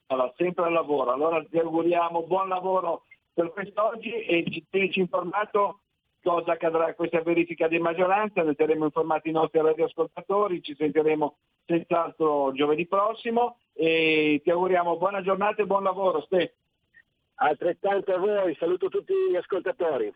Allora, 0.07 0.33
sempre 0.37 0.65
al 0.65 0.73
lavoro. 0.73 1.11
Allora 1.11 1.43
ti 1.43 1.57
auguriamo 1.57 2.23
buon 2.23 2.47
lavoro 2.49 3.05
per 3.33 3.51
quest'oggi 3.51 4.11
e 4.11 4.45
ci 4.49 4.65
tienici 4.69 4.99
informato 4.99 5.79
cosa 6.23 6.53
accadrà 6.53 6.93
questa 6.93 7.21
verifica 7.21 7.67
di 7.67 7.79
maggioranza, 7.79 8.43
ne 8.43 8.55
terremo 8.55 8.85
informati 8.85 9.29
i 9.29 9.33
nostri 9.33 9.59
radioascoltatori, 9.59 10.61
ci 10.61 10.73
sentiremo 10.75 11.35
senz'altro 11.65 12.53
giovedì 12.53 12.87
prossimo 12.87 13.57
e 13.73 14.39
ti 14.41 14.49
auguriamo 14.49 14.97
buona 14.97 15.21
giornata 15.21 15.61
e 15.61 15.65
buon 15.65 15.83
lavoro. 15.83 16.21
Ste. 16.21 16.55
Altrettanto 17.35 18.13
a 18.13 18.17
voi, 18.17 18.55
saluto 18.55 18.87
tutti 18.87 19.13
gli 19.29 19.35
ascoltatori. 19.35 20.13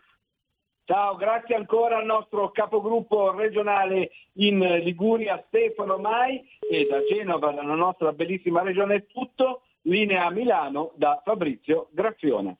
Ciao, 0.86 1.18
grazie 1.18 1.56
ancora 1.56 1.98
al 1.98 2.06
nostro 2.06 2.52
capogruppo 2.52 3.32
regionale 3.32 4.12
in 4.36 4.60
Liguria 4.84 5.44
Stefano 5.48 5.98
Mai 5.98 6.42
e 6.60 6.88
da 6.88 7.04
Genova, 7.04 7.52
dalla 7.52 7.76
nostra 7.76 8.14
bellissima 8.14 8.62
regione 8.62 8.96
è 8.96 9.06
tutto. 9.08 9.64
Linea 9.82 10.26
a 10.26 10.32
Milano 10.32 10.94
da 10.96 11.22
Fabrizio 11.24 11.90
Grazione. 11.92 12.60